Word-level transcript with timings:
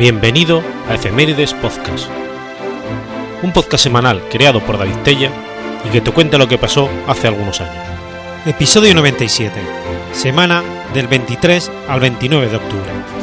Bienvenido 0.00 0.62
a 0.88 0.94
Efemérides 0.94 1.52
Podcast, 1.52 2.08
un 3.42 3.52
podcast 3.52 3.84
semanal 3.84 4.26
creado 4.30 4.64
por 4.64 4.78
David 4.78 4.96
Tella 5.04 5.30
y 5.84 5.90
que 5.90 6.00
te 6.00 6.10
cuenta 6.10 6.38
lo 6.38 6.48
que 6.48 6.56
pasó 6.56 6.88
hace 7.06 7.28
algunos 7.28 7.60
años. 7.60 7.84
Episodio 8.46 8.94
97, 8.94 9.60
semana 10.12 10.64
del 10.94 11.06
23 11.06 11.70
al 11.86 12.00
29 12.00 12.48
de 12.48 12.56
octubre. 12.56 13.19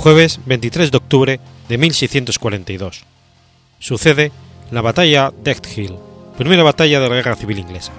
Jueves 0.00 0.40
23 0.46 0.90
de 0.90 0.96
octubre 0.96 1.40
de 1.68 1.76
1642. 1.76 3.02
Sucede 3.80 4.32
la 4.70 4.80
batalla 4.80 5.30
de 5.44 5.54
Hill, 5.76 5.94
primera 6.38 6.62
batalla 6.62 7.00
de 7.00 7.08
la 7.10 7.16
Guerra 7.16 7.36
Civil 7.36 7.58
Inglesa. 7.58 7.92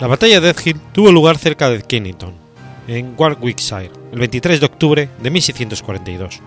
La 0.00 0.08
batalla 0.08 0.40
de 0.40 0.52
Hill 0.64 0.80
tuvo 0.92 1.12
lugar 1.12 1.38
cerca 1.38 1.70
de 1.70 1.82
Kennington, 1.82 2.34
en 2.88 3.14
Warwickshire, 3.16 3.92
el 4.10 4.18
23 4.18 4.58
de 4.58 4.66
octubre 4.66 5.08
de 5.22 5.30
1642. 5.30 6.40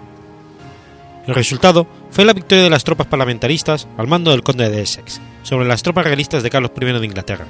El 1.26 1.36
resultado 1.36 1.88
fue 2.12 2.26
la 2.26 2.34
victoria 2.34 2.66
de 2.66 2.70
las 2.70 2.84
tropas 2.84 3.08
parlamentaristas 3.08 3.88
al 3.98 4.08
mando 4.08 4.32
del 4.32 4.44
conde 4.44 4.70
de 4.70 4.82
Essex 4.82 5.22
sobre 5.42 5.70
las 5.70 5.84
tropas 5.84 6.04
realistas 6.04 6.44
de 6.44 6.50
Carlos 6.50 6.72
I 6.76 7.00
de 7.00 7.06
Inglaterra, 7.06 7.45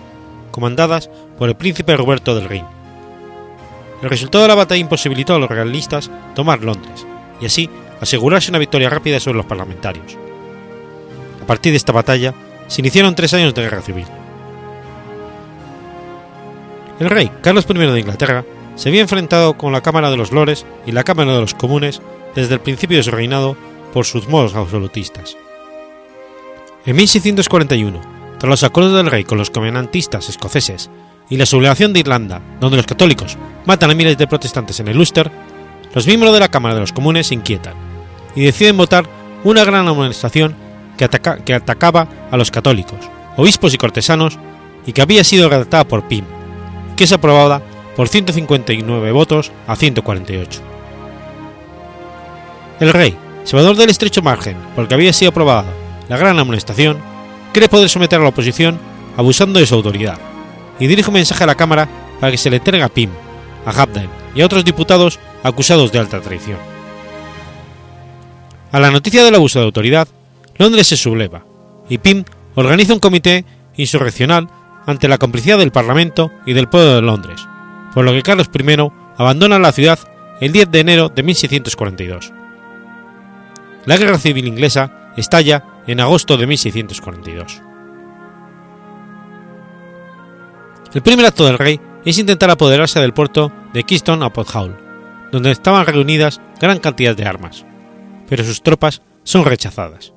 comandadas 0.52 1.10
por 1.40 1.50
el 1.50 1.56
príncipe 1.56 1.98
Roberto 1.98 2.36
del 2.36 2.48
Rin. 2.48 2.85
El 4.06 4.12
resultado 4.12 4.44
de 4.44 4.50
la 4.50 4.54
batalla 4.54 4.82
imposibilitó 4.82 5.34
a 5.34 5.40
los 5.40 5.50
realistas 5.50 6.12
tomar 6.36 6.62
Londres 6.62 7.08
y 7.42 7.48
así 7.48 7.68
asegurarse 8.00 8.52
una 8.52 8.60
victoria 8.60 8.88
rápida 8.88 9.20
sobre 9.20 9.38
los 9.38 9.48
parlamentarios. 9.48 10.16
A 11.42 11.48
partir 11.48 11.72
de 11.72 11.78
esta 11.78 11.92
batalla 11.92 12.36
se 12.68 12.82
iniciaron 12.82 13.16
tres 13.16 13.34
años 13.34 13.56
de 13.56 13.64
guerra 13.64 13.82
civil. 13.82 14.06
El 17.00 17.10
rey 17.10 17.32
Carlos 17.42 17.66
I 17.68 17.74
de 17.74 18.00
Inglaterra 18.00 18.46
se 18.76 18.90
había 18.90 19.02
enfrentado 19.02 19.58
con 19.58 19.72
la 19.72 19.82
Cámara 19.82 20.12
de 20.12 20.18
los 20.18 20.32
Lores 20.32 20.68
y 20.86 20.92
la 20.92 21.04
Cámara 21.04 21.34
de 21.34 21.42
los 21.42 21.56
Comunes 21.56 22.00
desde 22.36 22.54
el 22.54 22.60
principio 22.60 22.98
de 22.98 23.04
su 23.04 23.10
reinado 23.10 23.58
por 23.92 24.06
sus 24.06 24.28
modos 24.28 24.54
absolutistas. 24.54 25.36
En 26.86 26.96
1641, 26.96 28.00
tras 28.38 28.50
los 28.52 28.64
acuerdos 28.64 28.94
del 28.94 29.10
rey 29.10 29.24
con 29.24 29.40
los 29.40 29.50
covenantistas 29.50 30.30
escoceses 30.30 30.92
y 31.30 31.38
la 31.38 31.46
sublevación 31.46 31.94
de 31.94 32.00
Irlanda, 32.02 32.42
donde 32.60 32.78
los 32.78 32.86
católicos 32.86 33.38
matan 33.66 33.92
a 33.92 33.96
miles 33.96 34.18
de 34.18 34.28
protestantes 34.28 34.80
en 34.80 34.88
el 34.88 34.98
Ulster, 34.98 35.32
los 35.94 36.08
miembros 36.08 36.34
de 36.34 36.40
la 36.40 36.50
Cámara 36.50 36.76
de 36.76 36.82
los 36.82 36.94
Comunes 36.94 37.28
se 37.28 37.36
inquietan 37.36 37.74
y 38.36 38.44
deciden 38.44 38.78
votar 38.78 39.06
una 39.44 39.64
gran 39.64 39.88
amonestación 39.88 40.56
que, 40.98 41.06
ataca, 41.06 41.38
que 41.38 41.54
atacaba 41.54 42.08
a 42.32 42.38
los 42.38 42.52
católicos, 42.52 43.00
obispos 43.38 43.74
y 43.74 43.78
cortesanos 43.78 44.38
y 44.86 44.94
que 44.94 45.02
había 45.02 45.24
sido 45.24 45.50
redactada 45.50 45.86
por 45.86 46.08
Pym, 46.08 46.26
que 46.96 47.06
es 47.06 47.14
aprobada 47.14 47.62
por 47.96 48.08
159 48.08 49.12
votos 49.12 49.52
a 49.68 49.76
148. 49.76 50.62
El 52.82 52.92
rey, 52.92 53.16
salvador 53.46 53.78
del 53.78 53.90
estrecho 53.90 54.22
margen 54.22 54.58
porque 54.76 54.94
había 54.94 55.14
sido 55.14 55.30
aprobada 55.30 55.72
la 56.10 56.18
gran 56.18 56.38
amonestación, 56.38 56.98
cree 57.54 57.70
poder 57.70 57.90
someter 57.90 58.20
a 58.20 58.24
la 58.24 58.30
oposición 58.30 58.78
abusando 59.18 59.60
de 59.60 59.66
su 59.66 59.76
autoridad 59.76 60.20
y 60.80 60.88
dirige 60.88 61.10
un 61.10 61.16
mensaje 61.16 61.44
a 61.44 61.48
la 61.48 61.56
Cámara 61.56 61.88
para 62.20 62.32
que 62.32 62.38
se 62.38 62.50
le 62.50 62.58
entregue 62.58 62.84
a 62.84 62.90
Pym, 62.90 63.10
a 63.66 63.70
Habdale 63.70 64.10
y 64.34 64.42
a 64.42 64.46
otros 64.46 64.66
diputados 64.66 65.20
acusados 65.44 65.92
de 65.92 66.00
alta 66.00 66.22
traición. 66.22 66.58
A 68.72 68.80
la 68.80 68.92
noticia 68.92 69.24
del 69.24 69.36
abuso 69.36 69.60
de 69.60 69.66
autoridad, 69.66 70.08
Londres 70.58 70.88
se 70.88 70.98
subleva 70.98 71.46
y 71.90 71.98
Pym 71.98 72.24
organiza 72.56 72.94
un 72.94 73.00
comité 73.00 73.46
insurreccional 73.78 74.50
ante 74.86 75.08
la 75.08 75.18
complicidad 75.18 75.58
del 75.58 75.72
Parlamento 75.72 76.32
y 76.46 76.54
del 76.54 76.70
pueblo 76.70 76.96
de 76.96 77.02
Londres, 77.02 77.42
por 77.94 78.06
lo 78.06 78.12
que 78.12 78.22
Carlos 78.22 78.50
I 78.54 78.92
abandona 79.18 79.60
la 79.60 79.72
ciudad 79.72 80.00
el 80.42 80.52
10 80.52 80.72
de 80.72 80.80
enero 80.80 81.10
de 81.10 81.24
1642. 81.24 82.34
La 83.86 83.98
guerra 83.98 84.18
civil 84.18 84.48
inglesa 84.48 85.12
estalla 85.16 85.64
en 85.88 86.00
agosto 86.00 86.38
de 86.38 86.48
1642. 86.48 87.62
El 90.96 91.04
primer 91.04 91.26
acto 91.26 91.46
del 91.46 91.58
rey 91.58 91.78
es 92.06 92.18
intentar 92.20 92.50
apoderarse 92.50 93.02
del 93.02 93.14
puerto 93.14 93.52
de 93.74 93.84
Keystone 93.84 94.26
upon 94.26 94.46
Hull, 94.56 94.78
donde 95.30 95.52
estaban 95.52 95.86
reunidas 95.86 96.40
gran 96.62 96.80
cantidad 96.80 97.14
de 97.14 97.26
armas, 97.26 97.66
pero 98.30 98.46
sus 98.46 98.64
tropas 98.64 99.02
son 99.26 99.44
rechazadas. 99.44 100.14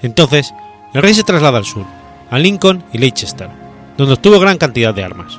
Entonces, 0.00 0.54
el 0.94 1.02
rey 1.02 1.12
se 1.12 1.22
traslada 1.22 1.58
al 1.58 1.66
sur, 1.66 1.84
a 2.30 2.38
Lincoln 2.38 2.82
y 2.94 2.98
Leicester, 2.98 3.50
donde 3.98 4.14
obtuvo 4.14 4.40
gran 4.40 4.56
cantidad 4.56 4.94
de 4.94 5.04
armas. 5.04 5.38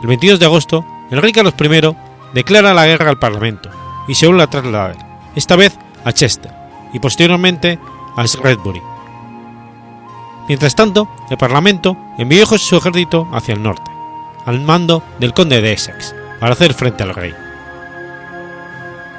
El 0.00 0.08
22 0.08 0.40
de 0.40 0.46
agosto, 0.46 0.86
el 1.10 1.20
rey 1.20 1.32
Carlos 1.32 1.52
I 1.60 1.94
declara 2.32 2.72
la 2.72 2.86
guerra 2.86 3.10
al 3.10 3.18
Parlamento 3.18 3.68
y 4.08 4.14
se 4.14 4.26
vuelve 4.26 4.44
a 4.44 4.50
trasladar, 4.50 4.96
esta 5.36 5.54
vez 5.54 5.78
a 6.02 6.12
Chester 6.14 6.50
y 6.94 6.98
posteriormente 6.98 7.78
a 8.16 8.24
Shrewsbury. 8.24 8.80
Mientras 10.48 10.74
tanto, 10.74 11.08
el 11.30 11.36
Parlamento 11.36 11.96
envió 12.18 12.46
su 12.46 12.76
ejército 12.76 13.28
hacia 13.32 13.54
el 13.54 13.62
norte, 13.62 13.90
al 14.46 14.60
mando 14.60 15.02
del 15.18 15.34
conde 15.34 15.60
de 15.60 15.72
Essex, 15.72 16.14
para 16.40 16.52
hacer 16.52 16.74
frente 16.74 17.02
al 17.02 17.14
rey. 17.14 17.34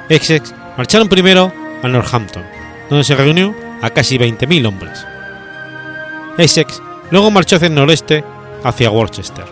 Essex 0.08 0.54
marcharon 0.76 1.08
primero 1.08 1.52
a 1.82 1.88
Northampton, 1.88 2.44
donde 2.90 3.04
se 3.04 3.14
reunió 3.14 3.54
a 3.82 3.90
casi 3.90 4.18
20.000 4.18 4.66
hombres. 4.66 5.06
Essex 6.38 6.82
luego 7.10 7.30
marchó 7.30 7.56
hacia 7.56 7.68
el 7.68 7.74
noreste, 7.74 8.24
hacia 8.62 8.90
Worcester. 8.90 9.44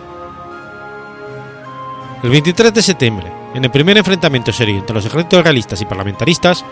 El 2.23 2.31
23 2.31 2.73
de 2.73 2.83
septiembre, 2.83 3.33
en 3.55 3.65
el 3.65 3.71
primer 3.71 3.97
enfrentamiento 3.97 4.53
serio 4.53 4.79
entre 4.79 4.95
los 4.95 5.05
ejércitos 5.05 5.43
realistas 5.43 5.81
y 5.81 5.87
parlamentaristas, 5.87 6.65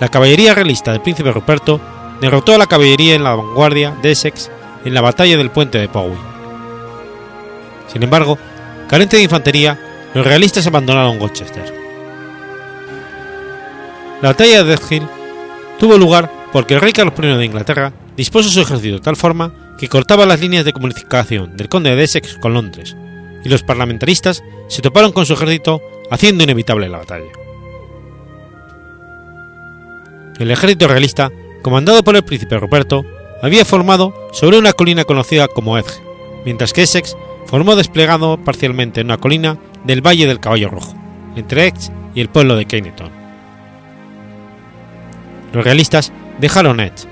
la 0.00 0.08
caballería 0.08 0.54
realista 0.54 0.92
del 0.92 1.00
príncipe 1.00 1.32
Ruperto 1.32 1.80
derrotó 2.20 2.54
a 2.54 2.58
la 2.58 2.66
caballería 2.66 3.14
en 3.14 3.24
la 3.24 3.34
vanguardia 3.34 3.96
de 4.02 4.12
Essex 4.12 4.50
en 4.88 4.94
la 4.94 5.02
batalla 5.02 5.36
del 5.36 5.50
puente 5.50 5.78
de 5.78 5.88
Powys. 5.88 6.18
Sin 7.92 8.02
embargo, 8.02 8.38
carente 8.88 9.18
de 9.18 9.22
infantería, 9.22 9.78
los 10.14 10.26
realistas 10.26 10.66
abandonaron 10.66 11.20
Worcester. 11.20 11.74
La 14.22 14.30
batalla 14.30 14.64
de 14.64 14.70
Death 14.70 14.90
Hill 14.90 15.06
tuvo 15.78 15.98
lugar 15.98 16.32
porque 16.52 16.74
el 16.74 16.80
rey 16.80 16.92
Carlos 16.92 17.14
I 17.18 17.36
de 17.36 17.44
Inglaterra 17.44 17.92
dispuso 18.16 18.48
su 18.48 18.60
ejército 18.60 18.94
de 18.94 19.02
tal 19.02 19.16
forma 19.16 19.52
que 19.78 19.88
cortaba 19.88 20.26
las 20.26 20.40
líneas 20.40 20.64
de 20.64 20.72
comunicación 20.72 21.56
del 21.56 21.68
conde 21.68 21.94
de 21.94 22.02
Essex 22.02 22.38
con 22.38 22.54
Londres, 22.54 22.96
y 23.44 23.48
los 23.48 23.62
parlamentaristas 23.62 24.42
se 24.68 24.82
toparon 24.82 25.12
con 25.12 25.26
su 25.26 25.34
ejército 25.34 25.82
haciendo 26.10 26.44
inevitable 26.44 26.88
la 26.88 26.98
batalla. 26.98 27.30
El 30.38 30.50
ejército 30.50 30.88
realista, 30.88 31.30
comandado 31.62 32.02
por 32.02 32.16
el 32.16 32.24
príncipe 32.24 32.58
Ruperto, 32.58 33.04
había 33.42 33.64
formado 33.64 34.14
sobre 34.32 34.58
una 34.58 34.72
colina 34.72 35.04
conocida 35.04 35.48
como 35.48 35.78
Edge, 35.78 36.00
mientras 36.44 36.72
que 36.72 36.82
Essex 36.82 37.16
formó 37.46 37.76
desplegado 37.76 38.36
parcialmente 38.38 39.00
en 39.00 39.06
una 39.06 39.18
colina 39.18 39.58
del 39.84 40.06
Valle 40.06 40.26
del 40.26 40.40
Caballo 40.40 40.68
Rojo, 40.68 40.94
entre 41.36 41.66
Edge 41.66 41.90
y 42.14 42.20
el 42.20 42.28
pueblo 42.28 42.56
de 42.56 42.66
Kennington. 42.66 43.10
Los 45.52 45.64
realistas 45.64 46.12
dejaron 46.38 46.80
Edge 46.80 47.06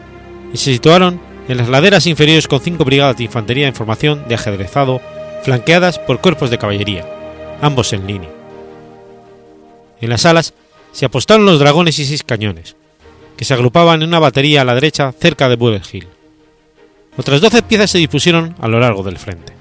y 0.52 0.56
se 0.56 0.72
situaron 0.72 1.20
en 1.48 1.58
las 1.58 1.68
laderas 1.68 2.06
inferiores 2.06 2.48
con 2.48 2.60
cinco 2.60 2.84
brigadas 2.84 3.16
de 3.16 3.24
infantería 3.24 3.68
en 3.68 3.74
formación 3.74 4.26
de 4.28 4.34
ajedrezado, 4.34 5.00
flanqueadas 5.42 5.98
por 5.98 6.20
cuerpos 6.20 6.50
de 6.50 6.58
caballería, 6.58 7.06
ambos 7.62 7.92
en 7.92 8.06
línea. 8.06 8.30
En 10.00 10.10
las 10.10 10.26
alas 10.26 10.54
se 10.92 11.06
apostaron 11.06 11.46
los 11.46 11.60
dragones 11.60 11.98
y 11.98 12.04
seis 12.04 12.22
cañones, 12.22 12.76
que 13.36 13.44
se 13.44 13.54
agrupaban 13.54 14.02
en 14.02 14.08
una 14.08 14.18
batería 14.18 14.62
a 14.62 14.64
la 14.64 14.74
derecha 14.74 15.12
cerca 15.12 15.48
de 15.48 15.56
Bullet 15.56 15.82
Hill. 15.90 16.08
Otras 17.16 17.40
doce 17.40 17.62
piezas 17.62 17.90
se 17.90 17.98
dispusieron 17.98 18.54
a 18.60 18.68
lo 18.68 18.78
largo 18.78 19.02
del 19.02 19.18
frente. 19.18 19.54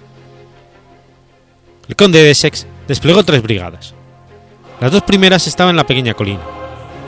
El 1.88 1.96
conde 1.96 2.22
de 2.22 2.32
Essex 2.32 2.68
desplegó 2.88 3.24
tres 3.24 3.42
brigadas. 3.42 3.94
Las 4.82 4.92
dos 4.92 5.04
primeras 5.04 5.48
estaban 5.48 5.72
en 5.72 5.78
la 5.78 5.88
pequeña 5.88 6.14
colina, 6.14 6.42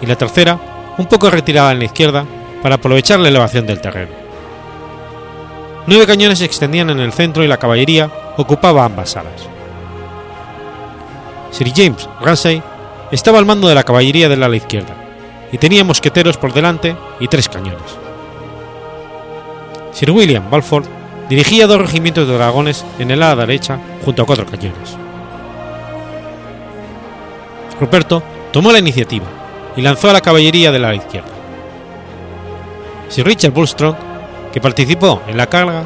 y 0.01 0.05
la 0.05 0.15
tercera 0.15 0.93
un 0.97 1.07
poco 1.07 1.29
retirada 1.29 1.71
en 1.71 1.79
la 1.79 1.85
izquierda 1.85 2.25
para 2.63 2.75
aprovechar 2.75 3.19
la 3.19 3.27
elevación 3.27 3.65
del 3.65 3.81
terreno. 3.81 4.11
Nueve 5.85 6.05
cañones 6.05 6.39
se 6.39 6.45
extendían 6.45 6.89
en 6.89 6.99
el 6.99 7.13
centro 7.13 7.43
y 7.43 7.47
la 7.47 7.57
caballería 7.57 8.11
ocupaba 8.37 8.85
ambas 8.85 9.15
alas. 9.17 9.47
Sir 11.51 11.71
James 11.75 12.07
Ramsay 12.21 12.61
estaba 13.11 13.39
al 13.39 13.45
mando 13.45 13.67
de 13.67 13.75
la 13.75 13.83
caballería 13.83 14.29
del 14.29 14.43
ala 14.43 14.55
izquierda, 14.55 14.95
y 15.51 15.57
tenía 15.57 15.83
mosqueteros 15.83 16.37
por 16.37 16.53
delante 16.53 16.95
y 17.19 17.27
tres 17.27 17.49
cañones. 17.49 18.06
Sir 19.97 20.11
William 20.11 20.47
Balfour 20.51 20.83
dirigía 21.27 21.65
dos 21.65 21.81
regimientos 21.81 22.27
de 22.27 22.35
dragones 22.35 22.85
en 22.99 23.09
el 23.09 23.23
ala 23.23 23.47
derecha 23.47 23.79
junto 24.05 24.21
a 24.21 24.25
cuatro 24.27 24.45
cañones. 24.45 24.95
Ruperto 27.81 28.21
tomó 28.53 28.71
la 28.71 28.77
iniciativa 28.77 29.25
y 29.75 29.81
lanzó 29.81 30.11
a 30.11 30.13
la 30.13 30.21
caballería 30.21 30.71
del 30.71 30.85
ala 30.85 30.93
izquierda. 30.93 31.31
Sir 33.09 33.25
Richard 33.25 33.53
Bullstrong, 33.53 33.95
que 34.53 34.61
participó 34.61 35.23
en 35.27 35.35
la 35.35 35.47
carga, 35.47 35.81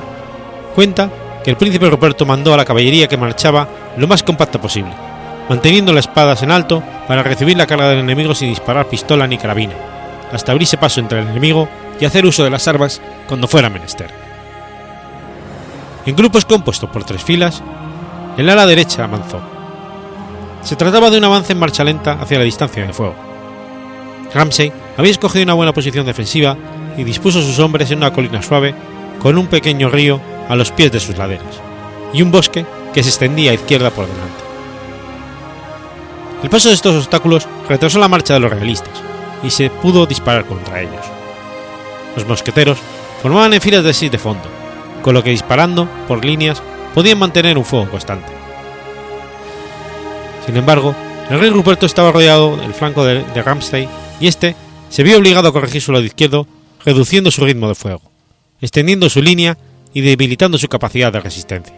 cuenta 0.76 1.10
que 1.42 1.52
el 1.52 1.56
príncipe 1.56 1.90
Ruperto 1.90 2.26
mandó 2.26 2.54
a 2.54 2.58
la 2.58 2.66
caballería 2.66 3.08
que 3.08 3.16
marchaba 3.16 3.70
lo 3.96 4.10
más 4.10 4.24
compacta 4.24 4.60
posible, 4.60 4.92
manteniendo 5.48 5.94
las 5.94 6.08
espadas 6.08 6.44
en 6.44 6.52
alto 6.52 6.84
para 7.08 7.24
recibir 7.24 7.56
la 7.56 7.66
carga 7.66 7.88
del 7.88 8.00
enemigo 8.00 8.36
sin 8.36 8.50
disparar 8.50 8.90
pistola 8.90 9.26
ni 9.26 9.38
carabina, 9.38 9.76
hasta 10.34 10.52
abrirse 10.52 10.78
paso 10.78 11.00
entre 11.00 11.22
el 11.22 11.30
enemigo 11.30 11.70
y 12.02 12.06
hacer 12.06 12.26
uso 12.26 12.44
de 12.44 12.50
las 12.50 12.68
armas 12.68 13.00
cuando 13.28 13.48
fuera 13.48 13.70
menester. 13.70 14.10
En 16.06 16.16
grupos 16.16 16.46
compuestos 16.46 16.90
por 16.90 17.04
tres 17.04 17.24
filas, 17.24 17.62
el 18.38 18.50
ala 18.50 18.66
derecha 18.66 19.04
avanzó. 19.04 19.40
Se 20.64 20.76
trataba 20.76 21.12
de 21.12 21.20
un 21.20 21.24
avance 21.24 21.54
en 21.54 21.60
marcha 21.60 21.84
lenta 21.84 22.14
hacia 22.20 22.40
la 22.40 22.44
distancia 22.44 22.86
de 22.86 22.92
fuego. 22.92 23.16
Ramsey 24.34 24.74
había 24.98 25.12
escogido 25.12 25.44
una 25.44 25.54
buena 25.54 25.74
posición 25.74 26.06
defensiva 26.06 26.58
y 26.98 27.04
dispuso 27.04 27.42
sus 27.42 27.60
hombres 27.60 27.92
en 27.92 28.00
una 28.00 28.12
colina 28.12 28.42
suave 28.42 28.74
con 29.22 29.38
un 29.38 29.48
pequeño 29.48 29.90
río 29.90 30.20
a 30.50 30.56
los 30.56 30.72
pies 30.72 30.92
de 30.92 31.00
sus 31.00 31.18
laderas 31.18 31.60
y 32.14 32.22
un 32.24 32.32
bosque 32.32 32.66
que 32.94 33.04
se 33.04 33.10
extendía 33.10 33.52
a 33.52 33.56
izquierda 33.56 33.92
por 33.92 34.08
delante. 34.08 34.44
El 36.44 36.50
paso 36.50 36.70
de 36.70 36.76
estos 36.76 36.96
obstáculos 36.96 37.48
retrasó 37.70 38.00
la 38.00 38.08
marcha 38.08 38.34
de 38.34 38.40
los 38.40 38.52
realistas 38.52 38.90
y 39.44 39.52
se 39.52 39.70
pudo 39.70 40.08
disparar 40.08 40.46
contra 40.46 40.82
ellos. 40.82 41.21
Los 42.16 42.28
mosqueteros 42.28 42.78
formaban 43.22 43.54
en 43.54 43.62
filas 43.62 43.84
de 43.84 43.94
seis 43.94 44.12
de 44.12 44.18
fondo, 44.18 44.44
con 45.02 45.14
lo 45.14 45.24
que 45.24 45.30
disparando 45.30 45.88
por 46.08 46.24
líneas 46.24 46.62
podían 46.94 47.20
mantener 47.20 47.58
un 47.58 47.66
fuego 47.66 47.90
constante. 47.90 48.32
Sin 50.46 50.58
embargo, 50.58 50.96
el 51.30 51.40
rey 51.40 51.50
Ruperto 51.50 51.86
estaba 51.86 52.12
rodeado 52.12 52.58
del 52.58 52.74
flanco 52.74 53.06
de, 53.06 53.24
de 53.24 53.88
y 54.20 54.28
este 54.28 54.56
se 54.90 55.04
vio 55.04 55.18
obligado 55.18 55.48
a 55.48 55.54
corregir 55.54 55.82
su 55.82 55.92
lado 55.92 56.04
izquierdo, 56.04 56.48
reduciendo 56.84 57.32
su 57.32 57.46
ritmo 57.46 57.70
de 57.70 57.76
fuego, 57.76 58.12
extendiendo 58.60 59.10
su 59.10 59.22
línea 59.22 59.58
y 59.94 60.02
debilitando 60.02 60.58
su 60.58 60.68
capacidad 60.68 61.14
de 61.14 61.22
resistencia. 61.22 61.76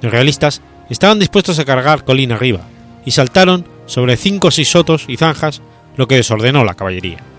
Los 0.00 0.12
realistas 0.12 0.60
estaban 0.90 1.18
dispuestos 1.18 1.58
a 1.58 1.64
cargar 1.64 2.04
colina 2.04 2.36
arriba 2.36 2.60
y 3.04 3.10
saltaron 3.10 3.66
sobre 3.86 4.16
cinco 4.16 4.48
o 4.48 4.50
seis 4.50 4.68
sotos 4.68 5.06
y 5.08 5.16
zanjas, 5.16 5.62
lo 5.96 6.06
que 6.06 6.16
desordenó 6.16 6.64
la 6.64 6.74
caballería. 6.74 7.33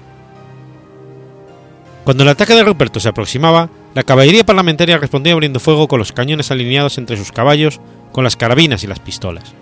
Cuando 2.06 2.22
el 2.22 2.30
ataque 2.30 2.54
de 2.54 2.64
Ruperto 2.64 3.00
se 3.00 3.10
aproximaba, 3.10 3.68
la 3.96 4.04
caballería 4.04 4.46
parlamentaria 4.46 5.00
respondía 5.00 5.34
abriendo 5.34 5.60
fuego 5.60 5.88
con 5.88 5.98
los 5.98 6.12
cañones 6.12 6.52
alineados 6.52 7.00
entre 7.00 7.18
sus 7.18 7.32
caballos, 7.32 7.82
con 8.12 8.24
las 8.24 8.36
carabinas 8.36 8.84
y 8.84 8.88
las 8.88 9.00
pistolas. 9.00 9.56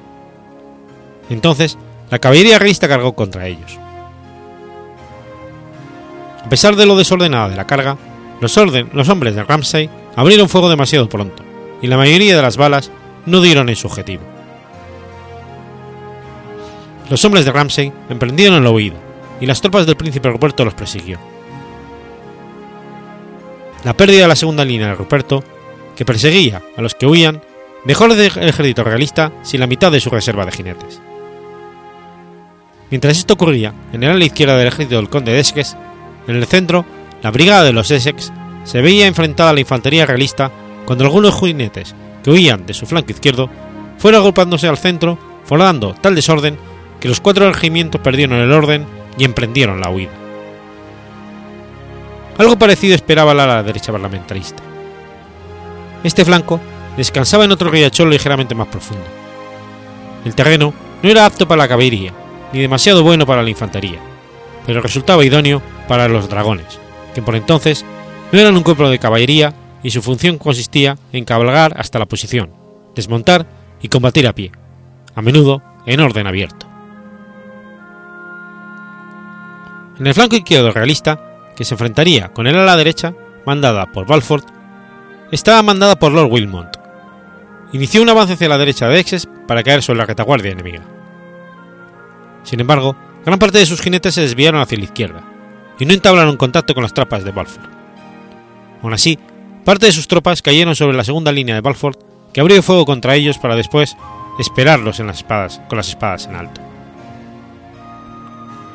Entonces, 1.29 1.77
la 2.11 2.19
caballería 2.19 2.59
realista 2.59 2.89
cargó 2.89 3.13
contra 3.13 3.47
ellos. 3.47 3.79
A 6.45 6.49
pesar 6.49 6.75
de 6.75 6.85
lo 6.85 6.97
desordenada 6.97 7.47
de 7.47 7.55
la 7.55 7.65
carga, 7.65 7.97
los, 8.41 8.57
hombres 8.57 9.35
de 9.35 9.43
Ramsay 9.43 9.89
abrieron 10.17 10.49
fuego 10.49 10.69
demasiado 10.69 11.07
pronto, 11.07 11.43
y 11.81 11.87
la 11.87 11.95
mayoría 11.95 12.35
de 12.35 12.41
las 12.41 12.57
balas 12.57 12.91
no 13.25 13.39
dieron 13.39 13.69
en 13.69 13.77
su 13.77 13.87
objetivo. 13.87 14.23
Los 17.09 17.23
hombres 17.23 17.45
de 17.45 17.53
Ramsay 17.53 17.93
emprendieron 18.09 18.65
la 18.65 18.71
huida, 18.71 18.97
y 19.39 19.45
las 19.45 19.61
tropas 19.61 19.85
del 19.85 19.95
príncipe 19.95 20.29
Ruperto 20.29 20.65
los 20.65 20.73
persiguió. 20.73 21.32
La 23.83 23.97
pérdida 23.97 24.21
de 24.21 24.27
la 24.29 24.35
segunda 24.35 24.63
línea 24.63 24.87
de 24.87 24.95
Ruperto, 24.95 25.43
que 25.95 26.05
perseguía 26.05 26.61
a 26.77 26.81
los 26.81 26.95
que 26.95 27.05
huían, 27.05 27.41
dejó 27.83 28.05
al 28.05 28.11
ejército 28.19 28.83
realista 28.83 29.31
sin 29.41 29.59
la 29.59 29.67
mitad 29.67 29.91
de 29.91 29.99
su 29.99 30.09
reserva 30.09 30.45
de 30.45 30.53
jinetes. 30.53 31.01
Mientras 32.89 33.17
esto 33.17 33.33
ocurría, 33.33 33.73
en 33.91 34.03
el 34.03 34.11
ala 34.11 34.23
izquierda 34.23 34.55
del 34.55 34.67
ejército 34.67 34.95
del 34.95 35.09
conde 35.09 35.33
de 35.33 35.65
en 36.27 36.35
el 36.35 36.45
centro, 36.45 36.85
la 37.21 37.31
brigada 37.31 37.63
de 37.63 37.73
los 37.73 37.91
Essex 37.91 38.31
se 38.63 38.81
veía 38.81 39.07
enfrentada 39.07 39.49
a 39.49 39.53
la 39.53 39.59
infantería 39.59 40.05
realista 40.05 40.51
cuando 40.85 41.03
algunos 41.03 41.37
jinetes 41.37 41.93
que 42.23 42.31
huían 42.31 42.65
de 42.65 42.73
su 42.73 42.85
flanco 42.85 43.11
izquierdo 43.11 43.49
fueron 43.97 44.21
agrupándose 44.21 44.67
al 44.67 44.77
centro, 44.77 45.17
formando 45.43 45.93
tal 45.93 46.15
desorden 46.15 46.57
que 47.01 47.09
los 47.09 47.19
cuatro 47.19 47.51
regimientos 47.51 47.99
perdieron 47.99 48.39
el 48.39 48.51
orden 48.53 48.85
y 49.17 49.25
emprendieron 49.25 49.81
la 49.81 49.89
huida. 49.89 50.22
Algo 52.37 52.57
parecido 52.57 52.95
esperaba 52.95 53.33
la 53.33 53.43
ala 53.43 53.63
derecha 53.63 53.91
parlamentarista. 53.91 54.63
Este 56.03 56.25
flanco 56.25 56.59
descansaba 56.97 57.45
en 57.45 57.51
otro 57.51 57.69
riachuelo 57.69 58.11
ligeramente 58.11 58.55
más 58.55 58.67
profundo. 58.67 59.05
El 60.25 60.35
terreno 60.35 60.73
no 61.01 61.09
era 61.09 61.25
apto 61.25 61.47
para 61.47 61.63
la 61.63 61.67
caballería, 61.67 62.13
ni 62.51 62.61
demasiado 62.61 63.03
bueno 63.03 63.25
para 63.25 63.43
la 63.43 63.49
infantería, 63.49 63.99
pero 64.65 64.81
resultaba 64.81 65.25
idóneo 65.25 65.61
para 65.87 66.07
los 66.07 66.29
dragones, 66.29 66.79
que 67.13 67.21
por 67.21 67.35
entonces 67.35 67.85
no 68.31 68.39
eran 68.39 68.55
un 68.55 68.63
cuerpo 68.63 68.89
de 68.89 68.99
caballería 68.99 69.53
y 69.83 69.91
su 69.91 70.01
función 70.01 70.37
consistía 70.37 70.97
en 71.11 71.25
cabalgar 71.25 71.73
hasta 71.77 71.99
la 71.99 72.05
posición, 72.05 72.51
desmontar 72.95 73.45
y 73.81 73.89
combatir 73.89 74.27
a 74.27 74.33
pie, 74.33 74.51
a 75.13 75.21
menudo 75.21 75.61
en 75.85 75.99
orden 75.99 76.25
abierto. 76.25 76.67
En 79.99 80.07
el 80.07 80.13
flanco 80.13 80.35
izquierdo 80.35 80.71
realista, 80.71 81.32
que 81.55 81.65
se 81.65 81.73
enfrentaría 81.73 82.29
con 82.29 82.47
el 82.47 82.55
ala 82.55 82.75
derecha, 82.75 83.13
mandada 83.45 83.85
por 83.87 84.05
Balford, 84.07 84.43
estaba 85.31 85.61
mandada 85.63 85.97
por 85.97 86.11
Lord 86.11 86.31
Wilmont. 86.31 86.77
Inició 87.73 88.01
un 88.01 88.09
avance 88.09 88.33
hacia 88.33 88.49
la 88.49 88.57
derecha 88.57 88.87
de 88.87 88.99
Exes 88.99 89.27
para 89.47 89.63
caer 89.63 89.81
sobre 89.81 89.99
la 89.99 90.05
retaguardia 90.05 90.51
enemiga. 90.51 90.81
Sin 92.43 92.59
embargo, 92.59 92.95
gran 93.25 93.39
parte 93.39 93.57
de 93.57 93.65
sus 93.65 93.81
jinetes 93.81 94.13
se 94.13 94.21
desviaron 94.21 94.61
hacia 94.61 94.77
la 94.77 94.83
izquierda, 94.83 95.23
y 95.79 95.85
no 95.85 95.93
entablaron 95.93 96.37
contacto 96.37 96.73
con 96.73 96.83
las 96.83 96.93
tropas 96.93 97.23
de 97.23 97.31
Balford. 97.31 97.69
Aún 98.81 98.93
así, 98.93 99.17
parte 99.65 99.87
de 99.87 99.91
sus 99.91 100.07
tropas 100.07 100.41
cayeron 100.41 100.75
sobre 100.75 100.97
la 100.97 101.03
segunda 101.03 101.31
línea 101.31 101.55
de 101.55 101.61
Balford, 101.61 101.97
que 102.33 102.41
abrió 102.41 102.61
fuego 102.61 102.85
contra 102.85 103.15
ellos 103.15 103.37
para 103.37 103.55
después 103.55 103.95
esperarlos 104.39 104.99
en 104.99 105.07
las 105.07 105.17
espadas, 105.17 105.61
con 105.69 105.77
las 105.77 105.89
espadas 105.89 106.25
en 106.27 106.35
alto. 106.35 106.61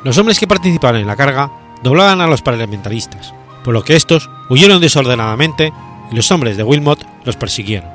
Los 0.03 0.17
hombres 0.17 0.39
que 0.39 0.47
participaron 0.47 1.01
en 1.01 1.07
la 1.07 1.15
carga 1.15 1.51
doblaban 1.83 2.21
a 2.21 2.27
los 2.27 2.41
parlamentaristas, 2.41 3.33
por 3.63 3.73
lo 3.73 3.83
que 3.83 3.95
estos 3.95 4.29
huyeron 4.49 4.81
desordenadamente 4.81 5.73
y 6.11 6.15
los 6.15 6.31
hombres 6.31 6.57
de 6.57 6.63
Wilmot 6.63 7.05
los 7.23 7.35
persiguieron. 7.35 7.89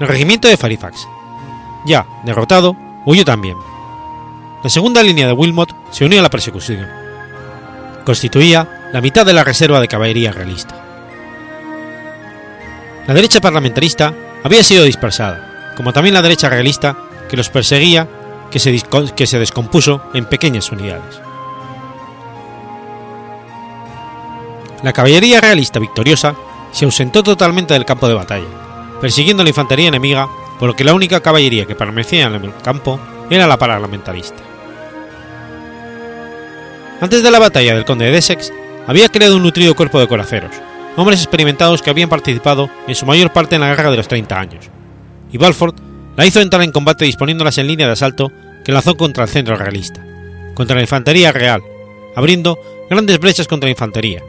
El 0.00 0.08
regimiento 0.08 0.48
de 0.48 0.56
Fairfax, 0.56 1.06
ya 1.84 2.06
derrotado, 2.24 2.74
huyó 3.04 3.24
también. 3.24 3.56
La 4.62 4.70
segunda 4.70 5.02
línea 5.02 5.26
de 5.26 5.32
Wilmot 5.32 5.74
se 5.90 6.04
unió 6.04 6.20
a 6.20 6.22
la 6.22 6.30
persecución. 6.30 6.86
Constituía 8.04 8.90
la 8.92 9.00
mitad 9.00 9.24
de 9.24 9.32
la 9.32 9.44
reserva 9.44 9.80
de 9.80 9.88
caballería 9.88 10.32
realista. 10.32 10.74
La 13.06 13.14
derecha 13.14 13.40
parlamentarista 13.40 14.14
había 14.42 14.62
sido 14.62 14.84
dispersada, 14.84 15.74
como 15.76 15.92
también 15.92 16.14
la 16.14 16.22
derecha 16.22 16.48
realista 16.48 16.96
que 17.28 17.36
los 17.36 17.48
perseguía 17.48 18.08
que 18.50 18.58
se, 18.58 18.80
que 19.16 19.26
se 19.26 19.38
descompuso 19.38 20.02
en 20.14 20.26
pequeñas 20.26 20.70
unidades. 20.72 21.20
La 24.82 24.92
caballería 24.92 25.40
realista 25.40 25.78
victoriosa 25.78 26.34
se 26.72 26.84
ausentó 26.84 27.22
totalmente 27.22 27.74
del 27.74 27.84
campo 27.84 28.08
de 28.08 28.14
batalla, 28.14 28.46
persiguiendo 29.00 29.42
a 29.42 29.44
la 29.44 29.50
infantería 29.50 29.88
enemiga, 29.88 30.28
por 30.58 30.68
lo 30.68 30.76
que 30.76 30.84
la 30.84 30.94
única 30.94 31.20
caballería 31.20 31.66
que 31.66 31.74
permanecía 31.74 32.26
en 32.26 32.34
el 32.34 32.54
campo 32.62 33.00
era 33.28 33.46
la 33.46 33.58
parlamentarista. 33.58 34.42
Antes 37.00 37.22
de 37.22 37.30
la 37.30 37.38
batalla 37.38 37.74
del 37.74 37.84
conde 37.84 38.10
de 38.10 38.18
Essex, 38.18 38.52
había 38.86 39.08
creado 39.08 39.36
un 39.36 39.42
nutrido 39.42 39.74
cuerpo 39.74 40.00
de 40.00 40.08
coraceros, 40.08 40.54
hombres 40.96 41.20
experimentados 41.20 41.82
que 41.82 41.90
habían 41.90 42.08
participado 42.08 42.68
en 42.86 42.94
su 42.94 43.06
mayor 43.06 43.32
parte 43.32 43.54
en 43.54 43.62
la 43.62 43.68
guerra 43.68 43.90
de 43.90 43.96
los 43.96 44.08
30 44.08 44.38
años, 44.38 44.70
y 45.32 45.38
Balford 45.38 45.74
la 46.16 46.26
hizo 46.26 46.40
entrar 46.40 46.62
en 46.62 46.72
combate 46.72 47.04
disponiéndolas 47.04 47.58
en 47.58 47.68
línea 47.68 47.86
de 47.86 47.92
asalto 47.92 48.32
que 48.64 48.72
lanzó 48.72 48.96
contra 48.96 49.24
el 49.24 49.30
centro 49.30 49.56
realista, 49.56 50.04
contra 50.54 50.76
la 50.76 50.82
infantería 50.82 51.32
real, 51.32 51.62
abriendo 52.14 52.58
grandes 52.90 53.18
brechas 53.18 53.46
contra 53.46 53.68
la 53.68 53.72
infantería, 53.72 54.22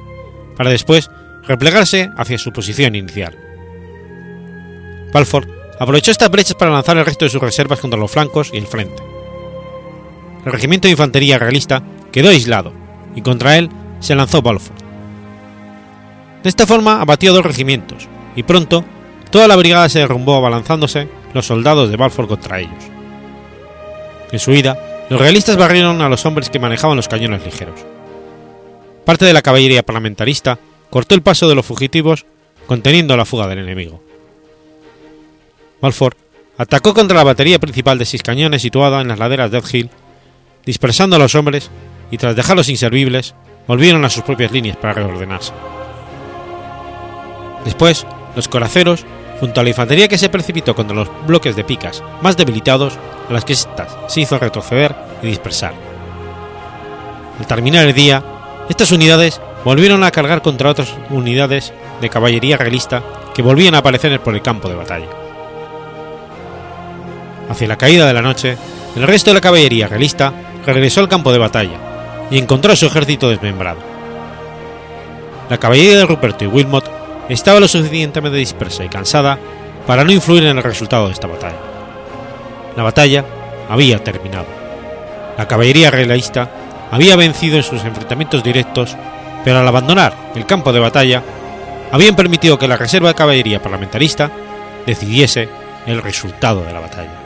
para 0.56 0.70
después 0.70 1.10
replegarse 1.48 2.12
hacia 2.18 2.38
su 2.38 2.52
posición 2.52 2.96
inicial. 2.96 3.38
Balford 5.14 5.48
aprovechó 5.80 6.12
estas 6.12 6.30
brechas 6.30 6.56
para 6.56 6.72
lanzar 6.72 6.98
el 6.98 7.06
resto 7.06 7.26
de 7.26 7.32
sus 7.32 7.42
reservas 7.42 7.80
contra 7.80 8.00
los 8.00 8.12
flancos 8.12 8.52
y 8.54 8.58
el 8.58 8.68
frente. 8.68 9.02
El 10.46 10.52
regimiento 10.52 10.88
de 10.88 10.94
infantería 10.94 11.38
realista 11.38 11.84
quedó 12.12 12.30
aislado, 12.30 12.74
y 13.16 13.22
contra 13.22 13.58
él 13.58 13.70
se 14.00 14.16
lanzó 14.16 14.42
Balford. 14.42 14.82
De 16.44 16.50
esta 16.50 16.66
forma 16.66 17.02
abatió 17.02 17.34
dos 17.34 17.46
regimientos, 17.46 18.08
y 18.36 18.44
pronto 18.44 18.84
toda 19.30 19.48
la 19.48 19.56
brigada 19.56 19.90
se 19.90 20.00
derrumbó 20.00 20.36
abalanzándose 20.36 21.08
los 21.34 21.46
soldados 21.46 21.90
de 21.90 21.98
Balfour 21.98 22.28
contra 22.28 22.60
ellos. 22.60 22.84
En 24.32 24.40
su 24.40 24.52
huida, 24.52 24.78
los 25.10 25.20
realistas 25.20 25.58
barrieron 25.58 26.02
a 26.02 26.10
los 26.10 26.26
hombres 26.26 26.50
que 26.50 26.60
manejaban 26.60 26.96
los 26.96 27.08
cañones 27.08 27.44
ligeros. 27.44 27.91
Parte 29.06 29.26
de 29.26 29.34
la 29.34 29.42
caballería 29.42 29.84
parlamentarista 29.84 30.60
cortó 30.90 31.16
el 31.16 31.22
paso 31.22 31.50
de 31.50 31.56
los 31.56 31.66
fugitivos, 31.66 32.26
conteniendo 32.68 33.18
la 33.18 33.26
fuga 33.26 33.48
del 33.48 33.60
enemigo. 33.60 34.02
Balfour 35.82 36.16
atacó 36.58 36.94
contra 36.94 37.18
la 37.18 37.24
batería 37.24 37.60
principal 37.60 37.98
de 37.98 38.06
seis 38.06 38.22
cañones 38.22 38.62
situada 38.62 39.02
en 39.02 39.08
las 39.08 39.18
laderas 39.18 39.50
de 39.50 39.64
Hill, 39.72 39.90
dispersando 40.66 41.16
a 41.16 41.20
los 41.20 41.34
hombres 41.34 41.72
y 42.12 42.18
tras 42.18 42.36
dejarlos 42.36 42.70
inservibles, 42.70 43.34
volvieron 43.68 44.06
a 44.06 44.10
sus 44.10 44.24
propias 44.24 44.52
líneas 44.52 44.78
para 44.78 44.94
reordenarse. 44.94 45.54
Después, 47.66 48.06
los 48.36 48.48
coraceros, 48.48 49.06
junto 49.40 49.60
a 49.60 49.64
la 49.64 49.70
infantería 49.70 50.08
que 50.08 50.18
se 50.18 50.30
precipitó 50.30 50.76
contra 50.76 50.96
los 50.96 51.10
bloques 51.26 51.56
de 51.56 51.64
picas 51.64 52.04
más 52.22 52.38
debilitados, 52.38 52.98
a 53.30 53.34
las 53.34 53.46
que 53.46 53.54
éstas 53.54 53.98
se 54.08 54.22
hizo 54.22 54.38
retroceder 54.38 54.96
y 55.24 55.28
dispersar. 55.28 55.74
Al 57.40 57.48
terminar 57.48 57.88
el 57.88 57.94
día, 57.94 58.24
estas 58.72 58.94
unidades 58.94 59.42
volvieron 59.66 60.02
a 60.06 60.12
cargar 60.12 60.42
contra 60.42 60.70
otras 60.70 60.96
unidades 61.10 61.74
de 62.00 62.10
caballería 62.10 62.56
realista 62.56 63.04
que 63.36 63.42
volvían 63.42 63.76
a 63.76 63.80
aparecer 63.80 64.18
por 64.22 64.34
el 64.34 64.42
campo 64.42 64.70
de 64.70 64.76
batalla. 64.76 65.08
Hacia 67.50 67.68
la 67.68 67.78
caída 67.78 68.08
de 68.08 68.14
la 68.14 68.22
noche, 68.22 68.58
el 68.96 69.04
resto 69.04 69.30
de 69.30 69.34
la 69.34 69.42
caballería 69.42 69.90
realista 69.90 70.34
regresó 70.66 71.02
al 71.02 71.10
campo 71.10 71.34
de 71.34 71.40
batalla 71.40 71.78
y 72.32 72.38
encontró 72.38 72.72
a 72.72 72.78
su 72.78 72.86
ejército 72.86 73.30
desmembrado. 73.30 73.80
La 75.50 75.58
caballería 75.58 75.98
de 75.98 76.06
Ruperto 76.06 76.46
y 76.46 76.48
Wilmot 76.48 76.90
estaba 77.28 77.60
lo 77.60 77.68
suficientemente 77.68 78.38
dispersa 78.38 78.86
y 78.86 78.90
cansada 78.90 79.38
para 79.86 80.06
no 80.06 80.14
influir 80.14 80.46
en 80.46 80.58
el 80.58 80.64
resultado 80.64 81.08
de 81.08 81.14
esta 81.14 81.28
batalla. 81.28 81.60
La 82.78 82.84
batalla 82.84 83.26
había 83.70 84.02
terminado. 84.02 84.48
La 85.38 85.46
caballería 85.46 85.92
realista 85.92 86.50
había 86.92 87.16
vencido 87.16 87.58
en 87.58 87.64
sus 87.64 87.84
enfrentamientos 87.84 88.44
directos, 88.44 88.96
pero 89.44 89.60
al 89.60 89.68
abandonar 89.68 90.14
el 90.36 90.46
campo 90.46 90.72
de 90.72 90.80
batalla, 90.80 91.24
habían 91.92 92.16
permitido 92.16 92.60
que 92.60 92.68
la 92.68 92.78
reserva 92.78 93.10
de 93.10 93.16
caballería 93.16 93.62
parlamentarista 93.62 94.30
decidiese 94.86 95.50
el 95.86 96.02
resultado 96.02 96.64
de 96.64 96.74
la 96.74 96.80
batalla. 96.80 97.21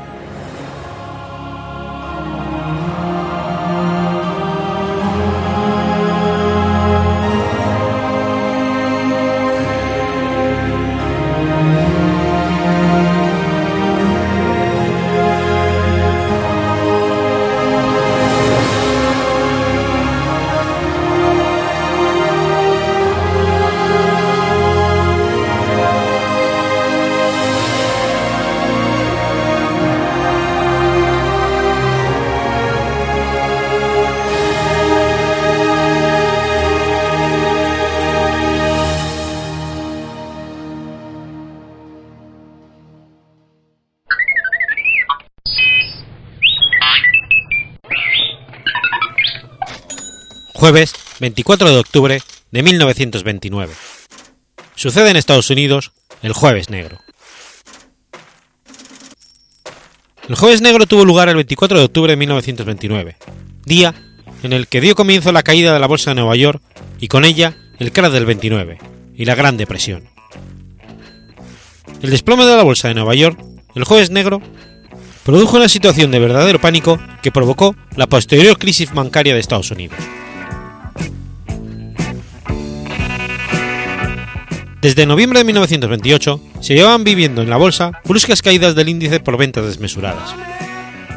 Jueves 50.66 50.96
24 51.20 51.70
de 51.70 51.78
octubre 51.78 52.24
de 52.50 52.64
1929. 52.64 53.72
Sucede 54.74 55.12
en 55.12 55.16
Estados 55.16 55.52
Unidos 55.52 55.92
el 56.24 56.34
Jueves 56.34 56.72
Negro. 56.72 56.98
El 60.28 60.34
Jueves 60.34 60.62
Negro 60.62 60.88
tuvo 60.88 61.06
lugar 61.06 61.30
el 61.30 61.36
24 61.36 61.78
de 61.78 61.86
octubre 61.86 62.14
de 62.14 62.18
1929, 62.18 63.16
día 63.66 63.94
en 64.42 64.54
el 64.54 64.68
que 64.68 64.82
dio 64.82 64.96
comienzo 64.96 65.32
la 65.32 65.44
caída 65.44 65.72
de 65.72 65.80
la 65.80 65.86
Bolsa 65.86 66.10
de 66.10 66.16
Nueva 66.16 66.36
York 66.36 66.64
y 67.00 67.10
con 67.10 67.26
ella 67.26 67.56
el 67.78 67.92
crash 67.92 68.12
del 68.12 68.26
29 68.26 68.80
y 69.16 69.26
la 69.26 69.36
Gran 69.36 69.58
Depresión. 69.58 70.10
El 72.02 72.10
desplome 72.10 72.44
de 72.44 72.58
la 72.58 72.64
Bolsa 72.64 72.88
de 72.88 72.96
Nueva 72.96 73.14
York, 73.14 73.40
el 73.76 73.84
Jueves 73.84 74.10
Negro, 74.10 74.42
produjo 75.24 75.58
una 75.58 75.70
situación 75.70 76.10
de 76.10 76.18
verdadero 76.18 76.60
pánico 76.60 77.00
que 77.22 77.32
provocó 77.32 77.76
la 77.96 78.08
posterior 78.08 78.58
crisis 78.58 78.92
bancaria 78.92 79.36
de 79.36 79.42
Estados 79.42 79.70
Unidos. 79.70 80.00
Desde 84.82 85.06
noviembre 85.08 85.40
de 85.40 85.46
1928 85.46 86.42
se 86.62 86.76
llevaban 86.76 87.04
viviendo 87.04 87.42
en 87.42 87.50
la 87.50 87.58
bolsa 87.58 88.02
bruscas 88.06 88.42
caídas 88.42 88.76
del 88.76 88.90
índice 88.90 89.20
por 89.20 89.36
ventas 89.36 89.66
desmesuradas. 89.66 90.36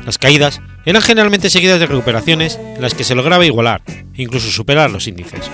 Las 0.06 0.16
caídas 0.16 0.62
eran 0.86 1.02
generalmente 1.02 1.50
seguidas 1.50 1.78
de 1.78 1.86
recuperaciones 1.86 2.56
en 2.56 2.80
las 2.80 2.94
que 2.94 3.04
se 3.04 3.14
lograba 3.14 3.44
igualar 3.44 3.82
incluso 4.22 4.50
superar 4.50 4.90
los 4.90 5.06
índices. 5.06 5.50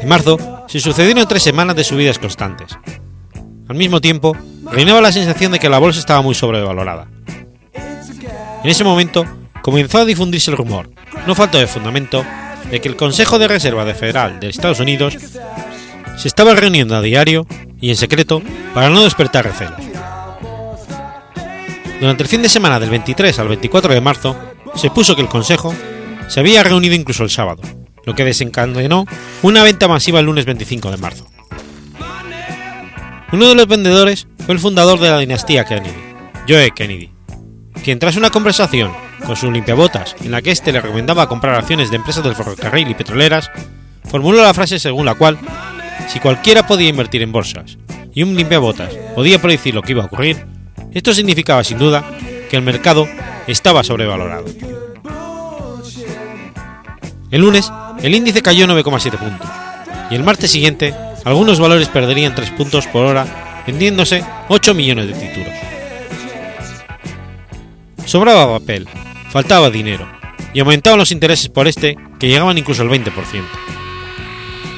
En 0.00 0.08
marzo 0.08 0.64
se 0.68 0.80
sucedieron 0.80 1.26
tres 1.28 1.42
semanas 1.42 1.76
de 1.76 1.84
subidas 1.84 2.18
constantes. 2.18 2.76
Al 3.68 3.76
mismo 3.76 4.00
tiempo, 4.00 4.36
reinaba 4.70 5.00
la 5.00 5.12
sensación 5.12 5.52
de 5.52 5.58
que 5.58 5.68
la 5.68 5.78
bolsa 5.78 6.00
estaba 6.00 6.22
muy 6.22 6.34
sobrevalorada. 6.34 7.08
En 8.62 8.70
ese 8.70 8.84
momento 8.84 9.24
comenzó 9.64 10.00
a 10.00 10.04
difundirse 10.04 10.50
el 10.50 10.58
rumor, 10.58 10.90
no 11.26 11.34
falta 11.34 11.56
de 11.56 11.66
fundamento, 11.66 12.22
de 12.70 12.82
que 12.82 12.88
el 12.90 12.96
Consejo 12.96 13.38
de 13.38 13.48
Reserva 13.48 13.86
de 13.86 13.94
Federal 13.94 14.38
de 14.38 14.50
Estados 14.50 14.78
Unidos 14.78 15.16
se 16.18 16.28
estaba 16.28 16.54
reuniendo 16.54 16.94
a 16.94 17.00
diario 17.00 17.46
y 17.80 17.88
en 17.88 17.96
secreto 17.96 18.42
para 18.74 18.90
no 18.90 19.02
despertar 19.02 19.46
recelos. 19.46 19.80
Durante 21.98 22.22
el 22.24 22.28
fin 22.28 22.42
de 22.42 22.50
semana 22.50 22.78
del 22.78 22.90
23 22.90 23.38
al 23.38 23.48
24 23.48 23.94
de 23.94 24.02
marzo, 24.02 24.36
se 24.74 24.90
puso 24.90 25.16
que 25.16 25.22
el 25.22 25.28
Consejo 25.28 25.74
se 26.28 26.40
había 26.40 26.62
reunido 26.62 26.94
incluso 26.94 27.22
el 27.22 27.30
sábado, 27.30 27.62
lo 28.04 28.14
que 28.14 28.24
desencadenó 28.26 29.06
una 29.40 29.62
venta 29.62 29.88
masiva 29.88 30.20
el 30.20 30.26
lunes 30.26 30.44
25 30.44 30.90
de 30.90 30.96
marzo. 30.98 31.26
Uno 33.32 33.48
de 33.48 33.54
los 33.54 33.66
vendedores 33.66 34.26
fue 34.44 34.56
el 34.56 34.60
fundador 34.60 35.00
de 35.00 35.08
la 35.08 35.18
dinastía 35.20 35.64
Kennedy, 35.64 35.96
Joe 36.46 36.70
Kennedy, 36.72 37.10
quien 37.82 37.98
tras 37.98 38.16
una 38.16 38.28
conversación 38.28 39.03
con 39.26 39.36
su 39.36 39.50
limpiabotas 39.50 40.14
en 40.22 40.30
la 40.30 40.42
que 40.42 40.50
éste 40.50 40.72
le 40.72 40.80
recomendaba 40.80 41.28
comprar 41.28 41.54
acciones 41.54 41.90
de 41.90 41.96
empresas 41.96 42.22
del 42.22 42.34
ferrocarril 42.34 42.90
y 42.90 42.94
petroleras, 42.94 43.50
formuló 44.04 44.42
la 44.42 44.54
frase 44.54 44.78
según 44.78 45.06
la 45.06 45.14
cual 45.14 45.38
si 46.08 46.20
cualquiera 46.20 46.66
podía 46.66 46.88
invertir 46.88 47.22
en 47.22 47.32
bolsas 47.32 47.78
y 48.12 48.22
un 48.22 48.36
limpiabotas 48.36 48.94
podía 49.14 49.40
predecir 49.40 49.74
lo 49.74 49.82
que 49.82 49.92
iba 49.92 50.02
a 50.02 50.06
ocurrir, 50.06 50.46
esto 50.92 51.12
significaba 51.12 51.64
sin 51.64 51.78
duda 51.78 52.04
que 52.48 52.56
el 52.56 52.62
mercado 52.62 53.08
estaba 53.46 53.82
sobrevalorado. 53.82 54.46
El 57.30 57.40
lunes, 57.40 57.72
el 58.00 58.14
índice 58.14 58.42
cayó 58.42 58.66
9,7 58.66 59.18
puntos, 59.18 59.48
y 60.10 60.14
el 60.14 60.22
martes 60.22 60.50
siguiente, 60.50 60.94
algunos 61.24 61.58
valores 61.58 61.88
perderían 61.88 62.34
3 62.34 62.50
puntos 62.50 62.86
por 62.86 63.06
hora, 63.06 63.62
vendiéndose 63.66 64.22
8 64.48 64.74
millones 64.74 65.08
de 65.08 65.14
títulos. 65.14 65.54
Sobraba 68.04 68.58
papel, 68.60 68.86
faltaba 69.34 69.68
dinero, 69.68 70.08
y 70.52 70.60
aumentaban 70.60 70.96
los 70.96 71.10
intereses 71.10 71.48
por 71.48 71.66
este, 71.66 71.96
que 72.20 72.28
llegaban 72.28 72.56
incluso 72.56 72.82
al 72.82 72.88
20%. 72.88 73.10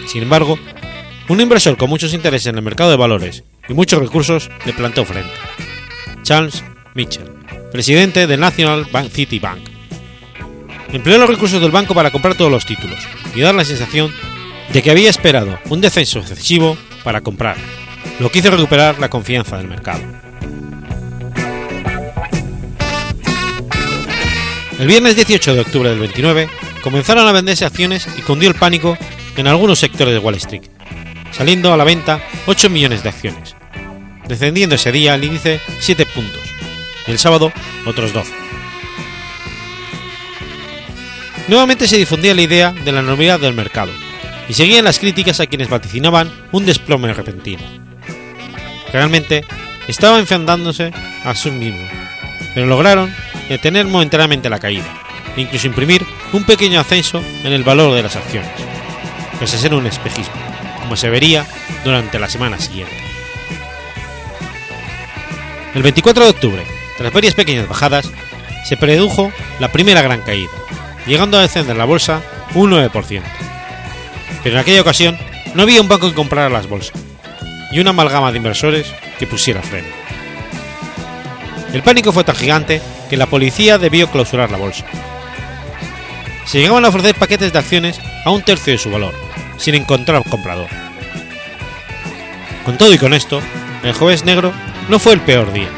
Sin 0.07 0.23
embargo, 0.23 0.59
un 1.29 1.43
inversor 1.43 1.77
con 1.77 1.91
muchos 1.91 2.15
intereses 2.15 2.47
en 2.47 2.57
el 2.57 2.63
mercado 2.63 2.89
de 2.89 2.97
valores 2.97 3.45
y 3.69 3.75
muchos 3.75 4.01
recursos 4.01 4.51
le 4.65 4.73
plantó 4.73 5.05
frente. 5.05 5.31
Charles 6.23 6.65
Mitchell, 6.95 7.29
presidente 7.71 8.27
del 8.27 8.41
National 8.41 8.87
Bank 8.91 9.11
City 9.13 9.39
Bank. 9.39 9.61
Empleó 10.91 11.19
los 11.19 11.29
recursos 11.29 11.61
del 11.61 11.71
banco 11.71 11.93
para 11.93 12.11
comprar 12.11 12.35
todos 12.35 12.51
los 12.51 12.65
títulos 12.65 13.01
y 13.35 13.43
dar 13.43 13.55
la 13.55 13.67
sensación 13.67 14.11
de 14.73 14.81
que 14.81 14.91
había 14.91 15.11
esperado 15.11 15.59
un 15.69 15.83
descenso 15.83 16.21
excesivo 16.21 16.79
para 17.05 17.21
comprar, 17.21 17.59
lo 18.21 18.33
que 18.33 18.39
hizo 18.39 18.51
recuperar 18.51 18.99
la 19.01 19.11
confianza 19.11 19.59
del 19.59 19.69
mercado. 19.69 20.26
El 24.79 24.89
viernes 24.89 25.17
18 25.17 25.55
de 25.55 25.61
octubre 25.61 25.89
del 25.89 25.99
29 25.99 26.51
comenzaron 26.83 27.27
a 27.27 27.33
venderse 27.33 27.65
acciones 27.65 28.07
y 28.19 28.21
cundió 28.21 28.51
el 28.51 28.55
pánico 28.55 28.99
en 29.37 29.47
algunos 29.47 29.79
sectores 29.79 30.13
de 30.13 30.19
Wall 30.19 30.35
Street, 30.35 30.65
saliendo 31.33 31.73
a 31.73 31.79
la 31.79 31.85
venta 31.85 32.21
8 32.45 32.69
millones 32.69 33.03
de 33.03 33.09
acciones, 33.09 33.57
descendiendo 34.29 34.75
ese 34.75 34.93
día 34.93 35.15
el 35.15 35.25
índice 35.25 35.63
7 35.81 36.05
puntos, 36.15 36.43
y 37.07 37.11
el 37.11 37.19
sábado 37.19 37.53
otros 37.87 38.13
12. 38.13 38.31
Nuevamente 41.49 41.89
se 41.89 41.97
difundía 41.97 42.35
la 42.35 42.43
idea 42.43 42.73
de 42.73 42.93
la 42.93 43.01
enormidad 43.01 43.41
del 43.41 43.55
mercado, 43.55 43.93
y 44.47 44.53
seguían 44.53 44.85
las 44.85 44.99
críticas 44.99 45.41
a 45.41 45.47
quienes 45.47 45.71
vaticinaban 45.71 46.31
un 46.53 46.67
desplome 46.67 47.15
repentino. 47.15 47.63
Realmente 48.93 49.43
estaba 49.89 50.19
enfrentándose 50.19 50.93
a 51.25 51.35
sí 51.35 51.51
mismo, 51.51 51.89
pero 52.55 52.67
lograron 52.67 53.11
detener 53.49 53.87
momentáneamente 53.87 54.51
la 54.51 54.59
caída, 54.59 54.87
e 55.37 55.41
incluso 55.41 55.67
imprimir 55.67 56.05
un 56.33 56.45
pequeño 56.45 56.81
ascenso 56.81 57.23
en 57.45 57.53
el 57.53 57.65
valor 57.65 57.95
de 57.95 58.03
las 58.03 58.17
acciones. 58.17 58.51
pese 59.39 59.57
a 59.57 59.61
ser 59.61 59.75
un 59.75 59.87
espejismo, 59.87 60.35
como 60.81 60.97
se 60.97 61.11
vería 61.11 61.47
durante 61.85 62.19
la 62.19 62.29
semana 62.29 62.59
siguiente. 62.59 62.97
El 65.75 65.83
24 65.83 66.25
de 66.25 66.31
octubre, 66.31 66.63
tras 66.97 67.13
varias 67.13 67.35
pequeñas 67.35 67.69
bajadas, 67.69 68.11
se 68.65 68.79
produjo 68.79 69.31
la 69.61 69.71
primera 69.71 70.01
gran 70.01 70.23
caída, 70.23 70.51
llegando 71.07 71.37
a 71.37 71.43
descender 71.43 71.77
la 71.77 71.85
bolsa 71.85 72.23
un 72.55 72.71
9%. 72.71 73.23
Pero 74.43 74.55
en 74.55 74.61
aquella 74.61 74.81
ocasión 74.81 75.19
no 75.55 75.63
había 75.63 75.81
un 75.81 75.89
banco 75.89 76.09
que 76.09 76.15
comprara 76.15 76.49
las 76.49 76.67
bolsas 76.67 76.99
y 77.71 77.81
una 77.81 77.91
amalgama 77.91 78.31
de 78.33 78.39
inversores 78.39 78.87
que 79.19 79.27
pusiera 79.27 79.63
freno. 79.63 79.89
El 81.73 81.83
pánico 81.83 82.13
fue 82.13 82.25
tan 82.25 82.37
gigante 82.37 82.81
que 83.09 83.17
la 83.17 83.27
policía 83.27 83.79
debió 83.79 84.11
clausurar 84.11 84.51
la 84.51 84.59
bolsa. 84.59 84.85
Se 86.47 86.59
llegaban 86.59 86.85
a 86.85 86.89
ofrecer 86.89 87.15
paquetes 87.15 87.53
de 87.53 87.59
acciones 87.59 88.01
a 88.25 88.31
un 88.31 88.43
tercio 88.43 88.73
de 88.73 88.79
su 88.79 88.91
valor, 88.91 89.15
sin 89.59 89.75
encontrar 89.75 90.23
comprador. 90.29 90.69
Con 92.65 92.79
todo 92.79 92.93
y 92.93 92.99
con 92.99 93.15
esto, 93.15 93.41
el 93.83 93.93
jueves 93.93 94.25
negro 94.25 94.53
no 94.89 94.99
fue 94.99 95.13
el 95.13 95.21
peor 95.21 95.53
día. 95.53 95.69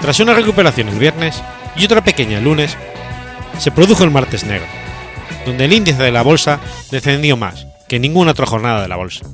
Tras 0.00 0.20
una 0.20 0.34
recuperación 0.34 0.88
el 0.88 0.98
viernes 0.98 1.42
y 1.76 1.84
otra 1.84 2.02
pequeña 2.02 2.38
el 2.38 2.44
lunes, 2.44 2.76
se 3.58 3.70
produjo 3.70 4.04
el 4.04 4.10
martes 4.10 4.44
negro, 4.44 4.66
donde 5.46 5.64
el 5.66 5.72
índice 5.72 6.02
de 6.02 6.10
la 6.10 6.22
bolsa 6.22 6.58
descendió 6.90 7.36
más 7.36 7.66
que 7.88 7.98
ninguna 7.98 8.32
otra 8.32 8.46
jornada 8.46 8.82
de 8.82 8.88
la 8.88 8.96
bolsa. 8.96 9.26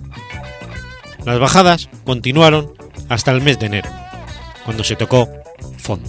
Las 1.25 1.38
bajadas 1.38 1.88
continuaron 2.04 2.73
hasta 3.09 3.30
el 3.30 3.40
mes 3.40 3.59
de 3.59 3.66
enero, 3.66 3.90
cuando 4.64 4.85
se 4.85 4.97
tocó 4.97 5.28
fondo. 5.78 6.09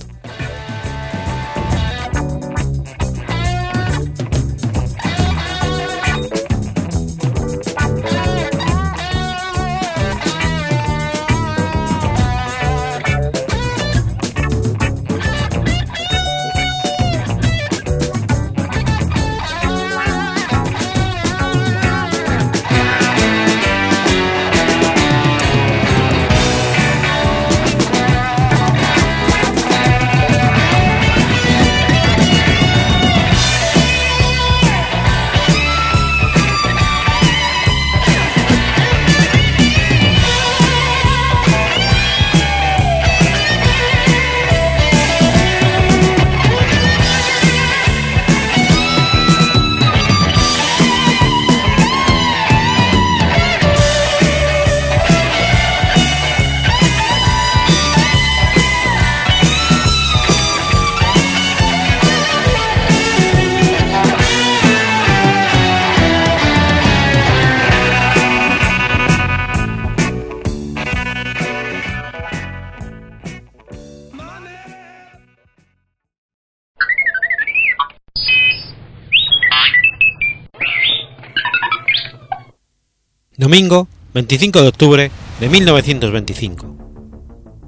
Domingo 83.39 83.87
25 84.13 84.61
de 84.61 84.67
octubre 84.67 85.11
de 85.39 85.47
1925. 85.47 86.75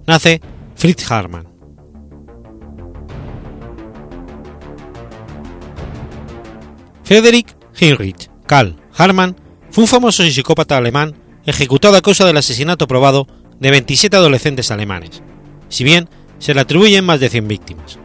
Nace 0.05 0.41
Fritz 0.75 1.09
Hartmann. 1.09 1.47
Friedrich 7.05 7.55
Heinrich 7.79 8.29
Karl 8.47 8.75
Hartmann 8.97 9.37
fue 9.69 9.85
un 9.85 9.87
famoso 9.87 10.23
psicópata 10.23 10.75
alemán 10.75 11.15
ejecutado 11.45 11.95
a 11.95 12.01
causa 12.01 12.25
del 12.25 12.35
asesinato 12.35 12.85
probado 12.85 13.27
de 13.61 13.71
27 13.71 14.17
adolescentes 14.17 14.71
alemanes, 14.71 15.23
si 15.69 15.85
bien 15.85 16.09
se 16.39 16.53
le 16.53 16.59
atribuyen 16.59 17.05
más 17.05 17.21
de 17.21 17.29
100 17.29 17.47
víctimas. 17.47 17.97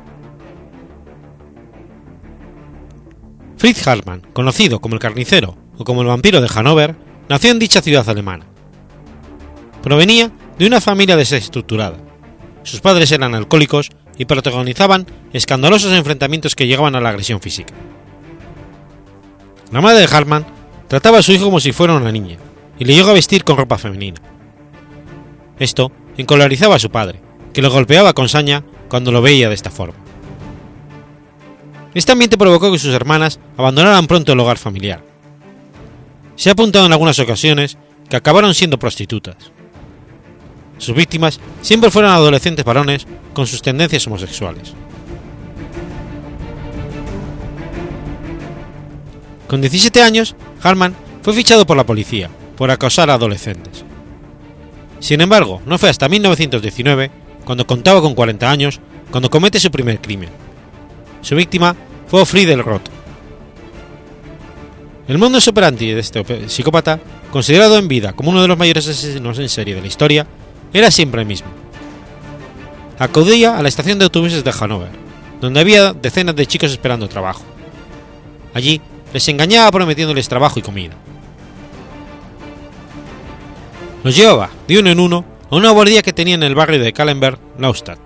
Fritz 3.57 3.85
Hartmann, 3.89 4.23
conocido 4.33 4.79
como 4.79 4.95
el 4.95 5.01
carnicero 5.01 5.59
o 5.77 5.83
como 5.83 6.03
el 6.03 6.07
vampiro 6.07 6.41
de 6.41 6.47
Hannover, 6.47 7.06
nació 7.29 7.51
en 7.51 7.59
dicha 7.59 7.83
ciudad 7.83 8.09
alemana. 8.09 8.47
Provenía 9.83 10.31
de 10.59 10.67
una 10.67 10.81
familia 10.81 11.17
desestructurada. 11.17 11.97
Sus 12.63 12.81
padres 12.81 13.13
eran 13.13 13.35
alcohólicos 13.35 13.91
y 14.19 14.25
protagonizaban 14.25 15.07
escandalosos 15.33 15.93
enfrentamientos 15.93 16.55
que 16.55 16.67
llegaban 16.67 16.97
a 16.97 17.01
la 17.01 17.11
agresión 17.11 17.41
física. 17.41 17.75
La 19.71 19.81
madre 19.81 20.01
de 20.01 20.17
Hartmann 20.17 20.47
trataba 20.89 21.19
a 21.19 21.23
su 21.23 21.33
hijo 21.33 21.45
como 21.45 21.61
si 21.61 21.73
fuera 21.73 21.95
una 21.95 22.13
niña 22.13 22.39
y 22.79 22.85
le 22.85 22.95
llegó 22.95 23.11
a 23.11 23.15
vestir 23.15 23.45
con 23.45 23.57
ropa 23.57 23.79
femenina. 23.79 24.21
Esto 25.59 25.93
encolarizaba 26.17 26.77
a 26.77 26.81
su 26.81 26.91
padre, 26.91 27.21
que 27.53 27.63
lo 27.63 27.71
golpeaba 27.71 28.13
con 28.13 28.29
saña 28.29 28.65
cuando 28.89 29.13
lo 29.13 29.23
veía 29.23 29.49
de 29.49 29.55
esta 29.55 29.71
forma. 29.71 29.99
Este 31.95 32.13
ambiente 32.13 32.37
provocó 32.37 32.71
que 32.71 32.79
sus 32.79 32.95
hermanas 32.95 33.41
abandonaran 33.57 34.07
pronto 34.07 34.33
el 34.33 34.41
hogar 34.41 34.59
familiar 34.59 35.16
se 36.37 36.49
ha 36.49 36.53
apuntado 36.53 36.87
en 36.87 36.93
algunas 36.93 37.19
ocasiones 37.19 37.77
que 38.09 38.17
acabaron 38.17 38.55
siendo 38.55 38.79
prostitutas. 38.79 39.37
Sus 40.79 40.95
víctimas 40.95 41.41
siempre 41.63 41.91
fueron 41.91 42.13
adolescentes 42.13 42.65
varones 42.65 43.07
con 43.33 43.47
sus 43.47 43.63
tendencias 43.63 44.07
homosexuales. 44.07 44.75
Con 49.49 49.61
17 49.61 50.03
años, 50.03 50.35
Harman 50.63 50.95
fue 51.23 51.33
fichado 51.33 51.67
por 51.67 51.77
la 51.77 51.87
policía 51.87 52.31
por 52.57 52.71
acosar 52.71 53.11
a 53.11 53.15
adolescentes. 53.15 53.85
Sin 54.99 55.21
embargo, 55.21 55.61
no 55.67 55.79
fue 55.79 55.89
hasta 55.89 56.09
1919, 56.09 57.11
cuando 57.45 57.67
contaba 57.67 58.01
con 58.01 58.15
40 58.15 58.51
años, 58.51 58.81
cuando 59.11 59.31
comete 59.31 59.61
su 59.61 59.71
primer 59.71 60.01
crimen. 60.01 60.31
Su 61.21 61.37
víctima 61.37 61.77
fue 62.09 62.25
Friedel 62.27 62.63
Roth, 62.63 62.89
el 65.09 65.19
mundo 65.19 65.39
operandi 65.47 65.93
de 65.93 66.01
este 66.01 66.49
psicópata, 66.49 66.99
considerado 67.31 67.79
en 67.79 67.87
vida 67.87 68.13
como 68.13 68.31
uno 68.31 68.43
de 68.43 68.49
los 68.49 68.59
mayores 68.59 68.89
asesinos 68.89 69.39
en 69.39 69.49
serie 69.49 69.75
de 69.75 69.81
la 69.81 69.87
historia, 69.87 70.27
era 70.73 70.91
siempre 70.91 71.21
el 71.21 71.29
mismo. 71.29 71.49
Acudía 72.99 73.57
a 73.57 73.63
la 73.63 73.69
estación 73.69 73.99
de 73.99 74.05
autobuses 74.05 74.43
de 74.43 74.53
Hanover, 74.59 74.91
donde 75.41 75.61
había 75.61 75.93
decenas 75.93 76.35
de 76.35 76.47
chicos 76.47 76.73
esperando 76.73 77.09
trabajo. 77.09 77.43
Allí 78.53 78.81
les 79.13 79.29
engañaba 79.29 79.71
prometiéndoles 79.71 80.29
trabajo 80.29 80.59
y 80.59 80.63
comida. 80.63 80.95
Los 84.03 84.17
llevaba 84.17 84.51
de 84.67 84.79
uno 84.79 84.91
en 84.91 85.01
uno 85.01 85.25
a 85.51 85.57
una 85.57 85.71
guardia 85.71 86.03
que 86.03 86.13
tenía 86.13 86.35
en 86.35 86.43
el 86.43 86.55
barrio 86.55 86.81
de 86.81 86.93
Kallenberg, 86.93 87.39
Neustadt, 87.59 87.99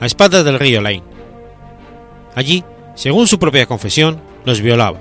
a 0.00 0.06
espaldas 0.06 0.44
del 0.44 0.58
río 0.58 0.82
Lein. 0.82 1.02
Allí, 2.34 2.64
según 2.94 3.26
su 3.28 3.38
propia 3.38 3.66
confesión, 3.66 4.20
los 4.44 4.60
violaba 4.60 4.98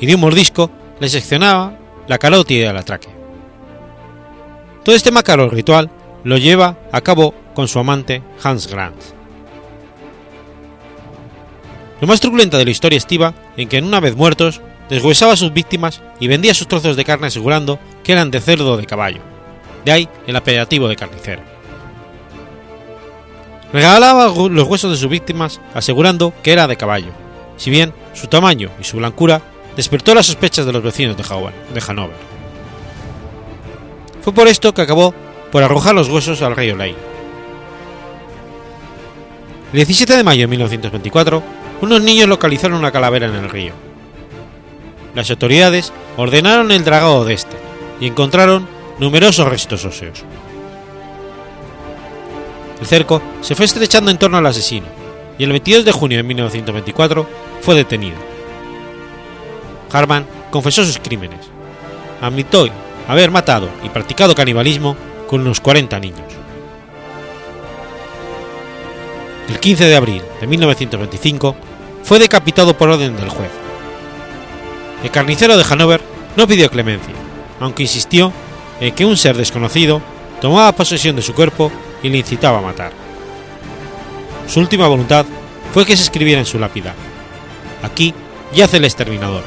y 0.00 0.06
de 0.06 0.14
un 0.14 0.20
mordisco 0.20 0.70
le 1.00 1.08
seccionaba 1.08 1.78
la 2.08 2.18
carótida 2.18 2.68
de 2.68 2.74
la 2.74 2.82
tráquea. 2.82 3.12
Todo 4.84 4.94
este 4.94 5.10
macabro 5.10 5.48
ritual 5.48 5.90
lo 6.24 6.38
lleva 6.38 6.78
a 6.92 7.00
cabo 7.00 7.34
con 7.54 7.68
su 7.68 7.78
amante 7.78 8.22
Hans 8.42 8.68
Grant. 8.68 8.96
Lo 12.00 12.06
más 12.06 12.20
truculento 12.20 12.58
de 12.58 12.64
la 12.64 12.70
historia 12.70 12.98
estiva 12.98 13.34
en 13.56 13.68
que, 13.68 13.78
en 13.78 13.84
una 13.84 14.00
vez 14.00 14.14
muertos, 14.14 14.60
deshuesaba 14.88 15.32
a 15.32 15.36
sus 15.36 15.52
víctimas 15.52 16.02
y 16.20 16.28
vendía 16.28 16.54
sus 16.54 16.68
trozos 16.68 16.96
de 16.96 17.04
carne 17.04 17.28
asegurando 17.28 17.78
que 18.04 18.12
eran 18.12 18.30
de 18.30 18.40
cerdo 18.40 18.72
o 18.72 18.76
de 18.76 18.86
caballo. 18.86 19.20
De 19.84 19.92
ahí 19.92 20.08
el 20.26 20.36
apelativo 20.36 20.88
de 20.88 20.96
carnicero. 20.96 21.42
Regalaba 23.72 24.26
los 24.28 24.68
huesos 24.68 24.90
de 24.90 24.96
sus 24.96 25.10
víctimas 25.10 25.60
asegurando 25.74 26.32
que 26.42 26.52
era 26.52 26.66
de 26.66 26.76
caballo, 26.76 27.12
si 27.56 27.70
bien 27.70 27.92
su 28.14 28.26
tamaño 28.28 28.70
y 28.80 28.84
su 28.84 28.98
blancura 28.98 29.42
despertó 29.76 30.14
las 30.14 30.26
sospechas 30.26 30.64
de 30.64 30.72
los 30.72 30.82
vecinos 30.82 31.16
de 31.16 31.22
Hanover. 31.86 32.16
Fue 34.22 34.32
por 34.32 34.48
esto 34.48 34.74
que 34.74 34.82
acabó 34.82 35.14
por 35.52 35.62
arrojar 35.62 35.94
los 35.94 36.08
huesos 36.08 36.42
al 36.42 36.56
río 36.56 36.74
Ley. 36.74 36.96
El 39.72 39.76
17 39.76 40.16
de 40.16 40.24
mayo 40.24 40.42
de 40.42 40.46
1924, 40.48 41.42
unos 41.82 42.02
niños 42.02 42.28
localizaron 42.28 42.78
una 42.78 42.90
calavera 42.90 43.26
en 43.26 43.34
el 43.34 43.50
río. 43.50 43.72
las 45.14 45.30
autoridades 45.30 45.92
ordenaron 46.16 46.70
el 46.72 46.84
dragado 46.84 47.24
de 47.24 47.34
este 47.34 47.56
y 48.00 48.06
encontraron 48.06 48.66
numerosos 48.98 49.48
restos 49.48 49.84
óseos. 49.84 50.24
El 52.80 52.86
cerco 52.86 53.22
se 53.40 53.54
fue 53.54 53.64
estrechando 53.64 54.10
en 54.10 54.18
torno 54.18 54.36
al 54.38 54.46
asesino 54.46 54.86
y 55.38 55.44
el 55.44 55.50
22 55.50 55.84
de 55.84 55.92
junio 55.92 56.18
de 56.18 56.22
1924 56.22 57.26
fue 57.62 57.74
detenido. 57.74 58.35
Harman 59.92 60.26
confesó 60.50 60.84
sus 60.84 60.98
crímenes. 60.98 61.40
Admitió 62.20 62.68
haber 63.08 63.30
matado 63.30 63.68
y 63.82 63.88
practicado 63.88 64.34
canibalismo 64.34 64.96
con 65.26 65.40
unos 65.42 65.60
40 65.60 65.98
niños. 66.00 66.20
El 69.48 69.60
15 69.60 69.84
de 69.84 69.96
abril 69.96 70.22
de 70.40 70.46
1925 70.46 71.56
fue 72.02 72.18
decapitado 72.18 72.76
por 72.76 72.88
orden 72.88 73.16
del 73.16 73.28
juez. 73.28 73.50
El 75.04 75.10
carnicero 75.10 75.56
de 75.56 75.64
Hanover 75.68 76.00
no 76.36 76.46
pidió 76.46 76.70
clemencia, 76.70 77.14
aunque 77.60 77.84
insistió 77.84 78.32
en 78.80 78.94
que 78.94 79.04
un 79.04 79.16
ser 79.16 79.36
desconocido 79.36 80.02
tomaba 80.40 80.72
posesión 80.72 81.16
de 81.16 81.22
su 81.22 81.34
cuerpo 81.34 81.70
y 82.02 82.08
le 82.08 82.18
incitaba 82.18 82.58
a 82.58 82.62
matar. 82.62 82.92
Su 84.48 84.60
última 84.60 84.88
voluntad 84.88 85.26
fue 85.72 85.84
que 85.86 85.96
se 85.96 86.02
escribiera 86.02 86.40
en 86.40 86.46
su 86.46 86.58
lápida: 86.58 86.94
Aquí 87.82 88.14
yace 88.54 88.78
el 88.78 88.84
exterminador. 88.84 89.44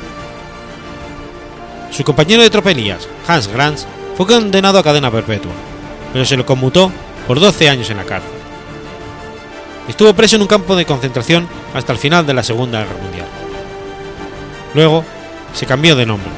Su 1.91 2.03
compañero 2.03 2.43
de 2.43 2.49
tropelías, 2.49 3.07
Hans 3.27 3.47
Grants, 3.47 3.87
fue 4.15 4.27
condenado 4.27 4.79
a 4.79 4.83
cadena 4.83 5.11
perpetua, 5.11 5.51
pero 6.13 6.25
se 6.25 6.37
lo 6.37 6.45
conmutó 6.45 6.91
por 7.27 7.39
12 7.39 7.69
años 7.69 7.89
en 7.89 7.97
la 7.97 8.05
cárcel. 8.05 8.31
Estuvo 9.87 10.13
preso 10.13 10.35
en 10.35 10.43
un 10.43 10.47
campo 10.47 10.75
de 10.75 10.85
concentración 10.85 11.47
hasta 11.73 11.93
el 11.93 11.97
final 11.97 12.25
de 12.25 12.33
la 12.33 12.43
Segunda 12.43 12.79
Guerra 12.79 13.01
Mundial. 13.01 13.27
Luego 14.75 15.03
se 15.53 15.65
cambió 15.65 15.95
de 15.95 16.05
nombre, 16.05 16.29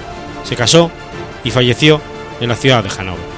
se 0.43 0.55
casó 0.55 0.89
y 1.43 1.51
falleció 1.51 2.01
en 2.39 2.49
la 2.49 2.55
ciudad 2.55 2.83
de 2.83 2.89
Hannover. 2.89 3.30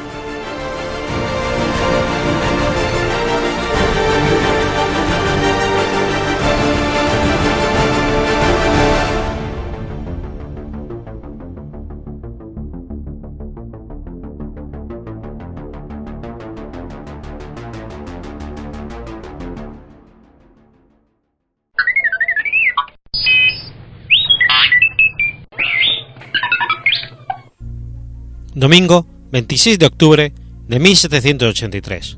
Domingo 28.63 29.05
26 29.33 29.77
de 29.77 29.85
octubre 29.87 30.33
de 30.69 30.79
1783. 30.79 32.17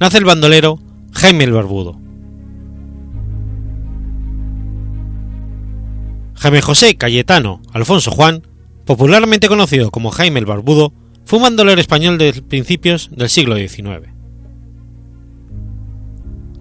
Nace 0.00 0.16
el 0.16 0.24
bandolero 0.24 0.80
Jaime 1.12 1.44
el 1.44 1.52
Barbudo. 1.52 2.00
Jaime 6.36 6.62
José 6.62 6.96
Cayetano 6.96 7.60
Alfonso 7.74 8.10
Juan, 8.10 8.46
popularmente 8.86 9.48
conocido 9.48 9.90
como 9.90 10.10
Jaime 10.12 10.40
el 10.40 10.46
Barbudo, 10.46 10.94
fue 11.26 11.36
un 11.36 11.42
bandolero 11.42 11.78
español 11.78 12.16
de 12.16 12.32
principios 12.32 13.10
del 13.12 13.28
siglo 13.28 13.56
XIX. 13.56 14.14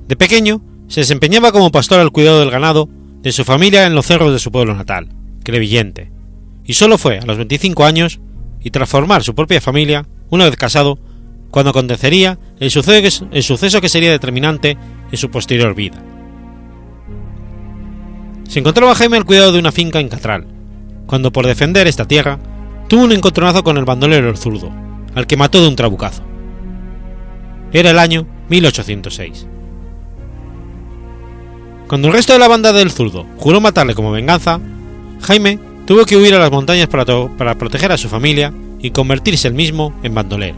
De 0.10 0.17
pequeño, 0.17 0.62
se 0.89 1.00
desempeñaba 1.00 1.54
como 1.54 1.72
pastor 1.72 2.02
al 2.02 2.12
cuidado 2.12 2.41
del 2.41 2.52
ganado 2.52 2.89
de 3.22 3.32
su 3.32 3.46
familia 3.46 3.86
en 3.86 3.96
los 3.96 4.08
cerros 4.08 4.34
de 4.34 4.39
su 4.39 4.52
pueblo 4.52 4.76
natal, 4.76 5.08
Crevillente, 5.41 6.12
y 6.65 6.74
solo 6.74 6.98
fue 6.98 7.19
a 7.19 7.26
los 7.26 7.38
25 7.38 7.86
años 7.86 8.19
y 8.63 8.71
tras 8.71 8.89
formar 8.89 9.23
su 9.23 9.36
propia 9.36 9.62
familia, 9.62 10.06
una 10.30 10.45
vez 10.45 10.56
casado, 10.56 10.97
cuando 11.52 11.71
acontecería 11.71 12.39
el 12.60 12.71
suceso, 12.71 13.28
el 13.32 13.43
suceso 13.43 13.82
que 13.82 13.89
sería 13.89 14.12
determinante 14.12 14.78
en 15.12 15.17
su 15.17 15.30
posterior 15.30 15.76
vida. 15.76 16.02
Se 18.47 18.60
encontraba 18.60 18.95
Jaime 18.95 19.17
al 19.17 19.26
cuidado 19.26 19.52
de 19.52 19.60
una 19.60 19.71
finca 19.71 19.99
en 19.99 20.10
Catral, 20.10 20.47
cuando 21.06 21.32
por 21.32 21.45
defender 21.45 21.88
esta 21.88 22.08
tierra 22.08 22.39
tuvo 22.88 23.04
un 23.04 23.12
encontronazo 23.12 23.63
con 23.63 23.78
el 23.78 23.86
bandolero 23.86 24.30
el 24.30 24.38
zurdo, 24.38 24.71
al 25.13 25.28
que 25.28 25.38
mató 25.38 25.62
de 25.62 25.67
un 25.67 25.76
trabucazo. 25.76 26.23
Era 27.71 27.91
el 27.91 27.99
año 27.99 28.26
1806. 28.49 29.47
Cuando 31.88 32.08
el 32.08 32.13
resto 32.13 32.34
de 32.34 32.39
la 32.39 32.47
banda 32.47 32.71
del 32.73 32.91
zurdo 32.91 33.26
juró 33.38 33.62
matarle 33.62 33.93
como 33.93 34.12
venganza, 34.12 34.60
Jaime 35.21 35.60
tuvo 35.86 36.06
que 36.06 36.17
huir 36.17 36.34
a 36.36 36.39
las 36.39 36.52
montañas 36.52 36.88
para, 36.88 37.56
proteger 37.56 37.91
a 37.91 37.98
su 37.98 38.10
familia 38.10 38.54
y 38.80 38.91
convertirse 38.91 39.48
él 39.48 39.54
mismo 39.54 39.93
en 40.04 40.13
bandolero. 40.13 40.58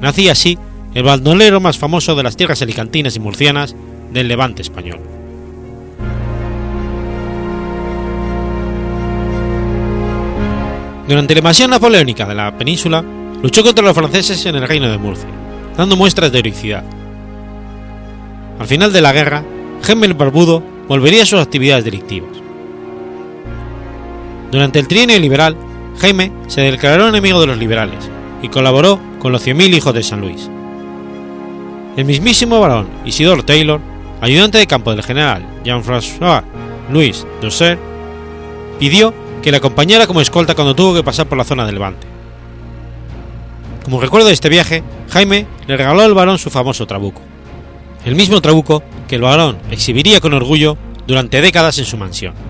Nacía 0.00 0.32
así 0.32 0.58
el 0.94 1.02
bandolero 1.02 1.60
más 1.60 1.78
famoso 1.78 2.14
de 2.14 2.22
las 2.22 2.36
tierras 2.36 2.62
alicantinas 2.62 3.16
y 3.16 3.20
murcianas 3.20 3.74
del 4.12 4.28
levante 4.28 4.62
español. 4.62 5.00
Durante 11.06 11.34
la 11.34 11.40
invasión 11.40 11.70
napoleónica 11.70 12.26
de 12.26 12.34
la 12.34 12.56
península, 12.56 13.04
luchó 13.42 13.62
contra 13.64 13.84
los 13.84 13.94
franceses 13.96 14.46
en 14.46 14.56
el 14.56 14.68
reino 14.68 14.88
de 14.88 14.98
Murcia, 14.98 15.28
dando 15.76 15.96
muestras 15.96 16.30
de 16.30 16.38
heroicidad. 16.38 16.84
Al 18.60 18.66
final 18.66 18.92
de 18.92 19.00
la 19.00 19.12
guerra, 19.12 19.42
Jaime 19.82 20.06
el 20.06 20.14
Barbudo 20.14 20.62
volvería 20.86 21.24
a 21.24 21.26
sus 21.26 21.40
actividades 21.40 21.84
delictivas. 21.84 22.29
Durante 24.50 24.78
el 24.80 24.88
trienio 24.88 25.18
liberal, 25.18 25.56
Jaime 26.00 26.32
se 26.48 26.62
declaró 26.62 27.08
enemigo 27.08 27.40
de 27.40 27.46
los 27.46 27.58
liberales 27.58 28.10
y 28.42 28.48
colaboró 28.48 28.98
con 29.18 29.32
los 29.32 29.46
100.000 29.46 29.74
hijos 29.74 29.94
de 29.94 30.02
San 30.02 30.20
Luis. 30.20 30.50
El 31.96 32.04
mismísimo 32.04 32.58
varón 32.60 32.88
Isidore 33.04 33.42
Taylor, 33.42 33.80
ayudante 34.20 34.58
de 34.58 34.66
campo 34.66 34.90
del 34.90 35.04
general 35.04 35.44
Jean-François 35.64 36.42
Louis 36.90 37.26
Dosser, 37.40 37.78
pidió 38.78 39.14
que 39.42 39.50
le 39.50 39.58
acompañara 39.58 40.06
como 40.06 40.20
escolta 40.20 40.54
cuando 40.54 40.74
tuvo 40.74 40.94
que 40.94 41.04
pasar 41.04 41.26
por 41.26 41.38
la 41.38 41.44
zona 41.44 41.64
del 41.66 41.74
Levante. 41.74 42.06
Como 43.84 44.00
recuerdo 44.00 44.26
de 44.26 44.34
este 44.34 44.48
viaje, 44.48 44.82
Jaime 45.10 45.46
le 45.66 45.76
regaló 45.76 46.02
al 46.02 46.14
varón 46.14 46.38
su 46.38 46.50
famoso 46.50 46.86
trabuco, 46.86 47.22
el 48.04 48.14
mismo 48.14 48.40
trabuco 48.40 48.82
que 49.08 49.16
el 49.16 49.22
varón 49.22 49.58
exhibiría 49.70 50.20
con 50.20 50.34
orgullo 50.34 50.76
durante 51.06 51.40
décadas 51.40 51.78
en 51.78 51.84
su 51.84 51.96
mansión. 51.96 52.49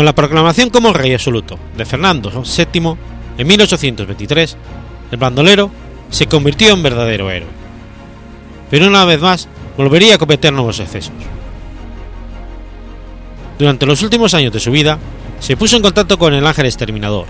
Con 0.00 0.06
la 0.06 0.14
proclamación 0.14 0.70
como 0.70 0.94
rey 0.94 1.12
absoluto 1.12 1.58
de 1.76 1.84
Fernando 1.84 2.30
VII 2.30 2.94
en 3.36 3.46
1823, 3.46 4.56
el 5.10 5.18
bandolero 5.18 5.70
se 6.08 6.26
convirtió 6.26 6.72
en 6.72 6.82
verdadero 6.82 7.30
héroe. 7.30 7.50
Pero 8.70 8.86
una 8.86 9.04
vez 9.04 9.20
más 9.20 9.46
volvería 9.76 10.14
a 10.14 10.18
cometer 10.18 10.54
nuevos 10.54 10.80
excesos. 10.80 11.12
Durante 13.58 13.84
los 13.84 14.02
últimos 14.02 14.32
años 14.32 14.54
de 14.54 14.60
su 14.60 14.70
vida, 14.70 14.98
se 15.38 15.58
puso 15.58 15.76
en 15.76 15.82
contacto 15.82 16.18
con 16.18 16.32
el 16.32 16.46
Ángel 16.46 16.64
Exterminador, 16.64 17.26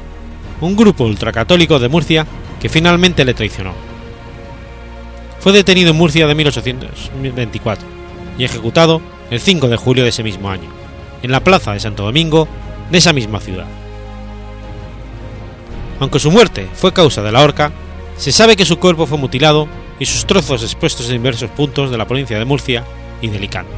un 0.60 0.76
grupo 0.76 1.02
ultracatólico 1.02 1.80
de 1.80 1.88
Murcia 1.88 2.24
que 2.60 2.68
finalmente 2.68 3.24
le 3.24 3.34
traicionó. 3.34 3.72
Fue 5.40 5.50
detenido 5.50 5.90
en 5.90 5.96
Murcia 5.96 6.28
de 6.28 6.36
1824 6.36 7.84
y 8.38 8.44
ejecutado 8.44 9.02
el 9.32 9.40
5 9.40 9.66
de 9.66 9.76
julio 9.76 10.04
de 10.04 10.10
ese 10.10 10.22
mismo 10.22 10.48
año 10.48 10.79
en 11.22 11.30
la 11.30 11.44
plaza 11.44 11.72
de 11.72 11.80
Santo 11.80 12.04
Domingo 12.04 12.48
de 12.90 12.98
esa 12.98 13.12
misma 13.12 13.40
ciudad. 13.40 13.66
Aunque 16.00 16.18
su 16.18 16.30
muerte 16.30 16.66
fue 16.74 16.92
causa 16.92 17.22
de 17.22 17.32
la 17.32 17.42
horca, 17.42 17.72
se 18.16 18.32
sabe 18.32 18.56
que 18.56 18.64
su 18.64 18.78
cuerpo 18.78 19.06
fue 19.06 19.18
mutilado 19.18 19.68
y 19.98 20.06
sus 20.06 20.26
trozos 20.26 20.62
expuestos 20.62 21.06
en 21.06 21.16
diversos 21.16 21.50
puntos 21.50 21.90
de 21.90 21.98
la 21.98 22.06
provincia 22.06 22.38
de 22.38 22.44
Murcia 22.44 22.84
y 23.20 23.28
de 23.28 23.36
Alicante. 23.36 23.72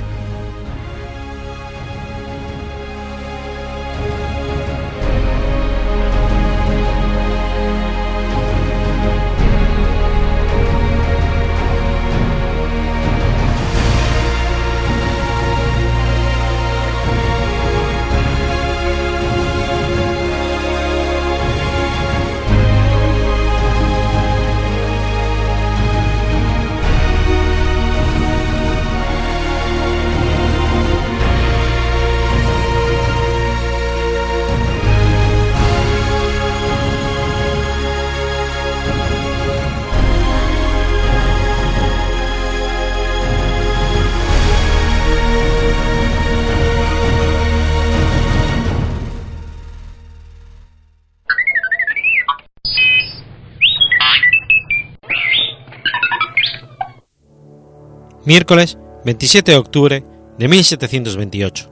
Miércoles 58.25 58.79
27 59.05 59.51
de 59.51 59.59
octubre 59.59 60.05
de 60.39 60.47
1728. 60.47 61.69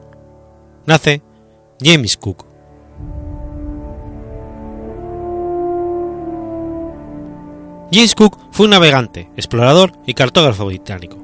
Nace 0.85 1.23
James 1.81 2.17
Cook. 2.17 2.45
James 7.93 8.15
Cook 8.17 8.37
fue 8.51 8.65
un 8.65 8.71
navegante, 8.71 9.31
explorador 9.37 9.93
y 10.09 10.15
cartógrafo 10.15 10.67
británico. 10.67 11.19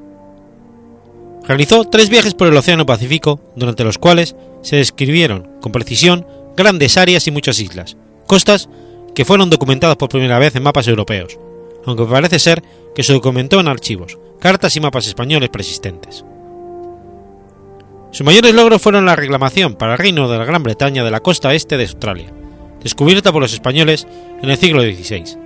Realizó 1.42 1.84
tres 1.86 2.08
viajes 2.08 2.34
por 2.34 2.46
el 2.46 2.56
Océano 2.56 2.86
Pacífico, 2.86 3.40
durante 3.56 3.82
los 3.82 3.98
cuales 3.98 4.36
se 4.62 4.76
describieron 4.76 5.58
con 5.60 5.72
precisión 5.72 6.24
grandes 6.56 6.96
áreas 6.96 7.26
y 7.26 7.32
muchas 7.32 7.58
islas, 7.58 7.96
costas 8.28 8.68
que 9.12 9.24
fueron 9.24 9.50
documentadas 9.50 9.96
por 9.96 10.08
primera 10.08 10.38
vez 10.38 10.54
en 10.54 10.62
mapas 10.62 10.86
europeos, 10.86 11.36
aunque 11.84 12.04
parece 12.04 12.38
ser 12.38 12.62
que 12.94 13.02
se 13.02 13.12
documentó 13.12 13.58
en 13.58 13.66
archivos, 13.66 14.18
cartas 14.40 14.77
y 14.77 14.81
mapas 14.81 15.07
españoles 15.07 15.49
persistentes. 15.49 16.25
Sus 18.11 18.25
mayores 18.25 18.55
logros 18.55 18.81
fueron 18.81 19.05
la 19.05 19.16
reclamación 19.16 19.75
para 19.75 19.92
el 19.92 19.99
Reino 19.99 20.29
de 20.29 20.38
la 20.38 20.44
Gran 20.44 20.62
Bretaña 20.62 21.05
de 21.05 21.11
la 21.11 21.20
costa 21.20 21.53
este 21.55 21.77
de 21.77 21.85
Australia, 21.85 22.33
descubierta 22.83 23.33
por 23.33 23.42
los 23.42 23.53
españoles 23.53 24.07
en 24.42 24.49
el 24.49 24.57
siglo 24.57 24.83
XVI, 24.83 25.37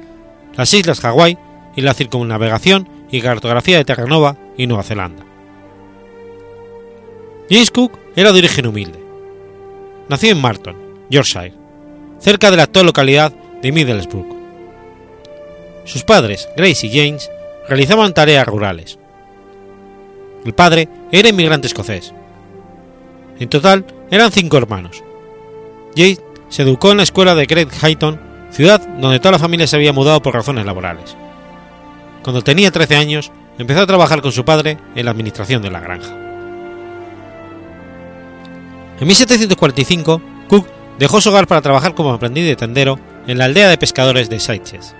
las 0.56 0.72
islas 0.74 1.00
Hawái 1.00 1.38
y 1.74 1.80
la 1.80 1.94
circunnavegación 1.94 2.88
y 3.10 3.20
cartografía 3.20 3.76
de 3.76 3.84
Terranova 3.84 4.36
y 4.56 4.66
Nueva 4.66 4.82
Zelanda. 4.82 5.24
James 7.48 7.70
Cook 7.70 7.98
era 8.14 8.32
de 8.32 8.38
origen 8.38 8.66
humilde. 8.66 9.00
Nació 10.08 10.30
en 10.30 10.40
Marton, 10.40 10.76
Yorkshire, 11.08 11.54
cerca 12.20 12.50
de 12.50 12.56
la 12.56 12.64
actual 12.64 12.86
localidad 12.86 13.32
de 13.62 13.72
Middlesbrough. 13.72 14.36
Sus 15.84 16.04
padres, 16.04 16.48
Grace 16.56 16.86
y 16.86 16.90
James, 16.90 17.30
realizaban 17.70 18.12
tareas 18.12 18.46
rurales. 18.46 18.98
El 20.44 20.52
padre 20.52 20.88
era 21.12 21.28
inmigrante 21.28 21.68
escocés. 21.68 22.12
En 23.38 23.48
total 23.48 23.86
eran 24.10 24.32
cinco 24.32 24.58
hermanos. 24.58 25.04
James 25.96 26.20
se 26.48 26.62
educó 26.62 26.90
en 26.90 26.96
la 26.96 27.04
escuela 27.04 27.36
de 27.36 27.46
Great 27.46 27.72
Hayton, 27.80 28.20
ciudad 28.50 28.80
donde 28.98 29.20
toda 29.20 29.32
la 29.32 29.38
familia 29.38 29.68
se 29.68 29.76
había 29.76 29.92
mudado 29.92 30.20
por 30.20 30.34
razones 30.34 30.66
laborales. 30.66 31.16
Cuando 32.24 32.42
tenía 32.42 32.72
13 32.72 32.96
años, 32.96 33.30
empezó 33.56 33.82
a 33.82 33.86
trabajar 33.86 34.20
con 34.20 34.32
su 34.32 34.44
padre 34.44 34.76
en 34.96 35.04
la 35.04 35.12
administración 35.12 35.62
de 35.62 35.70
la 35.70 35.80
granja. 35.80 36.10
En 38.98 39.06
1745, 39.06 40.20
Cook 40.48 40.66
dejó 40.98 41.20
su 41.20 41.30
hogar 41.30 41.46
para 41.46 41.62
trabajar 41.62 41.94
como 41.94 42.12
aprendiz 42.12 42.44
de 42.44 42.56
tendero 42.56 42.98
en 43.28 43.38
la 43.38 43.44
aldea 43.44 43.68
de 43.68 43.78
pescadores 43.78 44.28
de 44.28 44.40
Sitges. 44.40 44.94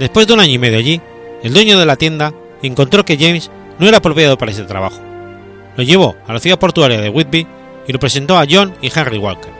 Después 0.00 0.26
de 0.26 0.34
un 0.34 0.40
año 0.40 0.52
y 0.52 0.58
medio 0.58 0.78
allí, 0.78 1.00
el 1.46 1.54
dueño 1.54 1.78
de 1.78 1.86
la 1.86 1.94
tienda 1.94 2.34
encontró 2.60 3.04
que 3.04 3.16
James 3.16 3.52
no 3.78 3.86
era 3.86 3.98
apropiado 3.98 4.36
para 4.36 4.50
ese 4.50 4.64
trabajo. 4.64 5.00
Lo 5.76 5.84
llevó 5.84 6.16
a 6.26 6.32
la 6.32 6.40
ciudad 6.40 6.58
portuaria 6.58 7.00
de 7.00 7.08
Whitby 7.08 7.46
y 7.86 7.92
lo 7.92 8.00
presentó 8.00 8.36
a 8.36 8.46
John 8.50 8.74
y 8.82 8.90
Henry 8.92 9.18
Walker. 9.18 9.52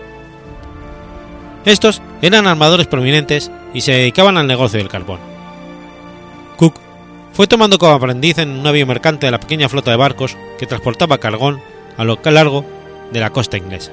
Estos 1.64 2.02
eran 2.22 2.48
armadores 2.48 2.88
prominentes 2.88 3.52
y 3.72 3.82
se 3.82 3.92
dedicaban 3.92 4.36
al 4.36 4.48
negocio 4.48 4.80
del 4.80 4.88
carbón. 4.88 5.20
Cook 6.56 6.80
fue 7.32 7.46
tomando 7.46 7.78
como 7.78 7.92
aprendiz 7.92 8.38
en 8.38 8.50
un 8.50 8.64
navío 8.64 8.84
mercante 8.84 9.26
de 9.26 9.30
la 9.30 9.38
pequeña 9.38 9.68
flota 9.68 9.92
de 9.92 9.96
barcos 9.96 10.36
que 10.58 10.66
transportaba 10.66 11.18
carbón 11.18 11.60
a 11.96 12.02
lo 12.02 12.18
largo 12.24 12.64
de 13.12 13.20
la 13.20 13.30
costa 13.30 13.58
inglesa. 13.58 13.92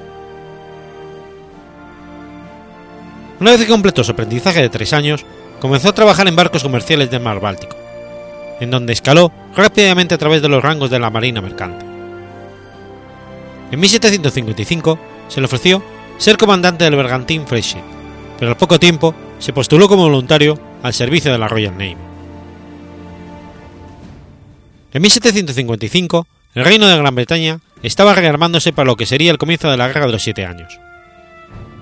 Una 3.38 3.52
vez 3.52 3.60
que 3.60 3.68
completó 3.68 4.02
su 4.02 4.10
aprendizaje 4.10 4.62
de 4.62 4.68
tres 4.68 4.92
años, 4.92 5.24
comenzó 5.60 5.90
a 5.90 5.94
trabajar 5.94 6.26
en 6.26 6.34
barcos 6.34 6.64
comerciales 6.64 7.08
del 7.08 7.22
mar 7.22 7.38
Báltico, 7.38 7.76
en 8.60 8.70
donde 8.70 8.92
escaló 8.92 9.32
rápidamente 9.56 10.14
a 10.14 10.18
través 10.18 10.42
de 10.42 10.48
los 10.48 10.62
rangos 10.62 10.90
de 10.90 10.98
la 10.98 11.10
marina 11.10 11.40
mercante. 11.40 11.84
En 13.70 13.80
1755 13.80 14.98
se 15.28 15.40
le 15.40 15.46
ofreció 15.46 15.82
ser 16.18 16.36
comandante 16.36 16.84
del 16.84 16.96
bergantín 16.96 17.46
Friendship, 17.46 17.82
pero 18.38 18.52
al 18.52 18.56
poco 18.56 18.78
tiempo 18.78 19.14
se 19.38 19.52
postuló 19.52 19.88
como 19.88 20.04
voluntario 20.04 20.58
al 20.82 20.94
servicio 20.94 21.32
de 21.32 21.38
la 21.38 21.48
Royal 21.48 21.76
Navy. 21.76 21.96
En 24.92 25.02
1755, 25.02 26.26
el 26.54 26.64
reino 26.64 26.86
de 26.86 26.96
Gran 26.96 27.14
Bretaña 27.14 27.58
estaba 27.82 28.14
rearmándose 28.14 28.72
para 28.72 28.86
lo 28.86 28.96
que 28.96 29.06
sería 29.06 29.32
el 29.32 29.38
comienzo 29.38 29.68
de 29.68 29.76
la 29.76 29.88
Guerra 29.88 30.06
de 30.06 30.12
los 30.12 30.22
Siete 30.22 30.46
Años. 30.46 30.78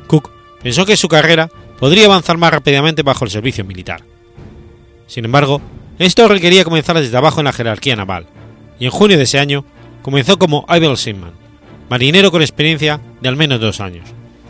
Cook 0.06 0.30
pensó 0.62 0.86
que 0.86 0.96
su 0.96 1.08
carrera 1.08 1.50
podría 1.78 2.06
avanzar 2.06 2.38
más 2.38 2.52
rápidamente 2.52 3.02
bajo 3.02 3.24
el 3.24 3.30
servicio 3.30 3.64
militar. 3.64 4.02
Sin 5.06 5.26
embargo, 5.26 5.60
esto 6.04 6.26
requería 6.28 6.64
comenzar 6.64 6.98
desde 6.98 7.16
abajo 7.16 7.40
en 7.40 7.44
la 7.44 7.52
jerarquía 7.52 7.96
naval, 7.96 8.26
y 8.78 8.86
en 8.86 8.90
junio 8.90 9.16
de 9.16 9.24
ese 9.24 9.38
año 9.38 9.64
comenzó 10.02 10.38
como 10.38 10.66
Ivor 10.68 10.96
Seaman, 10.96 11.32
marinero 11.88 12.30
con 12.30 12.42
experiencia 12.42 13.00
de 13.20 13.28
al 13.28 13.36
menos 13.36 13.60
dos 13.60 13.80
años, 13.80 14.08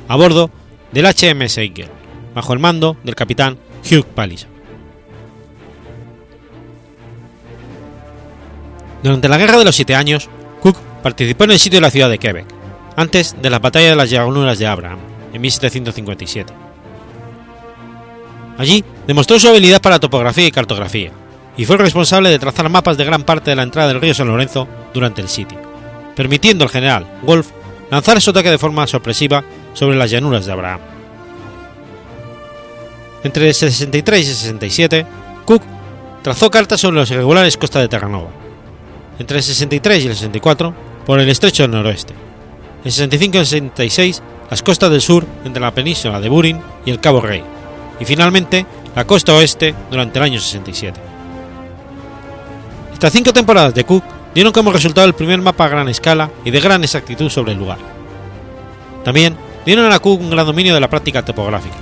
a 0.09 0.17
bordo 0.17 0.51
del 0.93 1.07
HMS 1.07 1.59
Eagle, 1.59 1.89
bajo 2.35 2.53
el 2.53 2.59
mando 2.59 2.97
del 3.03 3.15
capitán 3.15 3.59
Hugh 3.85 4.07
Palliser. 4.07 4.49
Durante 9.03 9.29
la 9.29 9.37
Guerra 9.37 9.59
de 9.59 9.65
los 9.65 9.75
Siete 9.75 9.97
Años, 9.97 10.29
Cook 10.61 10.79
participó 11.03 11.45
en 11.45 11.51
el 11.51 11.59
sitio 11.59 11.79
de 11.79 11.83
la 11.83 11.91
ciudad 11.91 12.09
de 12.09 12.19
Quebec, 12.19 12.47
antes 12.95 13.35
de 13.43 13.51
la 13.51 13.59
batalla 13.59 13.91
de 13.91 13.97
las 13.97 14.11
llanuras 14.11 14.59
de 14.59 14.67
Abraham, 14.67 14.99
en 15.33 15.41
1757. 15.41 16.53
Allí 18.59 18.85
demostró 19.07 19.39
su 19.41 19.49
habilidad 19.49 19.83
para 19.83 19.99
topografía 19.99 20.47
y 20.47 20.53
cartografía, 20.53 21.11
y 21.57 21.65
fue 21.65 21.77
responsable 21.77 22.31
de 22.31 22.39
trazar 22.39 22.69
mapas 22.69 22.97
de 22.97 23.05
gran 23.05 23.25
parte 23.25 23.51
de 23.51 23.57
la 23.57 23.63
entrada 23.63 23.89
del 23.89 24.01
río 24.01 24.15
San 24.15 24.29
Lorenzo 24.29 24.67
durante 24.95 25.21
el 25.21 25.29
sitio, 25.29 25.59
permitiendo 26.17 26.65
al 26.65 26.71
general 26.71 27.07
Wolf 27.23 27.51
lanzar 27.91 28.21
su 28.21 28.31
ataque 28.31 28.51
de 28.51 28.59
forma 28.59 28.87
sorpresiva 28.87 29.45
sobre 29.75 29.97
las 29.97 30.11
llanuras 30.11 30.47
de 30.47 30.53
Abraham. 30.53 30.81
Entre 33.23 33.49
el 33.49 33.55
63 33.55 34.27
y 34.27 34.31
el 34.31 34.35
67, 34.35 35.07
Cook 35.45 35.63
trazó 36.23 36.51
cartas 36.51 36.81
sobre 36.81 36.97
los 36.97 37.11
irregulares 37.11 37.57
costas 37.57 37.83
de 37.83 37.89
Terranova. 37.89 38.31
Entre 39.19 39.37
el 39.37 39.43
63 39.43 40.05
y 40.05 40.07
el 40.09 40.15
64, 40.15 40.75
por 41.07 41.21
el 41.21 41.29
estrecho 41.29 41.63
del 41.63 41.73
noroeste. 41.73 42.15
En 42.15 42.87
el 42.87 42.93
65 42.93 43.37
y 43.37 43.41
el 43.41 43.47
66, 43.47 44.23
las 44.51 44.63
costas 44.63 44.91
del 44.91 45.01
sur 45.01 45.27
entre 45.45 45.63
la 45.63 45.75
península 45.75 46.21
de 46.21 46.29
Burin 46.29 46.61
y 46.85 46.91
el 46.91 47.01
Cabo 47.01 47.21
Rey, 47.21 47.45
y 48.01 48.05
finalmente 48.05 48.67
la 48.97 49.07
costa 49.07 49.35
oeste 49.35 49.75
durante 49.91 50.19
el 50.19 50.25
año 50.25 50.41
67. 50.41 51.12
Estas 53.03 53.15
cinco 53.15 53.33
temporadas 53.33 53.75
de 53.75 53.83
Cook 53.83 54.05
dieron 54.33 54.53
como 54.53 54.71
resultado 54.71 55.09
el 55.09 55.15
primer 55.15 55.41
mapa 55.41 55.65
a 55.65 55.69
gran 55.69 55.89
escala 55.89 56.31
y 56.45 56.53
de 56.53 56.61
gran 56.61 56.85
exactitud 56.85 57.31
sobre 57.31 57.51
el 57.51 57.59
lugar. 57.59 57.79
También 59.05 59.37
dieron 59.67 59.91
a 59.91 59.99
Cook 59.99 60.21
un 60.21 60.31
gran 60.31 60.47
dominio 60.47 60.73
de 60.73 60.79
la 60.79 60.89
práctica 60.89 61.25
topográfica, 61.25 61.75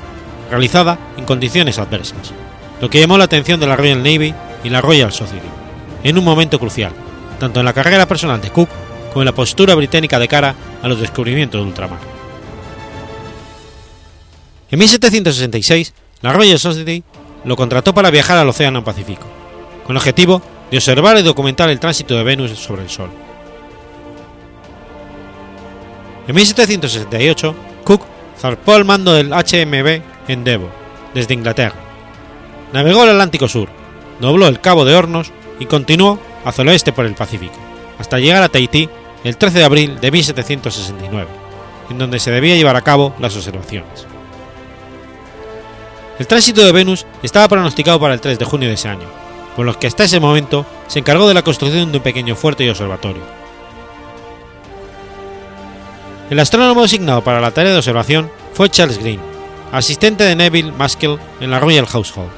realizada 0.50 0.98
en 1.18 1.26
condiciones 1.26 1.78
adversas, 1.78 2.32
lo 2.80 2.88
que 2.88 3.00
llamó 3.00 3.18
la 3.18 3.24
atención 3.24 3.60
de 3.60 3.66
la 3.66 3.76
Royal 3.76 4.02
Navy 4.02 4.34
y 4.64 4.70
la 4.70 4.80
Royal 4.80 5.12
Society, 5.12 5.46
en 6.04 6.16
un 6.16 6.24
momento 6.24 6.58
crucial, 6.58 6.92
tanto 7.38 7.60
en 7.60 7.66
la 7.66 7.74
carrera 7.74 8.08
personal 8.08 8.40
de 8.40 8.48
Cook 8.48 8.70
como 9.10 9.20
en 9.20 9.26
la 9.26 9.34
postura 9.34 9.74
británica 9.74 10.18
de 10.18 10.26
cara 10.26 10.54
a 10.82 10.88
los 10.88 11.00
descubrimientos 11.00 11.60
de 11.60 11.66
ultramar. 11.66 12.00
En 14.70 14.78
1766, 14.78 15.92
la 16.22 16.32
Royal 16.32 16.58
Society 16.58 17.04
lo 17.44 17.56
contrató 17.56 17.92
para 17.92 18.10
viajar 18.10 18.38
al 18.38 18.48
Océano 18.48 18.82
Pacífico, 18.82 19.26
con 19.84 19.96
el 19.96 19.98
objetivo 19.98 20.40
de 20.70 20.76
observar 20.76 21.18
y 21.18 21.22
documentar 21.22 21.68
el 21.70 21.80
tránsito 21.80 22.16
de 22.16 22.22
Venus 22.22 22.50
sobre 22.58 22.82
el 22.82 22.90
Sol. 22.90 23.10
En 26.28 26.34
1768, 26.34 27.54
Cook 27.84 28.02
zarpó 28.38 28.74
al 28.74 28.84
mando 28.84 29.12
del 29.12 29.30
HMB 29.30 30.02
Endeavour 30.28 30.70
desde 31.12 31.34
Inglaterra. 31.34 31.74
Navegó 32.72 33.02
el 33.02 33.10
Atlántico 33.10 33.48
Sur, 33.48 33.68
dobló 34.20 34.46
el 34.46 34.60
Cabo 34.60 34.84
de 34.84 34.94
Hornos 34.94 35.32
y 35.58 35.66
continuó 35.66 36.20
hacia 36.44 36.62
el 36.62 36.68
oeste 36.68 36.92
por 36.92 37.04
el 37.04 37.14
Pacífico, 37.14 37.54
hasta 37.98 38.18
llegar 38.18 38.42
a 38.42 38.48
Tahití 38.48 38.88
el 39.24 39.36
13 39.36 39.58
de 39.58 39.64
abril 39.64 40.00
de 40.00 40.10
1769, 40.10 41.28
en 41.90 41.98
donde 41.98 42.20
se 42.20 42.30
debía 42.30 42.54
llevar 42.54 42.76
a 42.76 42.82
cabo 42.82 43.14
las 43.18 43.34
observaciones. 43.36 44.06
El 46.18 46.26
tránsito 46.26 46.64
de 46.64 46.72
Venus 46.72 47.06
estaba 47.22 47.48
pronosticado 47.48 47.98
para 47.98 48.14
el 48.14 48.20
3 48.20 48.38
de 48.38 48.44
junio 48.44 48.68
de 48.68 48.74
ese 48.74 48.88
año, 48.88 49.08
por 49.60 49.66
lo 49.66 49.78
que 49.78 49.88
hasta 49.88 50.04
ese 50.04 50.20
momento 50.20 50.64
se 50.88 51.00
encargó 51.00 51.28
de 51.28 51.34
la 51.34 51.42
construcción 51.42 51.92
de 51.92 51.98
un 51.98 52.02
pequeño 52.02 52.34
fuerte 52.34 52.64
y 52.64 52.70
observatorio. 52.70 53.20
El 56.30 56.40
astrónomo 56.40 56.80
designado 56.80 57.22
para 57.22 57.42
la 57.42 57.50
tarea 57.50 57.72
de 57.72 57.76
observación 57.76 58.30
fue 58.54 58.70
Charles 58.70 58.96
Green, 58.96 59.20
asistente 59.70 60.24
de 60.24 60.34
Neville 60.34 60.72
Maskell 60.72 61.18
en 61.42 61.50
la 61.50 61.60
Royal 61.60 61.84
Household. 61.84 62.30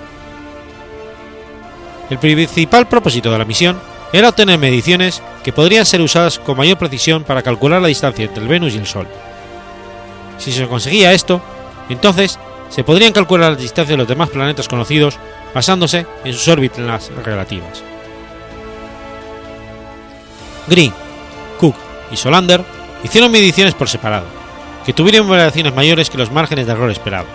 El 2.11 2.19
principal 2.19 2.89
propósito 2.89 3.31
de 3.31 3.39
la 3.39 3.45
misión 3.45 3.81
era 4.13 4.31
obtener 4.31 4.59
mediciones 4.59 5.23
que 5.45 5.53
podrían 5.53 5.87
ser 5.87 6.01
usadas 6.01 6.41
con 6.41 6.57
mayor 6.57 6.77
precisión 6.77 7.23
para 7.23 7.43
calcular 7.43 7.81
la 7.81 7.87
distancia 7.87 8.25
entre 8.25 8.43
el 8.43 8.49
Venus 8.49 8.75
y 8.75 8.79
el 8.79 8.87
Sol. 8.89 9.07
Si 10.39 10.51
se 10.51 10.67
conseguía 10.67 11.13
esto, 11.13 11.41
entonces 11.89 12.41
se 12.69 12.83
podrían 12.83 13.13
calcular 13.13 13.53
las 13.53 13.61
distancias 13.61 13.91
de 13.91 13.99
los 13.99 14.09
demás 14.09 14.31
planetas 14.31 14.67
conocidos 14.67 15.21
basándose 15.55 16.07
en 16.25 16.33
sus 16.33 16.49
órbitas 16.49 17.11
relativas. 17.25 17.83
Green, 20.67 20.93
Cook 21.59 21.75
y 22.11 22.17
Solander 22.17 22.65
hicieron 23.03 23.33
mediciones 23.33 23.75
por 23.75 23.89
separado, 23.89 24.27
que 24.85 24.93
tuvieron 24.93 25.29
variaciones 25.29 25.75
mayores 25.75 26.11
que 26.11 26.19
los 26.19 26.31
márgenes 26.31 26.67
de 26.67 26.73
error 26.73 26.91
esperados. 26.91 27.31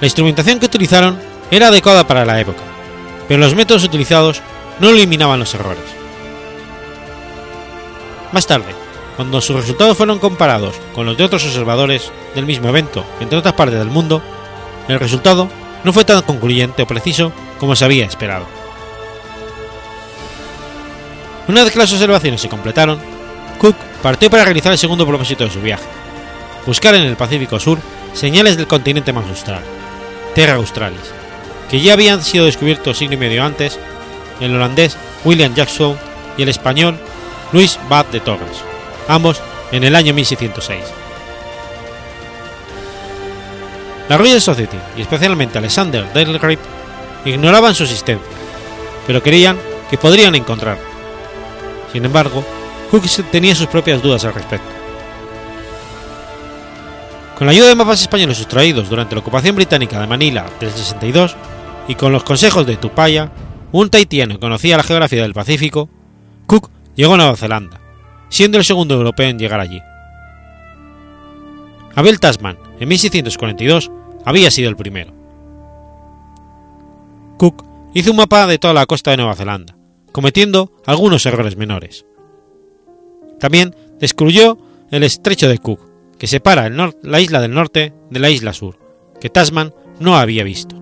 La 0.00 0.06
instrumentación 0.06 0.58
que 0.58 0.66
utilizaron 0.66 1.18
era 1.50 1.68
adecuada 1.68 2.06
para 2.06 2.24
la 2.24 2.40
época, 2.40 2.62
pero 3.28 3.40
los 3.40 3.54
métodos 3.54 3.84
utilizados 3.84 4.40
no 4.80 4.88
eliminaban 4.90 5.38
los 5.38 5.54
errores. 5.54 5.84
Más 8.32 8.46
tarde, 8.46 8.74
cuando 9.16 9.40
sus 9.40 9.56
resultados 9.56 9.96
fueron 9.96 10.18
comparados 10.18 10.74
con 10.94 11.06
los 11.06 11.16
de 11.16 11.24
otros 11.24 11.44
observadores 11.44 12.10
del 12.34 12.46
mismo 12.46 12.68
evento 12.68 13.04
entre 13.20 13.38
otras 13.38 13.54
partes 13.54 13.78
del 13.78 13.90
mundo, 13.90 14.22
el 14.88 15.00
resultado 15.00 15.48
no 15.84 15.92
fue 15.92 16.04
tan 16.04 16.22
concluyente 16.22 16.82
o 16.82 16.86
preciso 16.86 17.32
como 17.58 17.76
se 17.76 17.84
había 17.84 18.04
esperado. 18.04 18.46
Una 21.48 21.64
vez 21.64 21.72
que 21.72 21.78
las 21.78 21.92
observaciones 21.92 22.40
se 22.40 22.48
completaron, 22.48 23.00
Cook 23.58 23.76
partió 24.02 24.30
para 24.30 24.44
realizar 24.44 24.72
el 24.72 24.78
segundo 24.78 25.06
propósito 25.06 25.44
de 25.44 25.50
su 25.50 25.60
viaje, 25.60 25.84
buscar 26.66 26.94
en 26.94 27.02
el 27.02 27.16
Pacífico 27.16 27.58
Sur 27.58 27.78
señales 28.12 28.56
del 28.56 28.66
continente 28.66 29.12
más 29.12 29.26
austral, 29.28 29.62
Terra 30.34 30.54
Australis, 30.54 31.12
que 31.70 31.80
ya 31.80 31.94
habían 31.94 32.22
sido 32.22 32.44
descubiertos 32.44 32.98
siglo 32.98 33.14
y 33.14 33.18
medio 33.18 33.44
antes 33.44 33.78
el 34.40 34.54
holandés 34.54 34.96
William 35.24 35.54
Jackson 35.54 35.96
y 36.36 36.42
el 36.42 36.48
español 36.48 36.98
Luis 37.52 37.78
Bad 37.88 38.06
de 38.06 38.20
Torres, 38.20 38.62
ambos 39.08 39.40
en 39.72 39.84
el 39.84 39.94
año 39.94 40.14
1606. 40.14 40.80
La 44.12 44.18
Royal 44.18 44.42
Society 44.42 44.76
y 44.94 45.00
especialmente 45.00 45.56
Alexander 45.56 46.12
Delgrave 46.12 46.58
ignoraban 47.24 47.74
su 47.74 47.84
existencia, 47.84 48.36
pero 49.06 49.22
creían 49.22 49.56
que 49.88 49.96
podrían 49.96 50.34
encontrar. 50.34 50.76
Sin 51.94 52.04
embargo, 52.04 52.44
Cook 52.90 53.04
tenía 53.30 53.54
sus 53.54 53.68
propias 53.68 54.02
dudas 54.02 54.26
al 54.26 54.34
respecto. 54.34 54.68
Con 57.38 57.46
la 57.46 57.52
ayuda 57.52 57.68
de 57.68 57.74
mapas 57.74 58.02
españoles 58.02 58.36
sustraídos 58.36 58.90
durante 58.90 59.14
la 59.14 59.22
ocupación 59.22 59.56
británica 59.56 59.98
de 59.98 60.06
Manila 60.06 60.44
del 60.60 60.70
62 60.70 61.34
y 61.88 61.94
con 61.94 62.12
los 62.12 62.22
consejos 62.22 62.66
de 62.66 62.76
Tupaya, 62.76 63.32
un 63.72 63.88
tahitiano 63.88 64.34
que 64.34 64.40
conocía 64.40 64.76
la 64.76 64.82
geografía 64.82 65.22
del 65.22 65.32
Pacífico, 65.32 65.88
Cook 66.46 66.68
llegó 66.94 67.14
a 67.14 67.16
Nueva 67.16 67.36
Zelanda, 67.36 67.80
siendo 68.28 68.58
el 68.58 68.64
segundo 68.66 68.94
europeo 68.94 69.30
en 69.30 69.38
llegar 69.38 69.60
allí. 69.60 69.80
Abel 71.94 72.20
Tasman, 72.20 72.58
en 72.78 72.88
1642, 72.88 73.90
había 74.24 74.50
sido 74.50 74.68
el 74.68 74.76
primero. 74.76 75.12
Cook 77.38 77.64
hizo 77.94 78.10
un 78.10 78.16
mapa 78.16 78.46
de 78.46 78.58
toda 78.58 78.74
la 78.74 78.86
costa 78.86 79.10
de 79.10 79.16
Nueva 79.16 79.34
Zelanda, 79.34 79.76
cometiendo 80.12 80.72
algunos 80.86 81.26
errores 81.26 81.56
menores. 81.56 82.06
También 83.38 83.74
descubrió 83.98 84.58
el 84.90 85.02
estrecho 85.02 85.48
de 85.48 85.58
Cook, 85.58 85.80
que 86.18 86.26
separa 86.26 86.70
la 86.70 87.20
isla 87.20 87.40
del 87.40 87.54
norte 87.54 87.92
de 88.10 88.20
la 88.20 88.30
isla 88.30 88.52
sur, 88.52 88.78
que 89.20 89.30
Tasman 89.30 89.74
no 89.98 90.16
había 90.16 90.44
visto. 90.44 90.76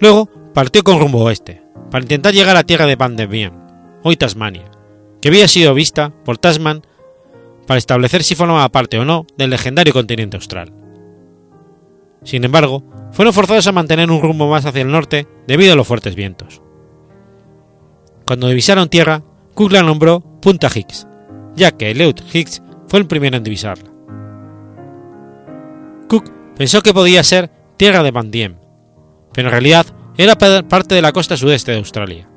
Luego 0.00 0.28
partió 0.52 0.84
con 0.84 1.00
rumbo 1.00 1.24
oeste, 1.24 1.62
para 1.90 2.04
intentar 2.04 2.34
llegar 2.34 2.56
a 2.56 2.64
tierra 2.64 2.86
de 2.86 2.96
Van 2.96 3.16
hoy 4.02 4.16
Tasmania, 4.16 4.70
que 5.22 5.28
había 5.28 5.48
sido 5.48 5.72
vista 5.72 6.12
por 6.24 6.36
Tasman 6.36 6.82
para 7.66 7.78
establecer 7.78 8.22
si 8.22 8.34
formaba 8.34 8.68
parte 8.68 8.98
o 8.98 9.04
no 9.06 9.26
del 9.38 9.50
legendario 9.50 9.94
continente 9.94 10.36
austral. 10.36 10.83
Sin 12.24 12.44
embargo, 12.44 12.82
fueron 13.12 13.32
forzados 13.32 13.66
a 13.66 13.72
mantener 13.72 14.10
un 14.10 14.20
rumbo 14.20 14.48
más 14.48 14.66
hacia 14.66 14.82
el 14.82 14.90
norte 14.90 15.28
debido 15.46 15.74
a 15.74 15.76
los 15.76 15.86
fuertes 15.86 16.16
vientos. 16.16 16.62
Cuando 18.26 18.48
divisaron 18.48 18.88
tierra, 18.88 19.22
Cook 19.54 19.72
la 19.72 19.82
nombró 19.82 20.20
Punta 20.40 20.68
Hicks, 20.74 21.06
ya 21.54 21.70
que 21.70 21.94
Leut 21.94 22.22
Hicks 22.32 22.62
fue 22.88 22.98
el 22.98 23.06
primero 23.06 23.36
en 23.36 23.44
divisarla. 23.44 23.90
Cook 26.08 26.32
pensó 26.56 26.82
que 26.82 26.94
podía 26.94 27.22
ser 27.22 27.50
tierra 27.76 28.02
de 28.02 28.10
Van 28.10 28.30
Diem, 28.30 28.56
pero 29.32 29.48
en 29.48 29.52
realidad 29.52 29.86
era 30.16 30.36
parte 30.36 30.94
de 30.94 31.02
la 31.02 31.12
costa 31.12 31.36
sudeste 31.36 31.72
de 31.72 31.78
Australia, 31.78 32.28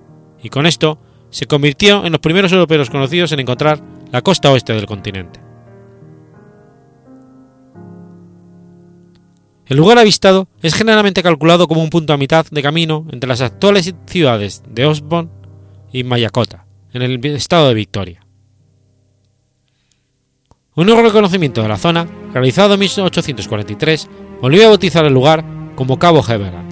y 0.41 0.49
con 0.49 0.65
esto 0.65 0.99
se 1.29 1.45
convirtió 1.45 2.05
en 2.05 2.11
los 2.11 2.21
primeros 2.21 2.51
europeos 2.51 2.89
conocidos 2.89 3.31
en 3.31 3.39
encontrar 3.39 3.81
la 4.11 4.21
costa 4.21 4.51
oeste 4.51 4.73
del 4.73 4.85
continente. 4.85 5.46
El 9.67 9.77
lugar 9.77 9.97
avistado 9.97 10.47
es 10.61 10.73
generalmente 10.75 11.21
calculado 11.21 11.67
como 11.67 11.83
un 11.83 11.89
punto 11.89 12.13
a 12.13 12.17
mitad 12.17 12.45
de 12.49 12.63
camino 12.63 13.05
entre 13.11 13.27
las 13.27 13.41
actuales 13.41 13.93
ciudades 14.05 14.63
de 14.69 14.85
Osborne 14.85 15.29
y 15.91 16.05
Mayakota, 16.05 16.65
en 16.93 17.01
el 17.01 17.23
estado 17.25 17.67
de 17.67 17.73
Victoria. 17.73 18.25
Un 20.73 20.85
nuevo 20.85 21.01
reconocimiento 21.01 21.61
de 21.61 21.67
la 21.67 21.77
zona, 21.77 22.07
realizado 22.33 22.75
en 22.75 22.79
1843, 22.79 24.09
volvió 24.41 24.65
a 24.65 24.69
bautizar 24.69 25.03
el 25.05 25.13
lugar 25.13 25.43
como 25.75 25.99
Cabo 25.99 26.23
Heveran. 26.25 26.67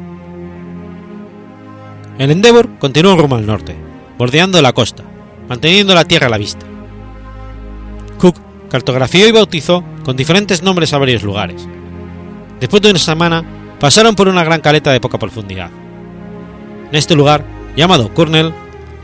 El 2.17 2.31
Endeavour 2.31 2.79
continuó 2.79 3.17
rumbo 3.17 3.35
al 3.35 3.45
norte, 3.45 3.75
bordeando 4.17 4.61
la 4.61 4.71
costa, 4.71 5.03
manteniendo 5.49 5.93
la 5.93 6.05
tierra 6.05 6.27
a 6.27 6.29
la 6.29 6.37
vista. 6.37 6.65
Cook 8.19 8.37
cartografió 8.69 9.27
y 9.27 9.33
bautizó 9.33 9.83
con 10.05 10.15
diferentes 10.15 10.63
nombres 10.63 10.93
a 10.93 10.97
varios 10.97 11.23
lugares. 11.23 11.67
Después 12.59 12.81
de 12.81 12.91
una 12.91 12.99
semana, 12.99 13.43
pasaron 13.79 14.15
por 14.15 14.27
una 14.27 14.43
gran 14.43 14.61
caleta 14.61 14.91
de 14.91 14.99
poca 14.99 15.19
profundidad. 15.19 15.69
En 16.89 16.95
este 16.95 17.15
lugar, 17.15 17.43
llamado 17.75 18.13
Cornell, 18.13 18.53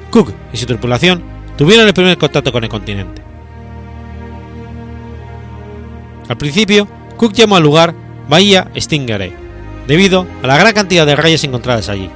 Cook 0.10 0.34
y 0.54 0.58
su 0.58 0.66
tripulación 0.66 1.24
tuvieron 1.58 1.88
el 1.88 1.94
primer 1.94 2.18
contacto 2.18 2.52
con 2.52 2.64
el 2.64 2.70
continente. 2.70 3.22
Al 6.30 6.38
principio, 6.38 6.88
Cook 7.18 7.34
llamó 7.34 7.58
al 7.58 7.64
lugar 7.64 7.94
Bahía 8.30 8.72
Stingray, 8.76 9.34
debido 9.88 10.26
a 10.42 10.48
la 10.48 10.58
gran 10.58 10.74
cantidad 10.74 11.06
de 11.06 11.16
rayas 11.16 11.44
encontradas 11.44 11.90
allí. 11.90 12.10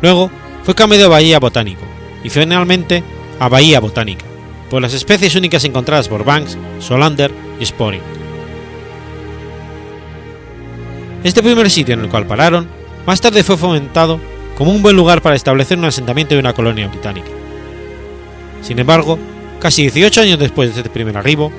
Luego 0.00 0.30
fue 0.62 0.74
cambiado 0.74 1.06
a 1.06 1.08
Bahía 1.08 1.40
Botánico, 1.40 1.82
y 2.22 2.30
finalmente 2.30 3.02
a 3.40 3.48
Bahía 3.48 3.80
Botánica, 3.80 4.24
por 4.70 4.80
las 4.80 4.94
especies 4.94 5.34
únicas 5.34 5.64
encontradas 5.64 6.08
por 6.08 6.24
Banks, 6.24 6.56
Solander 6.78 7.32
y 7.58 7.66
Sporing. 7.66 8.23
Este 11.24 11.42
primer 11.42 11.70
sitio 11.70 11.94
en 11.94 12.00
el 12.00 12.10
cual 12.10 12.26
pararon, 12.26 12.68
más 13.06 13.18
tarde 13.18 13.42
fue 13.42 13.56
fomentado 13.56 14.20
como 14.58 14.72
un 14.72 14.82
buen 14.82 14.94
lugar 14.94 15.22
para 15.22 15.34
establecer 15.34 15.78
un 15.78 15.86
asentamiento 15.86 16.34
de 16.34 16.40
una 16.40 16.52
colonia 16.52 16.86
británica. 16.86 17.28
Sin 18.60 18.78
embargo, 18.78 19.18
casi 19.58 19.82
18 19.84 20.20
años 20.20 20.38
después 20.38 20.74
de 20.74 20.82
este 20.82 20.90
primer 20.90 21.16
arribo, 21.16 21.50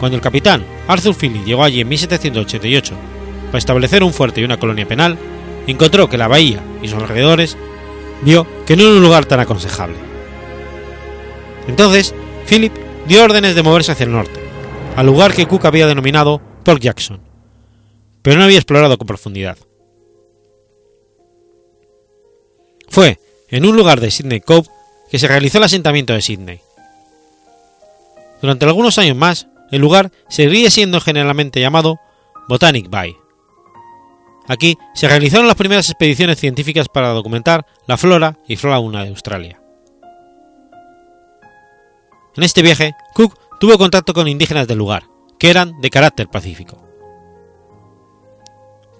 cuando 0.00 0.16
el 0.16 0.22
capitán 0.22 0.64
Arthur 0.88 1.14
Philly 1.14 1.44
llegó 1.44 1.62
allí 1.62 1.80
en 1.80 1.88
1788 1.88 2.94
para 3.46 3.58
establecer 3.58 4.02
un 4.02 4.12
fuerte 4.12 4.40
y 4.40 4.44
una 4.44 4.58
colonia 4.58 4.88
penal, 4.88 5.16
encontró 5.68 6.08
que 6.08 6.18
la 6.18 6.26
bahía 6.26 6.60
y 6.82 6.88
sus 6.88 7.00
alrededores 7.00 7.56
vio 8.22 8.44
que 8.66 8.74
no 8.74 8.82
era 8.82 8.92
un 8.92 9.02
lugar 9.02 9.24
tan 9.24 9.38
aconsejable. 9.38 9.98
Entonces, 11.68 12.12
Philip 12.48 12.72
dio 13.06 13.22
órdenes 13.22 13.54
de 13.54 13.62
moverse 13.62 13.92
hacia 13.92 14.02
el 14.02 14.12
norte, 14.12 14.40
al 14.96 15.06
lugar 15.06 15.32
que 15.32 15.46
Cook 15.46 15.64
había 15.64 15.86
denominado 15.86 16.40
Port 16.64 16.82
Jackson, 16.82 17.20
pero 18.22 18.38
no 18.38 18.44
había 18.44 18.58
explorado 18.58 18.96
con 18.98 19.06
profundidad. 19.06 19.58
Fue 22.88 23.18
en 23.48 23.66
un 23.66 23.76
lugar 23.76 24.00
de 24.00 24.10
Sydney 24.10 24.40
Cove 24.40 24.68
que 25.10 25.18
se 25.18 25.28
realizó 25.28 25.58
el 25.58 25.64
asentamiento 25.64 26.12
de 26.12 26.22
Sydney. 26.22 26.60
Durante 28.40 28.64
algunos 28.64 28.98
años 28.98 29.16
más, 29.16 29.46
el 29.70 29.80
lugar 29.80 30.10
seguiría 30.28 30.70
siendo 30.70 31.00
generalmente 31.00 31.60
llamado 31.60 31.98
Botanic 32.48 32.88
Bay. 32.90 33.16
Aquí 34.48 34.76
se 34.94 35.08
realizaron 35.08 35.46
las 35.46 35.56
primeras 35.56 35.88
expediciones 35.88 36.38
científicas 36.38 36.88
para 36.88 37.10
documentar 37.10 37.64
la 37.86 37.96
flora 37.96 38.38
y 38.48 38.56
fauna 38.56 39.04
de 39.04 39.10
Australia. 39.10 39.60
En 42.34 42.42
este 42.42 42.62
viaje, 42.62 42.94
Cook 43.14 43.38
tuvo 43.60 43.78
contacto 43.78 44.14
con 44.14 44.28
indígenas 44.28 44.66
del 44.66 44.78
lugar, 44.78 45.04
que 45.38 45.50
eran 45.50 45.80
de 45.80 45.90
carácter 45.90 46.28
pacífico. 46.28 46.91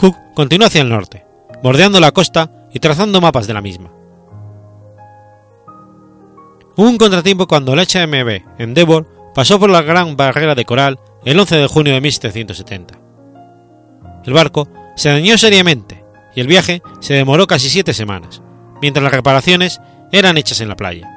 Cook 0.02 0.16
continuó 0.34 0.66
hacia 0.66 0.82
el 0.82 0.88
norte, 0.88 1.24
bordeando 1.62 2.00
la 2.00 2.10
costa 2.10 2.50
y 2.72 2.80
trazando 2.80 3.20
mapas 3.20 3.46
de 3.46 3.54
la 3.54 3.62
misma. 3.62 3.92
Hubo 6.76 6.88
un 6.88 6.98
contratiempo 6.98 7.46
cuando 7.46 7.72
el 7.72 7.78
HMB 7.78 8.60
Endeavour 8.60 9.32
pasó 9.32 9.60
por 9.60 9.70
la 9.70 9.82
Gran 9.82 10.16
Barrera 10.16 10.56
de 10.56 10.64
Coral 10.64 10.98
el 11.24 11.38
11 11.38 11.56
de 11.56 11.66
junio 11.68 11.94
de 11.94 12.00
1770. 12.00 12.98
El 14.24 14.32
barco 14.32 14.68
se 14.96 15.10
dañó 15.10 15.38
seriamente 15.38 16.04
y 16.34 16.40
el 16.40 16.48
viaje 16.48 16.82
se 16.98 17.14
demoró 17.14 17.46
casi 17.46 17.68
siete 17.68 17.94
semanas, 17.94 18.42
mientras 18.80 19.04
las 19.04 19.12
reparaciones 19.12 19.80
eran 20.10 20.36
hechas 20.36 20.60
en 20.60 20.68
la 20.68 20.74
playa. 20.74 21.08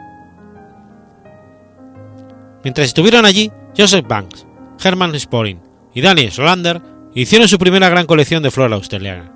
Mientras 2.63 2.85
estuvieron 2.85 3.25
allí, 3.25 3.51
Joseph 3.75 4.05
Banks, 4.07 4.45
Herman 4.83 5.19
Sporing 5.19 5.59
y 5.91 6.01
Daniel 6.01 6.31
Solander 6.31 6.94
hicieron 7.15 7.47
su 7.47 7.57
primera 7.57 7.89
gran 7.89 8.05
colección 8.05 8.43
de 8.43 8.51
flora 8.51 8.75
australiana. 8.75 9.31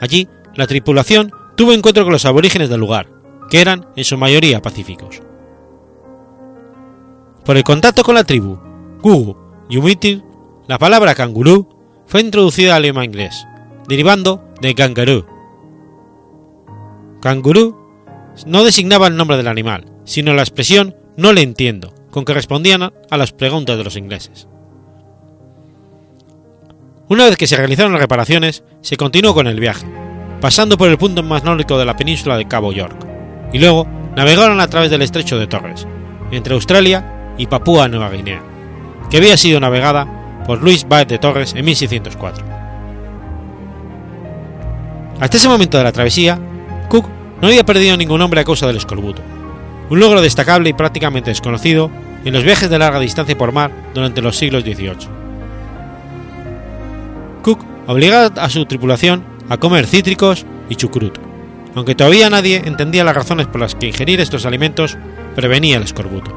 Allí, 0.00 0.28
la 0.54 0.66
tripulación 0.66 1.32
tuvo 1.56 1.72
encuentro 1.72 2.04
con 2.04 2.12
los 2.12 2.24
aborígenes 2.24 2.68
del 2.68 2.80
lugar, 2.80 3.08
que 3.50 3.60
eran 3.60 3.86
en 3.96 4.04
su 4.04 4.16
mayoría 4.16 4.62
pacíficos. 4.62 5.20
Por 7.44 7.56
el 7.56 7.64
contacto 7.64 8.02
con 8.02 8.14
la 8.14 8.24
tribu 8.24 8.58
Gugu 9.02 9.36
Yumitir, 9.68 10.22
la 10.66 10.78
palabra 10.78 11.14
cangurú 11.14 11.68
fue 12.06 12.20
introducida 12.20 12.76
al 12.76 12.84
idioma 12.84 13.04
inglés, 13.04 13.46
derivando 13.88 14.44
de 14.60 14.74
kangaroo. 14.74 15.26
Cangurú 17.20 17.76
no 18.46 18.64
designaba 18.64 19.08
el 19.08 19.16
nombre 19.16 19.36
del 19.36 19.48
animal, 19.48 19.86
sino 20.04 20.34
la 20.34 20.42
expresión 20.42 20.94
no 21.16 21.32
le 21.32 21.42
entiendo, 21.42 21.94
con 22.10 22.24
que 22.24 22.34
respondían 22.34 22.82
a 22.82 23.16
las 23.16 23.32
preguntas 23.32 23.76
de 23.78 23.84
los 23.84 23.96
ingleses. 23.96 24.48
Una 27.08 27.26
vez 27.26 27.36
que 27.36 27.46
se 27.46 27.56
realizaron 27.56 27.92
las 27.92 28.00
reparaciones, 28.00 28.64
se 28.80 28.96
continuó 28.96 29.32
con 29.32 29.46
el 29.46 29.60
viaje, 29.60 29.86
pasando 30.40 30.76
por 30.76 30.88
el 30.88 30.98
punto 30.98 31.22
más 31.22 31.44
nórdico 31.44 31.78
de 31.78 31.84
la 31.84 31.96
península 31.96 32.36
de 32.36 32.48
Cabo 32.48 32.72
York, 32.72 32.96
y 33.52 33.60
luego 33.60 33.86
navegaron 34.16 34.60
a 34.60 34.66
través 34.66 34.90
del 34.90 35.02
estrecho 35.02 35.38
de 35.38 35.46
Torres, 35.46 35.86
entre 36.32 36.54
Australia 36.54 37.34
y 37.38 37.46
Papúa 37.46 37.86
Nueva 37.86 38.10
Guinea, 38.10 38.42
que 39.08 39.18
había 39.18 39.36
sido 39.36 39.60
navegada 39.60 40.42
por 40.48 40.60
Luis 40.60 40.88
Baez 40.88 41.06
de 41.06 41.18
Torres 41.18 41.54
en 41.54 41.64
1604. 41.64 42.44
Hasta 45.20 45.36
ese 45.36 45.48
momento 45.48 45.78
de 45.78 45.84
la 45.84 45.92
travesía, 45.92 46.40
Cook 46.88 47.06
no 47.40 47.46
había 47.46 47.64
perdido 47.64 47.96
ningún 47.96 48.20
hombre 48.20 48.40
a 48.40 48.44
causa 48.44 48.66
del 48.66 48.78
escorbuto, 48.78 49.22
un 49.90 50.00
logro 50.00 50.20
destacable 50.22 50.70
y 50.70 50.72
prácticamente 50.72 51.30
desconocido 51.30 51.88
en 52.24 52.32
los 52.32 52.42
viajes 52.42 52.68
de 52.68 52.80
larga 52.80 52.98
distancia 52.98 53.38
por 53.38 53.52
mar 53.52 53.70
durante 53.94 54.22
los 54.22 54.36
siglos 54.36 54.64
XVIII. 54.64 55.25
Cook 57.46 57.60
obligaba 57.86 58.42
a 58.42 58.50
su 58.50 58.66
tripulación 58.66 59.22
a 59.48 59.56
comer 59.56 59.86
cítricos 59.86 60.44
y 60.68 60.74
chucrut, 60.74 61.16
aunque 61.76 61.94
todavía 61.94 62.28
nadie 62.28 62.60
entendía 62.64 63.04
las 63.04 63.14
razones 63.14 63.46
por 63.46 63.60
las 63.60 63.76
que 63.76 63.86
ingerir 63.86 64.20
estos 64.20 64.46
alimentos 64.46 64.98
prevenía 65.36 65.76
el 65.76 65.84
escorbuto. 65.84 66.32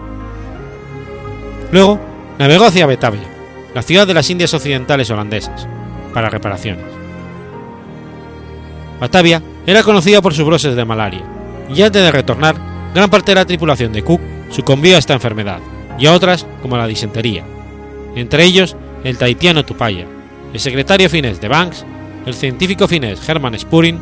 Luego 1.72 2.00
navegó 2.38 2.66
hacia 2.66 2.86
Batavia, 2.86 3.28
la 3.74 3.82
ciudad 3.82 4.06
de 4.06 4.14
las 4.14 4.30
Indias 4.30 4.54
Occidentales 4.54 5.10
holandesas, 5.10 5.68
para 6.14 6.30
reparaciones. 6.30 6.86
Batavia 9.00 9.42
era 9.66 9.82
conocida 9.82 10.22
por 10.22 10.36
sus 10.36 10.46
brotes 10.46 10.76
de 10.76 10.86
malaria, 10.86 11.24
y 11.74 11.82
antes 11.82 12.04
de 12.04 12.12
retornar, 12.12 12.56
gran 12.94 13.10
parte 13.10 13.32
de 13.32 13.36
la 13.36 13.46
tripulación 13.46 13.92
de 13.94 14.04
Cook 14.04 14.22
sucumbió 14.52 14.96
a 14.96 15.00
esta 15.00 15.16
enfermedad, 15.16 15.58
y 15.98 16.06
a 16.06 16.14
otras 16.14 16.46
como 16.62 16.78
la 16.78 16.86
disentería, 16.86 17.46
entre 18.14 18.44
ellos 18.44 18.76
el 19.04 19.18
tahitiano 19.18 19.66
Tupaya, 19.66 20.06
el 20.54 20.60
secretario 20.60 21.10
finés 21.10 21.40
de 21.40 21.48
Banks, 21.48 21.86
el 22.26 22.34
científico 22.34 22.88
finés 22.88 23.28
Herman 23.28 23.58
Spurin, 23.58 24.00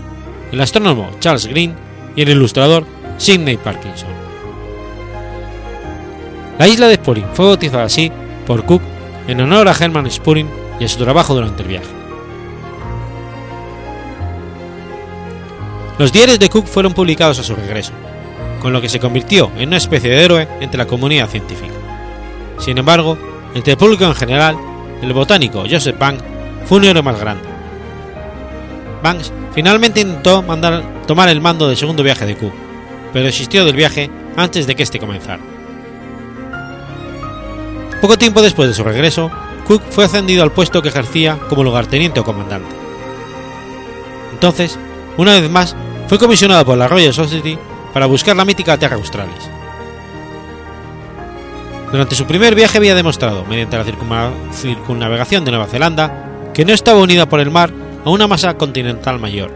el 0.51 0.61
astrónomo 0.61 1.11
Charles 1.19 1.47
Green 1.47 1.75
y 2.15 2.21
el 2.21 2.29
ilustrador 2.29 2.85
Sidney 3.17 3.57
Parkinson. 3.57 4.09
La 6.57 6.67
isla 6.67 6.87
de 6.87 6.95
Spurin 6.95 7.25
fue 7.33 7.45
bautizada 7.45 7.83
así 7.83 8.11
por 8.45 8.65
Cook 8.65 8.81
en 9.27 9.41
honor 9.41 9.67
a 9.67 9.73
Herman 9.73 10.09
Spurin 10.09 10.47
y 10.79 10.85
a 10.85 10.87
su 10.87 10.97
trabajo 11.03 11.35
durante 11.35 11.63
el 11.63 11.69
viaje. 11.69 11.87
Los 15.99 16.13
diarios 16.13 16.39
de 16.39 16.49
Cook 16.49 16.67
fueron 16.67 16.93
publicados 16.93 17.39
a 17.39 17.43
su 17.43 17.55
regreso, 17.55 17.91
con 18.61 18.71
lo 18.71 18.81
que 18.81 18.89
se 18.89 18.99
convirtió 18.99 19.51
en 19.57 19.69
una 19.69 19.77
especie 19.77 20.09
de 20.09 20.23
héroe 20.23 20.47
entre 20.61 20.77
la 20.77 20.85
comunidad 20.85 21.29
científica. 21.29 21.73
Sin 22.59 22.77
embargo, 22.77 23.17
entre 23.53 23.73
el 23.73 23.77
público 23.77 24.05
en 24.05 24.15
general, 24.15 24.57
el 25.01 25.13
botánico 25.13 25.63
Joseph 25.69 25.97
Banks 25.97 26.36
fue 26.67 26.77
un 26.77 26.85
héroe 26.85 27.01
más 27.01 27.19
grande. 27.19 27.47
Banks 29.01 29.31
finalmente 29.53 30.01
intentó 30.01 30.41
mandar, 30.43 30.83
tomar 31.07 31.29
el 31.29 31.41
mando 31.41 31.67
del 31.67 31.77
segundo 31.77 32.03
viaje 32.03 32.25
de 32.25 32.35
Cook, 32.35 32.53
pero 33.13 33.25
desistió 33.25 33.63
del 33.65 33.75
viaje 33.75 34.09
antes 34.35 34.67
de 34.67 34.75
que 34.75 34.83
este 34.83 34.99
comenzara. 34.99 35.41
Poco 38.01 38.17
tiempo 38.17 38.41
después 38.41 38.69
de 38.69 38.75
su 38.75 38.83
regreso, 38.83 39.31
Cook 39.65 39.81
fue 39.89 40.05
ascendido 40.05 40.43
al 40.43 40.51
puesto 40.51 40.81
que 40.81 40.89
ejercía 40.89 41.37
como 41.49 41.63
lugarteniente 41.63 42.19
o 42.19 42.23
comandante. 42.23 42.75
Entonces, 44.33 44.77
una 45.17 45.39
vez 45.39 45.49
más, 45.49 45.75
fue 46.07 46.19
comisionado 46.19 46.65
por 46.65 46.77
la 46.77 46.87
Royal 46.87 47.13
Society 47.13 47.57
para 47.93 48.05
buscar 48.05 48.35
la 48.35 48.45
mítica 48.45 48.77
Terra 48.77 48.97
Australis. 48.97 49.49
Durante 51.91 52.15
su 52.15 52.25
primer 52.25 52.53
viaje 52.53 52.77
había 52.77 52.95
demostrado, 52.95 53.45
mediante 53.45 53.77
la 53.77 53.85
circunnavegación 54.53 55.45
de 55.45 55.51
Nueva 55.51 55.67
Zelanda, 55.67 56.26
que 56.57 56.65
no 56.65 56.73
estaba 56.73 56.99
unida 56.99 57.29
por 57.29 57.39
el 57.39 57.51
mar 57.51 57.71
a 58.03 58.09
una 58.09 58.25
masa 58.25 58.55
continental 58.55 59.19
mayor. 59.19 59.51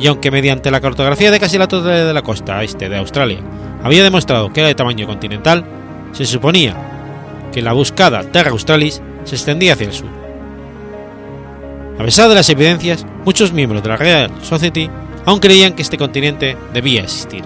Y 0.00 0.08
aunque 0.08 0.32
mediante 0.32 0.72
la 0.72 0.80
cartografía 0.80 1.30
de 1.30 1.38
casi 1.38 1.56
la 1.56 1.68
totalidad 1.68 2.04
de 2.04 2.12
la 2.12 2.22
costa 2.22 2.64
este 2.64 2.88
de 2.88 2.98
Australia 2.98 3.38
había 3.84 4.02
demostrado 4.02 4.52
que 4.52 4.58
era 4.58 4.66
de 4.66 4.74
tamaño 4.74 5.06
continental, 5.06 5.64
se 6.10 6.26
suponía 6.26 6.74
que 7.52 7.62
la 7.62 7.74
buscada 7.74 8.24
Terra 8.24 8.50
Australis 8.50 9.00
se 9.22 9.36
extendía 9.36 9.74
hacia 9.74 9.86
el 9.86 9.92
sur. 9.92 10.08
A 11.96 12.02
pesar 12.02 12.28
de 12.28 12.34
las 12.34 12.50
evidencias, 12.50 13.06
muchos 13.24 13.52
miembros 13.52 13.80
de 13.80 13.88
la 13.90 13.96
Royal 13.96 14.32
Society 14.42 14.90
aún 15.26 15.38
creían 15.38 15.74
que 15.74 15.82
este 15.82 15.96
continente 15.96 16.56
debía 16.74 17.02
existir. 17.02 17.44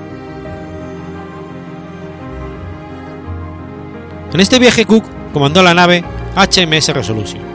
En 4.32 4.40
este 4.40 4.58
viaje 4.58 4.86
Cook 4.86 5.04
comandó 5.34 5.62
la 5.62 5.74
nave 5.74 6.02
HMS 6.34 6.94
Resolution, 6.94 7.53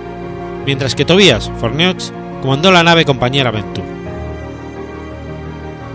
mientras 0.66 0.96
que 0.96 1.06
Tobias 1.06 1.52
Forneux 1.60 2.14
comandó 2.42 2.72
la 2.72 2.84
nave 2.84 3.06
compañera 3.06 3.52
Venture. 3.52 3.88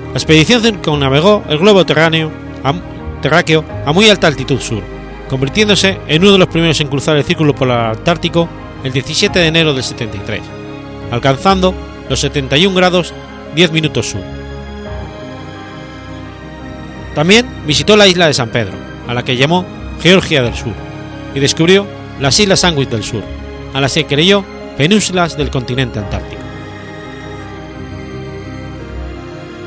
La 0.09 0.19
expedición 0.19 0.63
circunnavegó 0.63 1.43
el 1.49 1.59
globo 1.59 1.85
terráneo 1.85 2.31
terráqueo 3.21 3.65
a 3.87 3.93
muy 3.93 4.09
alta 4.09 4.27
altitud 4.27 4.61
sur, 4.61 4.83
convirtiéndose 5.29 5.99
en 6.07 6.23
uno 6.23 6.33
de 6.33 6.39
los 6.39 6.49
primeros 6.49 6.81
en 6.81 6.89
cruzar 6.89 7.17
el 7.17 7.25
círculo 7.25 7.55
polar 7.55 7.97
antártico 7.97 8.49
el 8.85 8.93
17 8.93 9.39
de 9.39 9.47
enero 9.47 9.73
del 9.73 9.83
73, 9.83 10.43
alcanzando 11.11 11.75
los 12.09 12.21
71 12.21 12.77
grados 12.77 13.15
10 13.55 13.73
minutos 13.73 14.11
sur. 14.11 14.21
También 17.15 17.47
visitó 17.67 17.97
la 17.97 18.07
isla 18.07 18.27
de 18.27 18.35
San 18.35 18.51
Pedro, 18.51 18.75
a 19.09 19.15
la 19.15 19.25
que 19.25 19.37
llamó 19.37 19.65
Georgia 20.03 20.43
del 20.43 20.55
Sur, 20.55 20.75
y 21.35 21.41
descubrió 21.41 21.87
las 22.21 22.39
Islas 22.39 22.61
Sandwich 22.61 22.89
del 22.89 23.05
Sur, 23.05 23.23
a 23.73 23.81
las 23.81 23.95
que 23.95 24.05
creyó 24.05 24.45
penínsulas 24.77 25.37
del 25.37 25.51
continente 25.51 25.99
antártico. 25.99 26.43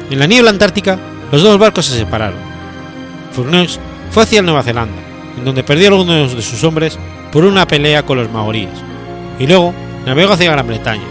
En 0.10 0.20
la 0.20 0.28
niebla 0.28 0.52
antártica, 0.52 0.98
los 1.32 1.44
dos 1.44 1.58
barcos 1.58 1.86
se 1.86 1.98
separaron. 1.98 2.40
Fourneaux 3.32 3.80
fue 4.12 4.24
hacia 4.24 4.42
Nueva 4.42 4.64
Zelanda, 4.64 5.02
en 5.38 5.44
donde 5.44 5.64
perdió 5.64 5.90
algunos 5.90 6.36
de 6.36 6.42
sus 6.42 6.64
hombres 6.64 6.98
por 7.32 7.44
una 7.44 7.68
pelea 7.68 8.04
con 8.04 8.18
los 8.18 8.32
maoríes, 8.32 8.72
y 9.38 9.48
luego 9.48 9.74
navegó 10.06 10.34
hacia 10.34 10.52
Gran 10.52 10.68
Bretaña, 10.68 11.04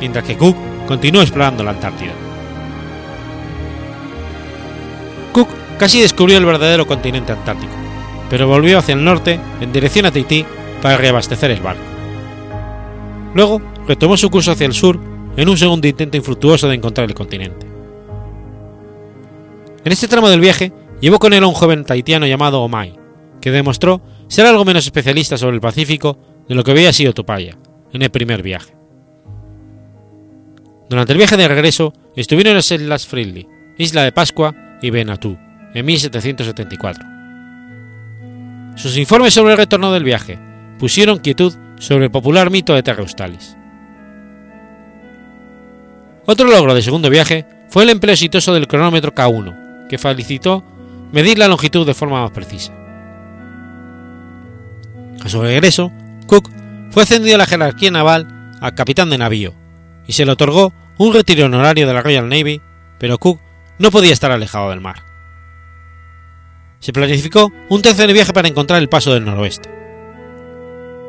mientras 0.00 0.24
que 0.24 0.36
Cook 0.36 0.56
continuó 0.86 1.22
explorando 1.22 1.62
la 1.62 1.72
Antártida. 1.72 2.12
Cook 5.32 5.48
casi 5.78 6.00
descubrió 6.00 6.38
el 6.38 6.46
verdadero 6.46 6.86
continente 6.86 7.32
antártico, 7.32 7.72
pero 8.30 8.48
volvió 8.48 8.78
hacia 8.78 8.94
el 8.94 9.04
norte 9.04 9.38
en 9.60 9.72
dirección 9.72 10.06
a 10.06 10.10
Tahití 10.10 10.46
para 10.80 10.96
reabastecer 10.96 11.50
el 11.50 11.60
barco. 11.60 11.91
Luego 13.34 13.60
retomó 13.86 14.16
su 14.16 14.30
curso 14.30 14.52
hacia 14.52 14.66
el 14.66 14.74
sur 14.74 14.98
en 15.36 15.48
un 15.48 15.56
segundo 15.56 15.88
intento 15.88 16.16
infructuoso 16.16 16.68
de 16.68 16.74
encontrar 16.74 17.08
el 17.08 17.14
continente. 17.14 17.66
En 19.84 19.92
este 19.92 20.08
tramo 20.08 20.28
del 20.28 20.40
viaje 20.40 20.72
llevó 21.00 21.18
con 21.18 21.32
él 21.32 21.42
a 21.42 21.46
un 21.46 21.54
joven 21.54 21.84
tahitiano 21.84 22.26
llamado 22.26 22.62
Omai, 22.62 22.94
que 23.40 23.50
demostró 23.50 24.00
ser 24.28 24.46
algo 24.46 24.64
menos 24.64 24.84
especialista 24.84 25.36
sobre 25.36 25.56
el 25.56 25.60
Pacífico 25.60 26.18
de 26.48 26.54
lo 26.54 26.62
que 26.62 26.70
había 26.70 26.92
sido 26.92 27.12
Tupaya 27.12 27.56
en 27.92 28.02
el 28.02 28.10
primer 28.10 28.42
viaje. 28.42 28.74
Durante 30.88 31.12
el 31.12 31.18
viaje 31.18 31.36
de 31.36 31.48
regreso 31.48 31.92
estuvieron 32.14 32.50
en 32.50 32.56
las 32.56 32.70
islas 32.70 33.06
Friendly, 33.06 33.48
Isla 33.78 34.04
de 34.04 34.12
Pascua 34.12 34.54
y 34.82 34.90
Benatú, 34.90 35.38
en 35.74 35.86
1774. 35.86 37.04
Sus 38.76 38.96
informes 38.96 39.34
sobre 39.34 39.52
el 39.52 39.58
retorno 39.58 39.92
del 39.92 40.04
viaje 40.04 40.38
pusieron 40.82 41.20
quietud 41.20 41.54
sobre 41.78 42.06
el 42.06 42.10
popular 42.10 42.50
mito 42.50 42.74
de 42.74 42.82
Terra 42.82 43.02
Australis. 43.02 43.56
Otro 46.26 46.48
logro 46.48 46.74
del 46.74 46.82
segundo 46.82 47.08
viaje 47.08 47.46
fue 47.68 47.84
el 47.84 47.90
empleo 47.90 48.14
exitoso 48.14 48.52
del 48.52 48.66
cronómetro 48.66 49.14
K1, 49.14 49.86
que 49.86 49.96
facilitó 49.96 50.64
medir 51.12 51.38
la 51.38 51.46
longitud 51.46 51.86
de 51.86 51.94
forma 51.94 52.22
más 52.22 52.32
precisa. 52.32 52.72
A 55.24 55.28
su 55.28 55.40
regreso, 55.40 55.92
Cook 56.26 56.50
fue 56.90 57.04
ascendido 57.04 57.36
a 57.36 57.38
la 57.38 57.46
jerarquía 57.46 57.92
naval 57.92 58.50
a 58.60 58.74
capitán 58.74 59.08
de 59.08 59.18
navío 59.18 59.54
y 60.08 60.14
se 60.14 60.24
le 60.24 60.32
otorgó 60.32 60.74
un 60.98 61.14
retiro 61.14 61.46
honorario 61.46 61.86
de 61.86 61.94
la 61.94 62.02
Royal 62.02 62.28
Navy, 62.28 62.60
pero 62.98 63.18
Cook 63.18 63.38
no 63.78 63.92
podía 63.92 64.12
estar 64.12 64.32
alejado 64.32 64.70
del 64.70 64.80
mar. 64.80 65.04
Se 66.80 66.92
planificó 66.92 67.52
un 67.68 67.82
tercer 67.82 68.12
viaje 68.12 68.32
para 68.32 68.48
encontrar 68.48 68.80
el 68.80 68.88
paso 68.88 69.14
del 69.14 69.24
noroeste. 69.24 69.81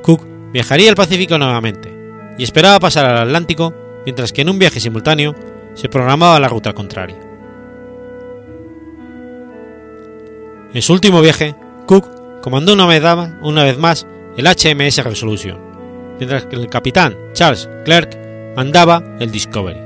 Cook 0.03 0.27
viajaría 0.51 0.89
al 0.89 0.95
Pacífico 0.95 1.39
nuevamente 1.39 1.91
y 2.37 2.43
esperaba 2.43 2.79
pasar 2.79 3.05
al 3.05 3.17
Atlántico, 3.17 3.73
mientras 4.05 4.31
que 4.31 4.41
en 4.41 4.49
un 4.49 4.59
viaje 4.59 4.79
simultáneo 4.79 5.33
se 5.73 5.89
programaba 5.89 6.39
la 6.39 6.47
ruta 6.47 6.73
contraria. 6.73 7.17
En 10.73 10.81
su 10.81 10.93
último 10.93 11.21
viaje, 11.21 11.55
Cook 11.87 12.41
comandó 12.41 12.73
una 12.73 12.85
vez, 12.85 13.77
más 13.77 14.07
el 14.37 14.45
HMS 14.45 15.03
Resolution, 15.03 15.57
mientras 16.17 16.45
que 16.45 16.55
el 16.55 16.67
capitán 16.67 17.15
Charles 17.33 17.69
Clerk 17.85 18.17
mandaba 18.55 19.03
el 19.19 19.31
Discovery. 19.31 19.79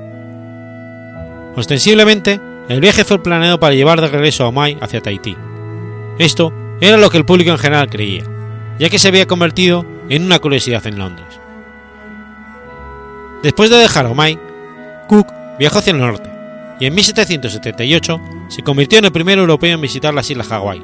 Ostensiblemente, 1.56 2.40
el 2.70 2.82
viaje 2.82 3.04
fue 3.04 3.22
planeado 3.22 3.60
para 3.60 3.76
llevar 3.76 4.02
de 4.02 4.08
regreso 4.08 4.44
a 4.44 4.48
Omai 4.48 4.78
hacia 4.82 5.02
Tahití. 5.02 5.36
Esto 6.20 6.54
era 6.82 6.98
lo 6.98 7.10
que 7.10 7.18
el 7.18 7.26
público 7.26 7.52
en 7.52 7.58
general 7.58 7.90
creía, 7.90 8.24
ya 8.80 8.90
que 8.90 9.00
se 9.00 9.08
había 9.10 9.28
convertido 9.28 9.86
en 10.10 10.24
una 10.24 10.40
curiosidad 10.40 10.86
en 10.88 10.98
Londres. 10.98 11.28
Después 13.44 13.70
de 13.70 13.78
dejar 13.78 14.06
Omai, 14.06 14.40
Cook 15.08 15.28
viajó 15.60 15.80
hacia 15.80 15.92
el 15.92 16.00
norte 16.00 16.30
y 16.80 16.86
en 16.86 16.96
1778 16.96 18.22
se 18.50 18.64
convirtió 18.64 19.00
en 19.00 19.06
el 19.06 19.12
primer 19.12 19.38
europeo 19.40 19.76
en 19.76 19.82
visitar 19.82 20.14
las 20.14 20.30
islas 20.30 20.48
Hawái, 20.48 20.84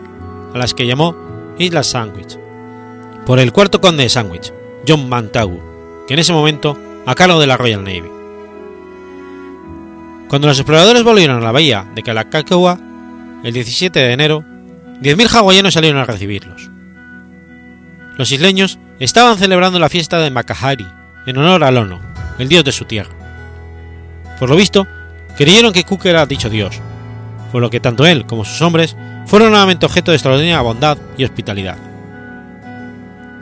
a 0.53 0.57
las 0.57 0.73
que 0.73 0.87
llamó 0.87 1.15
Islas 1.57 1.87
Sandwich, 1.87 2.37
por 3.25 3.39
el 3.39 3.51
cuarto 3.51 3.79
conde 3.79 4.03
de 4.03 4.09
Sandwich, 4.09 4.51
John 4.87 5.07
Montagu, 5.07 5.61
que 6.07 6.13
en 6.13 6.19
ese 6.19 6.33
momento 6.33 6.77
a 7.05 7.15
cargo 7.15 7.39
de 7.39 7.47
la 7.47 7.57
Royal 7.57 7.83
Navy. 7.83 8.09
Cuando 10.27 10.47
los 10.47 10.57
exploradores 10.57 11.03
volvieron 11.03 11.37
a 11.37 11.41
la 11.41 11.51
bahía 11.51 11.85
de 11.93 12.01
Kalakaua, 12.01 12.79
el 13.43 13.53
17 13.53 13.99
de 13.99 14.13
enero, 14.13 14.43
10.000 15.01 15.29
hawaianos 15.29 15.73
salieron 15.73 16.01
a 16.01 16.05
recibirlos. 16.05 16.71
Los 18.17 18.31
isleños 18.31 18.79
estaban 18.99 19.37
celebrando 19.37 19.79
la 19.79 19.89
fiesta 19.89 20.19
de 20.19 20.31
Makahari 20.31 20.87
en 21.25 21.37
honor 21.37 21.63
al 21.63 21.77
Ono, 21.77 21.99
el 22.39 22.49
dios 22.49 22.63
de 22.63 22.71
su 22.71 22.85
tierra. 22.85 23.11
Por 24.39 24.49
lo 24.49 24.55
visto, 24.55 24.87
creyeron 25.37 25.73
que 25.73 25.83
Cook 25.83 26.05
era 26.05 26.25
dicho 26.25 26.49
dios, 26.49 26.79
por 27.51 27.61
lo 27.61 27.69
que 27.69 27.79
tanto 27.79 28.05
él 28.05 28.25
como 28.25 28.45
sus 28.45 28.61
hombres 28.61 28.95
fueron 29.25 29.51
nuevamente 29.51 29.85
objeto 29.85 30.11
de 30.11 30.17
extraordinaria 30.17 30.61
bondad 30.61 30.97
y 31.17 31.23
hospitalidad. 31.23 31.77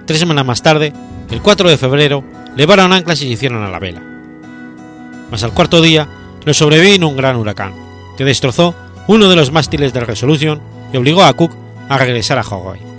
Tres 0.05 0.19
semanas 0.19 0.45
más 0.45 0.61
tarde, 0.61 0.93
el 1.29 1.41
4 1.41 1.69
de 1.69 1.77
febrero, 1.77 2.23
levaron 2.55 2.93
anclas 2.93 3.21
y 3.21 3.25
se 3.25 3.33
hicieron 3.33 3.63
a 3.63 3.69
la 3.69 3.79
vela. 3.79 4.01
Mas 5.29 5.43
al 5.43 5.53
cuarto 5.53 5.81
día, 5.81 6.07
les 6.45 6.57
sobrevino 6.57 7.07
un 7.07 7.15
gran 7.15 7.37
huracán, 7.37 7.73
que 8.17 8.25
destrozó 8.25 8.75
uno 9.07 9.29
de 9.29 9.35
los 9.35 9.51
mástiles 9.51 9.93
de 9.93 10.01
Resolution 10.01 10.61
y 10.91 10.97
obligó 10.97 11.23
a 11.23 11.33
Cook 11.33 11.55
a 11.87 11.97
regresar 11.97 12.37
a 12.37 12.43
Hawái. 12.43 12.90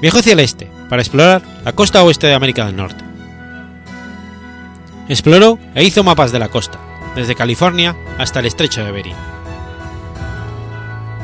Viajó 0.00 0.18
hacia 0.18 0.34
el 0.34 0.40
este 0.40 0.70
para 0.88 1.02
explorar 1.02 1.42
la 1.64 1.72
costa 1.72 2.02
oeste 2.02 2.26
de 2.26 2.34
América 2.34 2.66
del 2.66 2.76
Norte. 2.76 3.04
Exploró 5.08 5.58
e 5.74 5.84
hizo 5.84 6.04
mapas 6.04 6.32
de 6.32 6.38
la 6.38 6.48
costa, 6.48 6.78
desde 7.14 7.34
California 7.34 7.96
hasta 8.18 8.40
el 8.40 8.46
estrecho 8.46 8.84
de 8.84 8.92
Bering. 8.92 9.16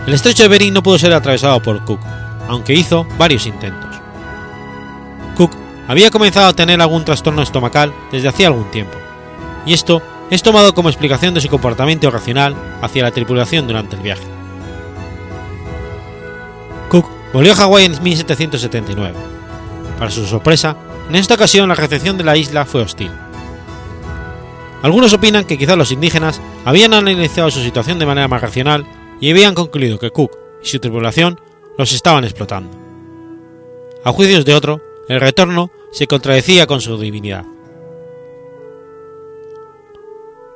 El 0.06 0.14
estrecho 0.14 0.44
de 0.44 0.48
Bering 0.48 0.72
no 0.72 0.82
pudo 0.82 0.98
ser 0.98 1.12
atravesado 1.12 1.62
por 1.62 1.84
Cook, 1.84 2.00
aunque 2.48 2.74
hizo 2.74 3.06
varios 3.18 3.46
intentos. 3.46 3.96
Cook 5.36 5.52
había 5.86 6.10
comenzado 6.10 6.48
a 6.48 6.54
tener 6.54 6.80
algún 6.80 7.04
trastorno 7.04 7.42
estomacal 7.42 7.92
desde 8.10 8.28
hacía 8.28 8.48
algún 8.48 8.70
tiempo, 8.70 8.96
y 9.66 9.74
esto 9.74 10.02
es 10.30 10.42
tomado 10.42 10.74
como 10.74 10.88
explicación 10.88 11.34
de 11.34 11.40
su 11.40 11.48
comportamiento 11.48 12.06
irracional 12.06 12.56
hacia 12.80 13.02
la 13.02 13.10
tripulación 13.10 13.66
durante 13.66 13.96
el 13.96 14.02
viaje. 14.02 14.41
Volvió 17.32 17.52
a 17.52 17.56
Hawái 17.56 17.86
en 17.86 18.02
1779. 18.02 19.14
Para 19.98 20.10
su 20.10 20.26
sorpresa, 20.26 20.76
en 21.08 21.16
esta 21.16 21.34
ocasión 21.34 21.68
la 21.68 21.74
recepción 21.74 22.18
de 22.18 22.24
la 22.24 22.36
isla 22.36 22.66
fue 22.66 22.82
hostil. 22.82 23.10
Algunos 24.82 25.12
opinan 25.12 25.44
que 25.44 25.56
quizás 25.56 25.78
los 25.78 25.92
indígenas 25.92 26.40
habían 26.64 26.92
analizado 26.92 27.50
su 27.50 27.60
situación 27.60 27.98
de 27.98 28.06
manera 28.06 28.28
más 28.28 28.42
racional 28.42 28.84
y 29.20 29.30
habían 29.30 29.54
concluido 29.54 29.98
que 29.98 30.10
Cook 30.10 30.36
y 30.62 30.68
su 30.68 30.78
tripulación 30.80 31.40
los 31.78 31.92
estaban 31.92 32.24
explotando. 32.24 32.76
A 34.04 34.12
juicios 34.12 34.44
de 34.44 34.54
otro, 34.54 34.80
el 35.08 35.20
retorno 35.20 35.70
se 35.92 36.06
contradecía 36.06 36.66
con 36.66 36.80
su 36.80 36.98
divinidad. 36.98 37.44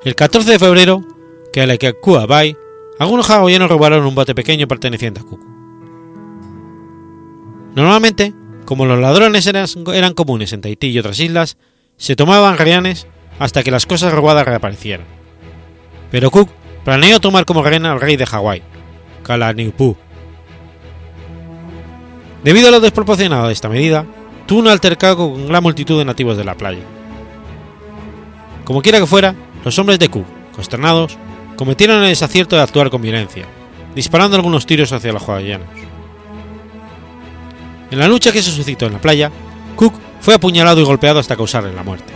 El 0.02 0.14
14 0.14 0.52
de 0.52 0.58
febrero, 0.58 1.02
que 1.52 1.62
a 1.62 1.66
la 1.66 1.76
Kekua 1.76 2.26
Bay, 2.26 2.56
algunos 2.98 3.30
hawaianos 3.30 3.68
robaron 3.68 4.04
un 4.04 4.14
bote 4.14 4.34
pequeño 4.34 4.66
perteneciente 4.66 5.20
a 5.20 5.24
Cook. 5.24 5.55
Normalmente, 7.76 8.32
como 8.64 8.86
los 8.86 8.98
ladrones 8.98 9.46
eran, 9.46 10.14
comunes 10.14 10.54
en 10.54 10.62
Tahití 10.62 10.86
y 10.86 10.98
otras 10.98 11.20
islas, 11.20 11.58
se 11.98 12.16
tomaban 12.16 12.56
rehenes 12.56 13.06
hasta 13.38 13.62
que 13.62 13.70
las 13.70 13.84
cosas 13.84 14.14
robadas 14.14 14.46
reaparecieran. 14.46 15.06
Pero 16.10 16.30
Cook 16.30 16.48
planeó 16.86 17.20
tomar 17.20 17.44
como 17.44 17.62
rehén 17.62 17.84
al 17.84 18.00
rey 18.00 18.16
de 18.16 18.24
Hawái, 18.24 18.62
Kalaniupu. 19.22 19.94
Debido 22.42 22.68
a 22.68 22.70
lo 22.70 22.80
desproporcionado 22.80 23.48
de 23.48 23.52
esta 23.52 23.68
medida, 23.68 24.06
tuvo 24.46 24.60
un 24.60 24.68
altercado 24.68 25.18
con 25.18 25.46
gran 25.46 25.62
multitud 25.62 25.98
de 25.98 26.06
nativos 26.06 26.38
de 26.38 26.44
la 26.44 26.56
playa. 26.56 26.82
Como 28.64 28.80
quiera 28.80 29.00
que 29.00 29.06
fuera, 29.06 29.34
los 29.64 29.78
hombres 29.78 29.98
de 29.98 30.08
Cook, 30.08 30.24
consternados, 30.54 31.18
cometieron 31.56 32.02
el 32.02 32.08
desacierto 32.08 32.56
de 32.56 32.62
actuar 32.62 32.88
con 32.88 33.02
violencia, 33.02 33.44
disparando 33.94 34.36
algunos 34.38 34.64
tiros 34.64 34.92
hacia 34.92 35.12
los 35.12 35.28
hawaianos. 35.28 35.95
En 37.90 37.98
la 37.98 38.08
lucha 38.08 38.32
que 38.32 38.42
se 38.42 38.50
suscitó 38.50 38.86
en 38.86 38.94
la 38.94 39.00
playa, 39.00 39.30
Cook 39.76 39.94
fue 40.20 40.34
apuñalado 40.34 40.80
y 40.80 40.84
golpeado 40.84 41.20
hasta 41.20 41.36
causarle 41.36 41.72
la 41.72 41.82
muerte. 41.82 42.15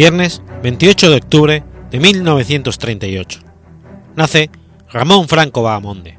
Viernes 0.00 0.40
28 0.62 1.10
de 1.10 1.16
octubre 1.16 1.64
de 1.90 2.00
1938. 2.00 3.40
Nace 4.16 4.50
Ramón 4.90 5.28
Franco 5.28 5.62
Bahamonde. 5.62 6.18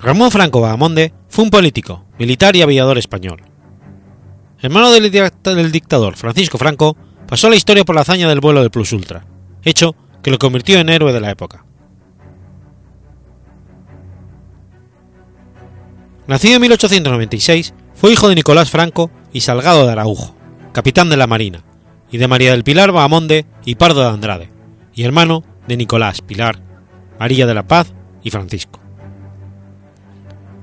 Ramón 0.00 0.30
Franco 0.30 0.60
Bahamonde 0.60 1.12
fue 1.28 1.42
un 1.42 1.50
político, 1.50 2.04
militar 2.16 2.54
y 2.54 2.62
aviador 2.62 2.96
español. 2.96 3.42
hermano 4.60 4.92
del, 4.92 5.72
dictador 5.72 6.14
Francisco 6.14 6.58
Franco, 6.58 6.96
pasó 7.26 7.50
la 7.50 7.56
historia 7.56 7.84
por 7.84 7.96
la 7.96 8.02
hazaña 8.02 8.28
del 8.28 8.38
vuelo 8.38 8.60
del 8.60 8.70
Plus 8.70 8.92
Ultra, 8.92 9.26
hecho 9.64 9.96
que 10.22 10.30
lo 10.30 10.38
convirtió 10.38 10.78
en 10.78 10.90
héroe 10.90 11.12
de 11.12 11.20
la 11.20 11.32
época. 11.32 11.64
Nacido 16.28 16.54
en 16.54 16.60
1896, 16.60 17.74
fue 18.02 18.10
hijo 18.10 18.28
de 18.28 18.34
Nicolás 18.34 18.68
Franco 18.68 19.12
y 19.32 19.42
Salgado 19.42 19.86
de 19.86 19.92
Araujo, 19.92 20.34
capitán 20.72 21.08
de 21.08 21.16
la 21.16 21.28
Marina, 21.28 21.62
y 22.10 22.18
de 22.18 22.26
María 22.26 22.50
del 22.50 22.64
Pilar 22.64 22.90
Bahamonde 22.90 23.46
y 23.64 23.76
Pardo 23.76 24.00
de 24.00 24.08
Andrade, 24.08 24.50
y 24.92 25.04
hermano 25.04 25.44
de 25.68 25.76
Nicolás, 25.76 26.20
Pilar, 26.20 26.58
María 27.20 27.46
de 27.46 27.54
la 27.54 27.68
Paz 27.68 27.94
y 28.24 28.30
Francisco. 28.30 28.80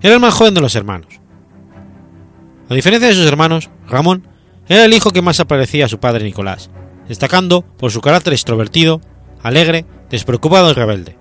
Era 0.02 0.16
el 0.16 0.20
más 0.20 0.34
joven 0.34 0.54
de 0.54 0.60
los 0.60 0.76
hermanos. 0.76 1.22
A 2.70 2.74
diferencia 2.74 3.08
de 3.08 3.16
sus 3.16 3.26
hermanos, 3.26 3.70
Ramón 3.88 4.28
era 4.68 4.84
el 4.84 4.94
hijo 4.94 5.12
que 5.12 5.22
más 5.22 5.40
aparecía 5.40 5.86
a 5.86 5.90
su 5.90 5.98
padre 5.98 6.26
Nicolás, 6.26 6.70
destacando 7.08 7.62
por 7.62 7.92
su 7.92 8.02
carácter 8.02 8.34
extrovertido, 8.34 9.00
alegre, 9.44 9.86
despreocupado 10.10 10.72
y 10.72 10.74
rebelde. 10.74 11.18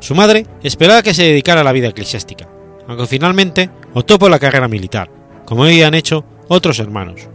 Su 0.00 0.14
madre 0.14 0.46
esperaba 0.62 1.00
que 1.00 1.14
se 1.14 1.22
dedicara 1.22 1.62
a 1.62 1.64
la 1.64 1.72
vida 1.72 1.88
eclesiástica, 1.88 2.50
aunque 2.90 3.06
finalmente 3.06 3.70
optó 3.94 4.18
por 4.18 4.32
la 4.32 4.40
carrera 4.40 4.66
militar, 4.66 5.08
como 5.44 5.62
habían 5.62 5.94
hecho 5.94 6.24
otros 6.48 6.80
hermanos. 6.80 7.28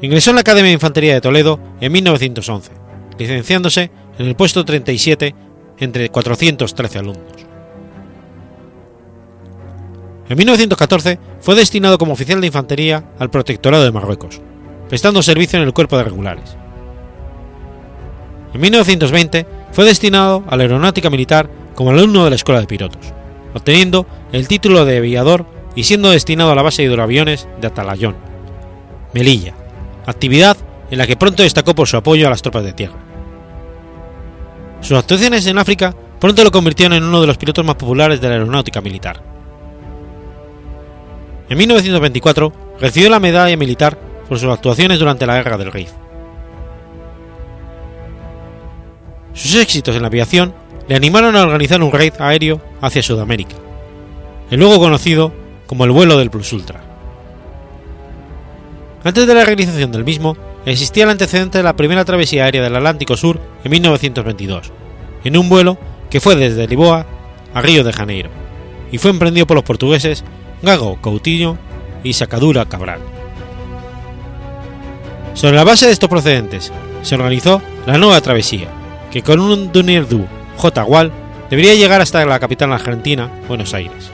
Ingresó 0.00 0.30
en 0.30 0.36
la 0.36 0.40
Academia 0.40 0.70
de 0.70 0.74
Infantería 0.74 1.12
de 1.12 1.20
Toledo 1.20 1.60
en 1.78 1.92
1911, 1.92 2.72
licenciándose 3.18 3.90
en 4.18 4.26
el 4.28 4.34
puesto 4.34 4.64
37 4.64 5.34
entre 5.76 6.08
413 6.08 6.98
alumnos. 6.98 7.32
En 10.30 10.38
1914 10.38 11.18
fue 11.40 11.54
destinado 11.54 11.98
como 11.98 12.14
oficial 12.14 12.40
de 12.40 12.46
infantería 12.46 13.04
al 13.18 13.28
Protectorado 13.28 13.84
de 13.84 13.92
Marruecos, 13.92 14.40
prestando 14.88 15.22
servicio 15.22 15.58
en 15.58 15.66
el 15.66 15.74
Cuerpo 15.74 15.98
de 15.98 16.04
Regulares. 16.04 16.56
En 18.54 18.60
1920 18.62 19.46
fue 19.72 19.84
destinado 19.84 20.44
a 20.46 20.56
la 20.56 20.62
Aeronáutica 20.62 21.10
Militar 21.10 21.50
como 21.74 21.90
alumno 21.90 22.24
de 22.24 22.30
la 22.30 22.36
Escuela 22.36 22.62
de 22.62 22.66
Pilotos, 22.66 23.12
obteniendo 23.56 24.06
el 24.32 24.48
título 24.48 24.84
de 24.84 24.98
aviador 24.98 25.46
y 25.74 25.84
siendo 25.84 26.10
destinado 26.10 26.52
a 26.52 26.54
la 26.54 26.62
base 26.62 26.82
de 26.82 26.88
hidroaviones 26.88 27.48
de 27.60 27.66
Atalayón, 27.66 28.16
Melilla, 29.14 29.54
actividad 30.06 30.56
en 30.90 30.98
la 30.98 31.06
que 31.06 31.16
pronto 31.16 31.42
destacó 31.42 31.74
por 31.74 31.88
su 31.88 31.96
apoyo 31.96 32.26
a 32.26 32.30
las 32.30 32.42
tropas 32.42 32.64
de 32.64 32.74
tierra. 32.74 32.98
Sus 34.80 34.98
actuaciones 34.98 35.46
en 35.46 35.58
África 35.58 35.94
pronto 36.20 36.44
lo 36.44 36.50
convirtieron 36.50 36.96
en 36.96 37.04
uno 37.04 37.20
de 37.20 37.26
los 37.26 37.38
pilotos 37.38 37.64
más 37.64 37.76
populares 37.76 38.20
de 38.20 38.28
la 38.28 38.34
aeronáutica 38.34 38.80
militar. 38.80 39.22
En 41.48 41.56
1924 41.56 42.52
recibió 42.78 43.08
la 43.08 43.20
medalla 43.20 43.56
militar 43.56 43.98
por 44.28 44.38
sus 44.38 44.50
actuaciones 44.50 44.98
durante 44.98 45.26
la 45.26 45.36
Guerra 45.36 45.56
del 45.56 45.72
Rif. 45.72 45.90
Sus 49.32 49.54
éxitos 49.54 49.94
en 49.94 50.02
la 50.02 50.08
aviación 50.08 50.54
le 50.88 50.94
animaron 50.94 51.36
a 51.36 51.42
organizar 51.42 51.82
un 51.82 51.92
raid 51.92 52.14
aéreo 52.18 52.60
hacia 52.80 53.02
Sudamérica, 53.02 53.56
el 54.50 54.60
luego 54.60 54.78
conocido 54.78 55.32
como 55.66 55.84
el 55.84 55.90
vuelo 55.90 56.18
del 56.18 56.30
Plus 56.30 56.52
Ultra. 56.52 56.82
Antes 59.02 59.26
de 59.26 59.34
la 59.34 59.44
realización 59.44 59.92
del 59.92 60.04
mismo, 60.04 60.36
existía 60.64 61.04
el 61.04 61.10
antecedente 61.10 61.58
de 61.58 61.64
la 61.64 61.76
primera 61.76 62.04
travesía 62.04 62.44
aérea 62.44 62.62
del 62.62 62.76
Atlántico 62.76 63.16
Sur 63.16 63.40
en 63.64 63.70
1922, 63.70 64.72
en 65.24 65.36
un 65.36 65.48
vuelo 65.48 65.78
que 66.10 66.20
fue 66.20 66.36
desde 66.36 66.66
Lisboa 66.66 67.06
a 67.54 67.62
Río 67.62 67.84
de 67.84 67.92
Janeiro, 67.92 68.30
y 68.90 68.98
fue 68.98 69.10
emprendido 69.10 69.46
por 69.46 69.56
los 69.56 69.64
portugueses 69.64 70.24
Gago 70.62 71.00
Coutinho 71.00 71.58
y 72.02 72.12
Sacadura 72.12 72.66
Cabral. 72.66 73.00
Sobre 75.34 75.56
la 75.56 75.64
base 75.64 75.86
de 75.86 75.92
estos 75.92 76.08
procedentes, 76.08 76.72
se 77.02 77.14
organizó 77.14 77.60
la 77.86 77.98
nueva 77.98 78.20
travesía, 78.20 78.68
que 79.10 79.22
con 79.22 79.38
un 79.38 79.70
Dunirdu 79.72 80.26
J. 80.56 80.84
Wall 80.84 81.12
debería 81.50 81.74
llegar 81.74 82.00
hasta 82.00 82.24
la 82.24 82.38
capital 82.38 82.72
argentina, 82.72 83.30
Buenos 83.48 83.74
Aires. 83.74 84.10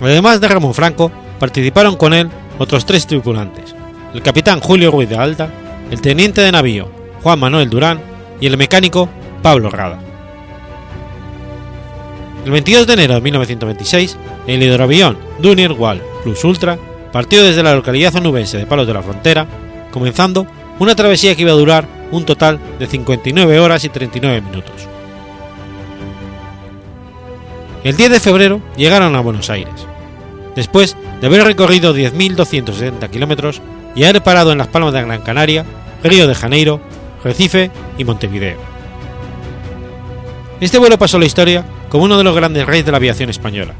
Además 0.00 0.40
de 0.40 0.48
Ramón 0.48 0.74
Franco, 0.74 1.10
participaron 1.38 1.96
con 1.96 2.14
él 2.14 2.30
otros 2.58 2.86
tres 2.86 3.06
tripulantes, 3.06 3.74
el 4.14 4.22
capitán 4.22 4.60
Julio 4.60 4.90
Ruiz 4.90 5.08
de 5.08 5.16
Alta, 5.16 5.50
el 5.90 6.00
teniente 6.00 6.40
de 6.40 6.52
navío 6.52 6.90
Juan 7.22 7.38
Manuel 7.38 7.68
Durán 7.68 8.00
y 8.40 8.46
el 8.46 8.56
mecánico 8.56 9.08
Pablo 9.42 9.70
Rada. 9.70 9.98
El 12.44 12.52
22 12.52 12.86
de 12.86 12.92
enero 12.94 13.14
de 13.14 13.20
1926, 13.20 14.16
el 14.46 14.62
hidroavión 14.62 15.18
Dunir 15.40 15.72
Wall 15.72 16.02
Plus 16.22 16.42
Ultra 16.44 16.78
partió 17.12 17.44
desde 17.44 17.62
la 17.62 17.74
localidad 17.74 18.14
onubense 18.14 18.56
de 18.56 18.66
Palos 18.66 18.86
de 18.86 18.94
la 18.94 19.02
Frontera, 19.02 19.46
comenzando 19.90 20.46
una 20.78 20.94
travesía 20.94 21.34
que 21.34 21.42
iba 21.42 21.52
a 21.52 21.56
durar 21.56 21.86
un 22.10 22.24
total 22.24 22.58
de 22.78 22.86
59 22.86 23.60
horas 23.60 23.84
y 23.84 23.88
39 23.88 24.40
minutos. 24.40 24.88
El 27.82 27.96
10 27.96 28.10
de 28.10 28.20
febrero 28.20 28.60
llegaron 28.76 29.16
a 29.16 29.20
Buenos 29.20 29.48
Aires, 29.48 29.86
después 30.54 30.96
de 31.20 31.26
haber 31.26 31.44
recorrido 31.44 31.94
10.270 31.94 33.08
kilómetros 33.08 33.62
y 33.94 34.04
haber 34.04 34.22
parado 34.22 34.52
en 34.52 34.58
las 34.58 34.68
Palmas 34.68 34.92
de 34.92 35.02
Gran 35.02 35.22
Canaria, 35.22 35.64
Río 36.02 36.26
de 36.26 36.34
Janeiro, 36.34 36.80
Recife 37.24 37.70
y 37.96 38.04
Montevideo. 38.04 38.58
Este 40.60 40.78
vuelo 40.78 40.98
pasó 40.98 41.18
la 41.18 41.24
historia 41.24 41.64
como 41.88 42.04
uno 42.04 42.18
de 42.18 42.24
los 42.24 42.36
grandes 42.36 42.66
reyes 42.66 42.84
de 42.84 42.92
la 42.92 42.98
aviación 42.98 43.30
española, 43.30 43.74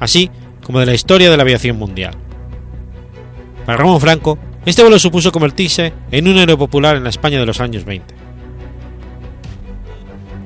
así 0.00 0.30
como 0.64 0.80
de 0.80 0.86
la 0.86 0.94
historia 0.94 1.30
de 1.30 1.36
la 1.36 1.44
aviación 1.44 1.78
mundial. 1.78 2.14
Para 3.64 3.78
Ramón 3.78 4.00
Franco, 4.00 4.38
este 4.66 4.82
vuelo 4.82 4.98
supuso 4.98 5.32
convertirse 5.32 5.92
en 6.10 6.28
un 6.28 6.38
héroe 6.38 6.56
popular 6.56 6.96
en 6.96 7.04
la 7.04 7.10
España 7.10 7.38
de 7.38 7.46
los 7.46 7.60
años 7.60 7.84
20. 7.84 8.14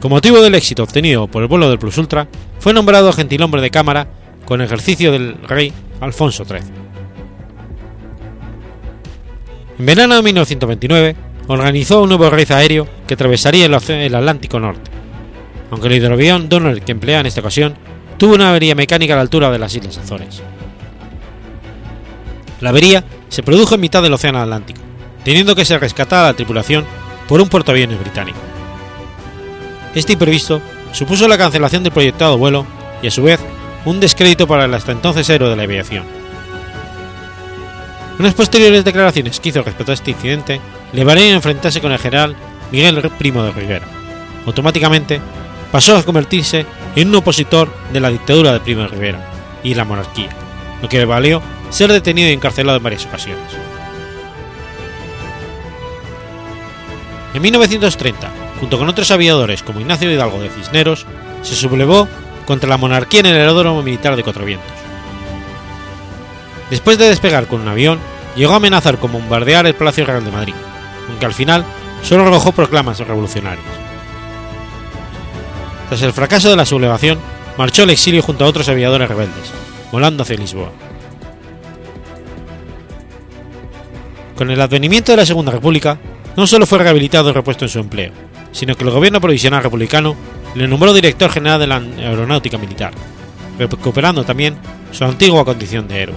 Con 0.00 0.10
motivo 0.10 0.40
del 0.40 0.54
éxito 0.54 0.82
obtenido 0.84 1.26
por 1.26 1.42
el 1.42 1.48
vuelo 1.48 1.68
del 1.68 1.78
Plus 1.78 1.98
Ultra, 1.98 2.28
fue 2.60 2.72
nombrado 2.72 3.12
gentilhombre 3.12 3.60
de 3.60 3.70
cámara 3.70 4.08
con 4.44 4.60
ejercicio 4.60 5.12
del 5.12 5.36
rey 5.42 5.72
Alfonso 6.00 6.44
XIII. 6.44 6.60
En 9.78 9.86
verano 9.86 10.16
de 10.16 10.22
1929, 10.22 11.16
organizó 11.48 12.02
un 12.02 12.10
nuevo 12.10 12.28
raid 12.30 12.50
aéreo 12.50 12.86
que 13.06 13.14
atravesaría 13.14 13.66
el, 13.66 13.74
Atlántico 14.14 14.60
Norte, 14.60 14.90
aunque 15.70 15.88
el 15.88 15.94
hidroavión 15.94 16.48
Donner 16.48 16.82
que 16.82 16.92
emplea 16.92 17.20
en 17.20 17.26
esta 17.26 17.40
ocasión 17.40 17.74
tuvo 18.18 18.34
una 18.34 18.50
avería 18.50 18.74
mecánica 18.74 19.14
a 19.14 19.16
la 19.16 19.22
altura 19.22 19.50
de 19.50 19.58
las 19.58 19.74
Islas 19.74 19.98
Azores. 19.98 20.42
La 22.60 22.70
avería 22.70 23.04
se 23.28 23.42
produjo 23.42 23.74
en 23.74 23.80
mitad 23.80 24.02
del 24.02 24.12
Océano 24.12 24.40
Atlántico, 24.40 24.80
teniendo 25.24 25.54
que 25.54 25.64
ser 25.64 25.80
rescatada 25.80 26.28
la 26.28 26.34
tripulación 26.34 26.84
por 27.28 27.40
un 27.40 27.48
portaaviones 27.48 27.98
británico. 28.00 28.38
Este 29.94 30.14
imprevisto 30.14 30.60
supuso 30.92 31.28
la 31.28 31.38
cancelación 31.38 31.82
del 31.82 31.92
proyectado 31.92 32.38
vuelo 32.38 32.66
y 33.02 33.08
a 33.08 33.10
su 33.10 33.22
vez 33.22 33.40
un 33.84 34.00
descrédito 34.00 34.46
para 34.46 34.64
el 34.64 34.74
hasta 34.74 34.92
entonces 34.92 35.28
héroe 35.28 35.50
de 35.50 35.56
la 35.56 35.62
aviación. 35.62 36.04
Unas 38.18 38.34
posteriores 38.34 38.84
declaraciones 38.84 39.38
que 39.38 39.50
hizo 39.50 39.62
respecto 39.62 39.92
a 39.92 39.94
este 39.94 40.10
incidente 40.10 40.60
le 40.92 41.04
valieron 41.04 41.36
enfrentarse 41.36 41.80
con 41.80 41.92
el 41.92 41.98
general 41.98 42.34
Miguel 42.72 43.10
Primo 43.18 43.42
de 43.44 43.52
Rivera. 43.52 43.86
Automáticamente 44.46 45.20
pasó 45.70 45.96
a 45.96 46.02
convertirse 46.02 46.66
en 46.96 47.08
un 47.08 47.16
opositor 47.16 47.72
de 47.92 48.00
la 48.00 48.10
dictadura 48.10 48.52
de 48.52 48.60
Primo 48.60 48.82
de 48.82 48.88
Rivera 48.88 49.30
y 49.62 49.74
la 49.74 49.84
monarquía, 49.84 50.30
lo 50.82 50.88
que 50.88 50.98
le 50.98 51.04
valió 51.04 51.42
ser 51.70 51.92
detenido 51.92 52.28
y 52.28 52.32
encarcelado 52.32 52.78
en 52.78 52.82
varias 52.82 53.06
ocasiones. 53.06 53.44
En 57.34 57.42
1930, 57.42 58.30
junto 58.58 58.78
con 58.78 58.88
otros 58.88 59.10
aviadores 59.10 59.62
como 59.62 59.80
Ignacio 59.80 60.10
Hidalgo 60.10 60.40
de 60.40 60.50
Cisneros, 60.50 61.06
se 61.42 61.54
sublevó 61.54 62.08
contra 62.46 62.68
la 62.68 62.78
monarquía 62.78 63.20
en 63.20 63.26
el 63.26 63.36
aeródromo 63.36 63.82
militar 63.82 64.16
de 64.16 64.24
Cuatro 64.24 64.44
Vientos. 64.44 64.72
Después 66.70 66.98
de 66.98 67.08
despegar 67.08 67.46
con 67.46 67.60
un 67.60 67.68
avión, 67.68 67.98
llegó 68.36 68.54
a 68.54 68.56
amenazar 68.56 68.98
con 68.98 69.12
bombardear 69.12 69.66
el 69.66 69.74
Palacio 69.74 70.04
Real 70.04 70.24
de 70.24 70.30
Madrid, 70.30 70.54
aunque 71.08 71.26
al 71.26 71.34
final 71.34 71.64
solo 72.02 72.22
arrojó 72.22 72.52
proclamas 72.52 72.98
revolucionarias. 72.98 73.66
Tras 75.88 76.02
el 76.02 76.12
fracaso 76.12 76.50
de 76.50 76.56
la 76.56 76.66
sublevación, 76.66 77.18
marchó 77.56 77.82
al 77.82 77.90
exilio 77.90 78.22
junto 78.22 78.44
a 78.44 78.48
otros 78.48 78.68
aviadores 78.68 79.08
rebeldes, 79.08 79.52
volando 79.90 80.22
hacia 80.22 80.36
Lisboa. 80.36 80.70
Con 84.38 84.52
el 84.52 84.60
advenimiento 84.60 85.10
de 85.10 85.16
la 85.16 85.26
Segunda 85.26 85.50
República, 85.50 85.98
no 86.36 86.46
solo 86.46 86.64
fue 86.64 86.78
rehabilitado 86.78 87.30
y 87.30 87.32
repuesto 87.32 87.64
en 87.64 87.70
su 87.70 87.80
empleo, 87.80 88.12
sino 88.52 88.76
que 88.76 88.84
el 88.84 88.90
gobierno 88.90 89.20
provisional 89.20 89.64
republicano 89.64 90.14
le 90.54 90.68
nombró 90.68 90.94
director 90.94 91.28
general 91.28 91.58
de 91.58 91.66
la 91.66 91.78
Aeronáutica 91.78 92.56
Militar, 92.56 92.92
recuperando 93.58 94.22
también 94.22 94.56
su 94.92 95.04
antigua 95.04 95.44
condición 95.44 95.88
de 95.88 96.02
héroe. 96.02 96.16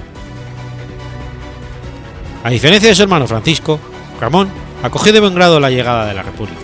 A 2.44 2.52
diferencia 2.52 2.90
de 2.90 2.96
su 2.96 3.02
hermano 3.02 3.26
Francisco, 3.26 3.80
Ramón 4.20 4.50
acogió 4.84 5.12
de 5.12 5.20
buen 5.20 5.34
grado 5.34 5.60
la 5.60 5.72
llegada 5.72 6.06
de 6.06 6.14
la 6.14 6.22
República. 6.22 6.62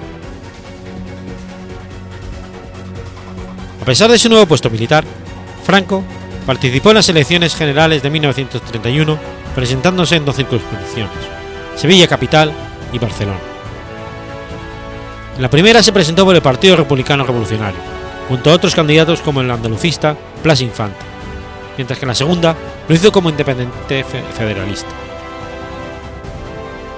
A 3.82 3.86
pesar 3.86 4.12
de 4.12 4.20
su 4.20 4.30
nuevo 4.30 4.46
puesto 4.46 4.70
militar, 4.70 5.06
Franco 5.64 6.04
participó 6.46 6.90
en 6.90 6.98
las 6.98 7.10
elecciones 7.10 7.56
generales 7.56 8.04
de 8.04 8.12
1931 8.12 9.18
presentándose 9.56 10.18
en 10.18 10.26
dos 10.26 10.36
circunscripciones, 10.36 11.37
Sevilla 11.78 12.08
Capital 12.08 12.52
y 12.92 13.00
Barcelona. 13.00 13.40
En 15.36 15.42
la 15.42 15.50
primera 15.50 15.84
se 15.84 15.94
presentó 15.94 16.26
por 16.26 16.36
el 16.36 16.42
Partido 16.42 16.76
Republicano 16.76 17.24
Revolucionario, 17.24 17.80
junto 18.28 18.50
a 18.50 18.54
otros 18.54 18.74
candidatos 18.74 19.22
como 19.22 19.42
el 19.42 19.52
andalucista 19.52 20.18
Blas 20.44 20.62
Infante, 20.62 20.98
mientras 21.78 22.00
que 22.00 22.06
en 22.06 22.10
la 22.10 22.16
segunda 22.16 22.56
lo 22.88 22.96
hizo 22.96 23.12
como 23.12 23.30
independiente 23.30 24.04
federalista. 24.04 24.90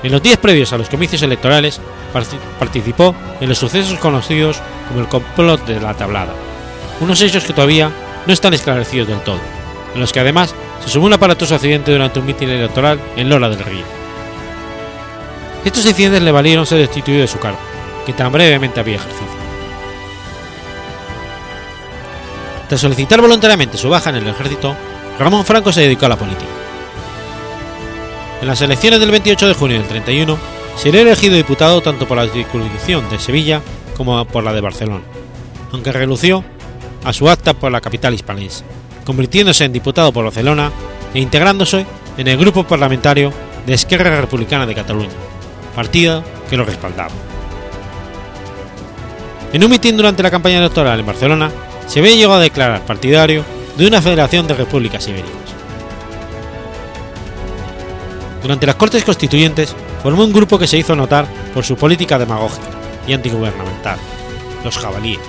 En 0.02 0.14
los 0.14 0.24
días 0.24 0.38
previos 0.38 0.72
a 0.72 0.78
los 0.78 0.88
comicios 0.88 1.22
electorales 1.22 1.82
participó 2.58 3.14
en 3.42 3.50
los 3.50 3.58
sucesos 3.58 4.00
conocidos 4.00 4.62
como 4.88 5.02
el 5.02 5.08
complot 5.08 5.66
de 5.66 5.82
la 5.82 5.94
tablada, 5.94 6.34
unos 7.02 7.22
hechos 7.22 7.44
que 7.44 7.52
todavía 7.52 7.92
no 8.26 8.32
están 8.32 8.54
esclarecidos 8.54 9.10
del 9.10 9.20
todo, 9.20 9.42
en 9.94 10.00
los 10.00 10.14
que 10.14 10.22
además 10.22 10.56
se 10.86 10.90
sumó 10.90 11.08
un 11.08 11.14
aparatoso 11.14 11.56
accidente 11.56 11.92
durante 11.92 12.20
un 12.20 12.26
mitin 12.26 12.50
electoral 12.50 13.02
en 13.18 13.28
Lola 13.28 13.50
del 13.50 13.60
Río. 13.60 13.99
Estos 15.66 15.86
incidentes 15.86 16.22
le 16.22 16.32
valieron 16.32 16.66
ser 16.66 16.80
destituido 16.80 17.22
de 17.22 17.28
su 17.28 17.38
cargo, 17.38 17.60
que 18.06 18.14
tan 18.14 18.32
brevemente 18.32 18.80
había 18.80 18.96
ejercido. 18.96 19.28
Tras 22.70 22.82
solicitar 22.82 23.20
voluntariamente 23.20 23.78
su 23.78 23.90
baja 23.90 24.12
en 24.12 24.18
el 24.18 24.28
ejército, 24.28 24.76
Ramón 25.18 25.44
Franco 25.44 25.72
se 25.74 25.82
dedicó 25.82 26.06
a 26.06 26.10
la 26.10 26.18
política. 26.18 26.46
En 28.42 28.48
las 28.48 28.62
elecciones 28.62 29.00
del 29.00 29.12
28 29.12 29.48
de 29.48 29.54
junio 29.54 29.78
del 29.80 29.88
31, 29.88 30.38
sería 30.78 31.02
elegido 31.02 31.36
diputado 31.36 31.82
tanto 31.82 32.08
por 32.08 32.18
la 32.18 32.28
circunscripción 32.28 33.10
de 33.10 33.20
Sevilla 33.20 33.62
como 33.98 34.24
por 34.26 34.46
la 34.46 34.54
de 34.54 34.62
Barcelona, 34.62 35.04
aunque 35.74 35.92
relució 35.92 36.46
a 37.04 37.12
su 37.12 37.30
acta 37.30 37.54
por 37.54 37.72
la 37.72 37.82
capital 37.82 38.14
hispalense, 38.14 38.64
convirtiéndose 39.04 39.66
en 39.66 39.74
diputado 39.74 40.14
por 40.14 40.24
Barcelona 40.24 40.72
e 41.14 41.20
integrándose 41.20 41.86
en 42.18 42.28
el 42.30 42.38
grupo 42.38 42.64
parlamentario 42.64 43.34
de 43.66 43.74
Esquerra 43.74 44.22
Republicana 44.22 44.66
de 44.66 44.76
Cataluña, 44.76 45.10
partido 45.76 46.24
que 46.50 46.58
lo 46.58 46.66
respaldaba. 46.66 47.12
En 49.52 49.64
un 49.64 49.72
mitin 49.72 49.98
durante 49.98 50.24
la 50.24 50.32
campaña 50.32 50.60
electoral 50.60 51.00
en 51.00 51.06
Barcelona, 51.06 51.52
se 51.88 52.00
había 52.00 52.14
llegado 52.14 52.36
a 52.36 52.40
declarar 52.40 52.86
partidario 52.86 53.44
de 53.78 53.88
una 53.88 54.02
federación 54.02 54.46
de 54.46 54.54
repúblicas 54.54 55.08
ibéricas. 55.08 55.34
Durante 58.42 58.68
las 58.68 58.76
Cortes 58.76 59.04
Constituyentes 59.04 59.76
formó 60.04 60.24
un 60.24 60.34
grupo 60.34 60.60
que 60.60 60.68
se 60.68 60.78
hizo 60.78 60.96
notar 60.96 61.26
por 61.54 61.66
su 61.66 61.76
política 61.76 62.20
demagógica 62.20 62.68
y 63.08 63.14
antigubernamental, 63.14 63.98
los 64.64 64.78
jabalíes. 64.78 65.20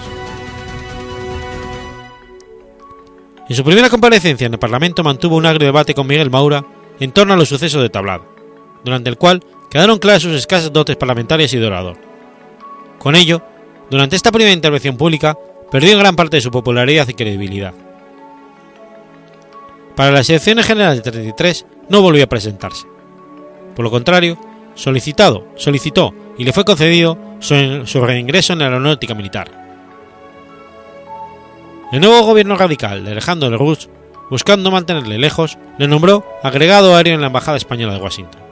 En 3.49 3.57
su 3.57 3.65
primera 3.65 3.91
comparecencia 3.91 4.47
en 4.47 4.53
el 4.53 4.59
Parlamento 4.61 5.03
mantuvo 5.03 5.37
un 5.37 5.47
agrio 5.47 5.67
debate 5.67 5.95
con 5.95 6.07
Miguel 6.07 6.31
Maura 6.31 6.65
en 7.01 7.11
torno 7.11 7.35
a 7.35 7.37
los 7.37 7.49
sucesos 7.49 7.83
de 7.83 7.89
Tablado, 7.89 8.25
durante 8.85 9.11
el 9.11 9.17
cual 9.17 9.43
quedaron 9.71 9.99
claras 9.99 10.23
sus 10.23 10.35
escasas 10.35 10.73
dotes 10.73 10.97
parlamentarias 10.97 11.53
y 11.55 11.59
de 11.59 11.67
orador. 11.67 11.97
Con 12.99 13.17
ello, 13.17 13.43
durante 13.91 14.17
esta 14.17 14.33
primera 14.33 14.53
intervención 14.53 14.97
pública, 14.97 15.37
perdió 15.71 15.97
gran 15.99 16.17
parte 16.17 16.37
de 16.37 16.43
su 16.43 16.51
popularidad 16.51 17.09
y 17.09 17.15
credibilidad. 17.15 17.73
Para 19.97 20.11
las 20.11 20.29
elecciones 20.29 20.67
generales 20.67 21.03
de 21.03 21.11
33 21.11 21.67
no 21.89 22.03
volvió 22.03 22.25
a 22.25 22.29
presentarse. 22.29 22.87
Por 23.75 23.85
lo 23.85 23.91
contrario, 23.91 24.39
solicitado, 24.75 25.47
solicitó 25.57 26.13
y 26.37 26.45
le 26.45 26.53
fue 26.53 26.65
concedido 26.65 27.19
su, 27.39 28.01
reingreso 28.05 28.53
en 28.53 28.61
la 28.61 28.67
aeronáutica 28.67 29.15
militar. 29.15 29.51
El 31.93 32.01
nuevo 32.01 32.23
gobierno 32.23 32.57
radical 32.57 33.05
de 33.05 33.13
Alejandro 33.13 33.51
Lerroux, 33.51 33.89
buscando 34.31 34.71
mantenerle 34.71 35.19
lejos, 35.19 35.59
le 35.79 35.89
nombró 35.89 36.25
agregado 36.43 36.95
aéreo 36.95 37.15
en 37.15 37.21
la 37.21 37.27
Embajada 37.29 37.57
Española 37.57 37.95
de 37.95 38.01
Washington. 38.01 38.50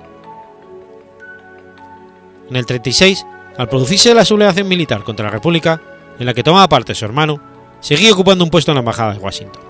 En 2.50 2.56
el 2.56 2.66
36, 2.66 3.26
al 3.56 3.68
producirse 3.68 4.14
la 4.14 4.24
sublevación 4.24 4.68
militar 4.68 5.02
contra 5.02 5.26
la 5.26 5.32
República, 5.32 5.80
en 6.18 6.26
la 6.26 6.34
que 6.34 6.42
tomaba 6.42 6.68
parte 6.68 6.94
su 6.94 7.04
hermano, 7.04 7.40
seguía 7.80 8.12
ocupando 8.12 8.44
un 8.44 8.50
puesto 8.50 8.70
en 8.70 8.76
la 8.76 8.80
Embajada 8.80 9.12
de 9.12 9.18
Washington. 9.18 9.62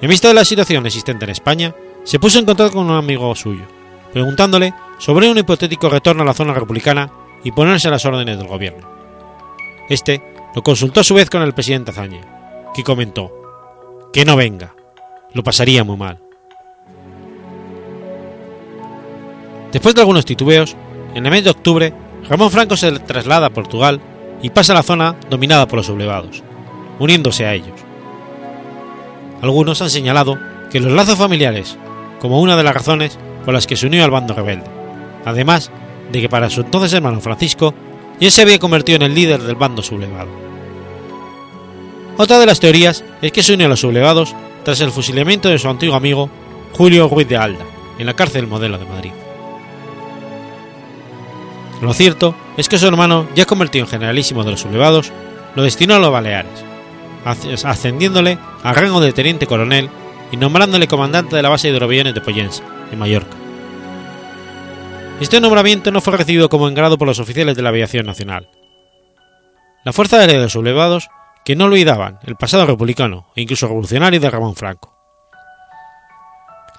En 0.00 0.10
vista 0.10 0.28
de 0.28 0.34
la 0.34 0.44
situación 0.44 0.84
existente 0.86 1.24
en 1.24 1.30
España, 1.30 1.74
se 2.04 2.18
puso 2.18 2.38
en 2.38 2.44
contacto 2.44 2.74
con 2.74 2.90
un 2.90 2.96
amigo 2.96 3.34
suyo, 3.34 3.64
preguntándole 4.12 4.74
sobre 4.98 5.30
un 5.30 5.38
hipotético 5.38 5.88
retorno 5.88 6.22
a 6.22 6.26
la 6.26 6.34
zona 6.34 6.54
republicana 6.54 7.10
y 7.42 7.52
ponerse 7.52 7.88
a 7.88 7.92
las 7.92 8.04
órdenes 8.04 8.38
del 8.38 8.46
gobierno. 8.46 8.88
Este 9.88 10.22
lo 10.54 10.62
consultó 10.62 11.00
a 11.00 11.04
su 11.04 11.14
vez 11.14 11.30
con 11.30 11.42
el 11.42 11.54
presidente 11.54 11.90
Azaña, 11.90 12.70
que 12.74 12.82
comentó, 12.82 13.30
que 14.12 14.24
no 14.24 14.36
venga, 14.36 14.74
lo 15.32 15.42
pasaría 15.42 15.84
muy 15.84 15.96
mal. 15.96 16.18
Después 19.72 19.94
de 19.94 20.00
algunos 20.00 20.24
titubeos, 20.24 20.76
en 21.16 21.24
el 21.24 21.32
mes 21.32 21.44
de 21.44 21.50
octubre, 21.50 21.94
Ramón 22.28 22.50
Franco 22.50 22.76
se 22.76 22.92
traslada 22.98 23.46
a 23.46 23.50
Portugal 23.50 24.02
y 24.42 24.50
pasa 24.50 24.74
a 24.74 24.76
la 24.76 24.82
zona 24.82 25.16
dominada 25.30 25.66
por 25.66 25.78
los 25.78 25.86
sublevados, 25.86 26.42
uniéndose 26.98 27.46
a 27.46 27.54
ellos. 27.54 27.80
Algunos 29.40 29.80
han 29.80 29.88
señalado 29.88 30.38
que 30.70 30.78
los 30.78 30.92
lazos 30.92 31.16
familiares, 31.16 31.78
como 32.20 32.42
una 32.42 32.54
de 32.54 32.62
las 32.62 32.74
razones 32.74 33.18
por 33.46 33.54
las 33.54 33.66
que 33.66 33.78
se 33.78 33.86
unió 33.86 34.04
al 34.04 34.10
bando 34.10 34.34
rebelde, 34.34 34.66
además 35.24 35.70
de 36.12 36.20
que 36.20 36.28
para 36.28 36.50
su 36.50 36.60
entonces 36.60 36.92
hermano 36.92 37.22
Francisco 37.22 37.72
ya 38.20 38.30
se 38.30 38.42
había 38.42 38.58
convertido 38.58 38.96
en 38.96 39.02
el 39.10 39.14
líder 39.14 39.40
del 39.40 39.56
bando 39.56 39.82
sublevado. 39.82 40.28
Otra 42.18 42.38
de 42.38 42.44
las 42.44 42.60
teorías 42.60 43.04
es 43.22 43.32
que 43.32 43.42
se 43.42 43.54
unió 43.54 43.64
a 43.64 43.70
los 43.70 43.80
sublevados 43.80 44.36
tras 44.64 44.82
el 44.82 44.90
fusilamiento 44.90 45.48
de 45.48 45.58
su 45.58 45.66
antiguo 45.70 45.96
amigo 45.96 46.28
Julio 46.74 47.08
Ruiz 47.08 47.26
de 47.26 47.38
Alda 47.38 47.64
en 47.98 48.04
la 48.04 48.12
cárcel 48.12 48.46
Modelo 48.46 48.76
de 48.76 48.84
Madrid. 48.84 49.12
Lo 51.80 51.92
cierto 51.92 52.34
es 52.56 52.68
que 52.68 52.78
su 52.78 52.86
hermano, 52.86 53.28
ya 53.34 53.44
convertido 53.44 53.84
en 53.84 53.90
generalísimo 53.90 54.44
de 54.44 54.52
los 54.52 54.60
sublevados, 54.60 55.12
lo 55.54 55.62
destinó 55.62 55.94
a 55.94 55.98
los 55.98 56.10
Baleares, 56.10 56.64
ascendiéndole 57.64 58.38
al 58.62 58.74
rango 58.74 59.00
de 59.00 59.12
teniente 59.12 59.46
coronel 59.46 59.90
y 60.30 60.36
nombrándole 60.36 60.88
comandante 60.88 61.36
de 61.36 61.42
la 61.42 61.48
base 61.48 61.68
de 61.68 61.74
hidroaviones 61.74 62.14
de 62.14 62.20
Pollensa, 62.20 62.62
en 62.90 62.98
Mallorca. 62.98 63.36
Este 65.20 65.40
nombramiento 65.40 65.90
no 65.90 66.00
fue 66.00 66.16
recibido 66.16 66.48
como 66.48 66.68
engrado 66.68 66.98
por 66.98 67.08
los 67.08 67.18
oficiales 67.18 67.56
de 67.56 67.62
la 67.62 67.70
aviación 67.70 68.06
nacional. 68.06 68.48
La 69.84 69.92
Fuerza 69.92 70.18
Aérea 70.18 70.36
de 70.36 70.42
los 70.42 70.52
Sublevados, 70.52 71.08
que 71.44 71.56
no 71.56 71.66
olvidaban 71.66 72.18
el 72.24 72.36
pasado 72.36 72.66
republicano 72.66 73.28
e 73.34 73.42
incluso 73.42 73.68
revolucionario 73.68 74.20
de 74.20 74.30
Ramón 74.30 74.56
Franco. 74.56 74.94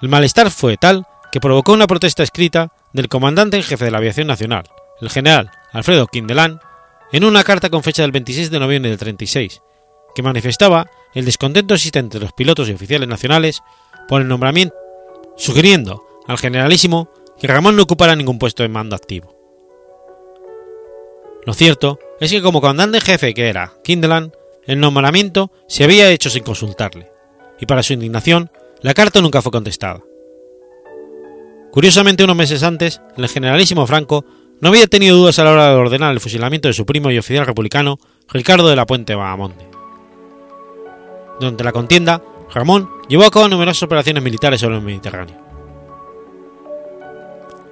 El 0.02 0.08
malestar 0.08 0.50
fue 0.50 0.76
tal 0.76 1.06
que 1.32 1.40
provocó 1.40 1.72
una 1.72 1.86
protesta 1.86 2.22
escrita 2.22 2.70
del 2.92 3.08
comandante 3.08 3.56
en 3.56 3.62
jefe 3.62 3.86
de 3.86 3.90
la 3.90 3.98
aviación 3.98 4.26
nacional, 4.26 4.64
el 5.00 5.10
general 5.10 5.50
Alfredo 5.72 6.06
Quindelán, 6.06 6.60
en 7.12 7.24
una 7.24 7.44
carta 7.44 7.70
con 7.70 7.82
fecha 7.82 8.02
del 8.02 8.12
26 8.12 8.50
de 8.50 8.58
noviembre 8.58 8.90
del 8.90 8.98
36, 8.98 9.62
que 10.14 10.22
manifestaba 10.22 10.90
el 11.14 11.24
descontento 11.24 11.74
existente 11.74 12.18
de 12.18 12.24
los 12.24 12.32
pilotos 12.32 12.68
y 12.68 12.72
oficiales 12.72 13.08
nacionales 13.08 13.62
por 14.08 14.20
el 14.20 14.28
nombramiento, 14.28 14.74
sugiriendo 15.36 16.04
al 16.26 16.38
generalísimo 16.38 17.10
que 17.38 17.46
Ramón 17.46 17.76
no 17.76 17.82
ocupara 17.82 18.16
ningún 18.16 18.38
puesto 18.38 18.62
de 18.62 18.68
mando 18.68 18.96
activo. 18.96 19.34
Lo 21.46 21.54
cierto 21.54 21.98
es 22.20 22.30
que 22.30 22.42
como 22.42 22.60
comandante 22.60 23.00
jefe 23.00 23.32
que 23.32 23.48
era 23.48 23.74
Kindelan, 23.84 24.32
el 24.66 24.80
nombramiento 24.80 25.50
se 25.66 25.84
había 25.84 26.10
hecho 26.10 26.28
sin 26.28 26.42
consultarle, 26.42 27.10
y 27.58 27.66
para 27.66 27.82
su 27.82 27.94
indignación, 27.94 28.50
la 28.82 28.94
carta 28.94 29.20
nunca 29.22 29.40
fue 29.40 29.52
contestada. 29.52 30.02
Curiosamente, 31.70 32.24
unos 32.24 32.36
meses 32.36 32.62
antes, 32.62 33.00
el 33.16 33.28
generalísimo 33.28 33.86
Franco 33.86 34.24
no 34.60 34.68
había 34.68 34.86
tenido 34.86 35.16
dudas 35.16 35.38
a 35.38 35.44
la 35.44 35.52
hora 35.52 35.68
de 35.70 35.76
ordenar 35.76 36.12
el 36.12 36.20
fusilamiento 36.20 36.68
de 36.68 36.74
su 36.74 36.84
primo 36.86 37.10
y 37.10 37.18
oficial 37.18 37.46
republicano 37.46 37.98
Ricardo 38.28 38.68
de 38.68 38.76
la 38.76 38.86
Puente 38.86 39.14
Bahamonde. 39.14 39.66
Durante 41.38 41.64
la 41.64 41.72
contienda, 41.72 42.22
Ramón 42.52 42.90
llevó 43.08 43.24
a 43.24 43.30
cabo 43.30 43.48
numerosas 43.48 43.84
operaciones 43.84 44.22
militares 44.22 44.60
sobre 44.60 44.76
el 44.76 44.82
Mediterráneo. 44.82 45.36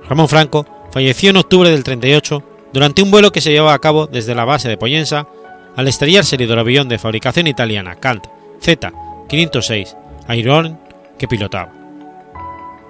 Ramón 0.08 0.28
Franco 0.28 0.64
falleció 0.92 1.30
en 1.30 1.38
octubre 1.38 1.70
del 1.70 1.82
38 1.82 2.42
durante 2.72 3.02
un 3.02 3.10
vuelo 3.10 3.32
que 3.32 3.40
se 3.40 3.50
llevaba 3.50 3.74
a 3.74 3.80
cabo 3.80 4.06
desde 4.06 4.34
la 4.34 4.44
base 4.44 4.68
de 4.68 4.76
Poyensa 4.76 5.26
al 5.74 5.88
estrellarse 5.88 6.36
el 6.36 6.42
hidroavión 6.42 6.88
de 6.88 6.98
fabricación 6.98 7.48
italiana 7.48 7.96
Kant 7.96 8.26
Z-506 8.60 9.96
Airón 10.28 10.78
que 11.18 11.28
pilotaba. 11.28 11.72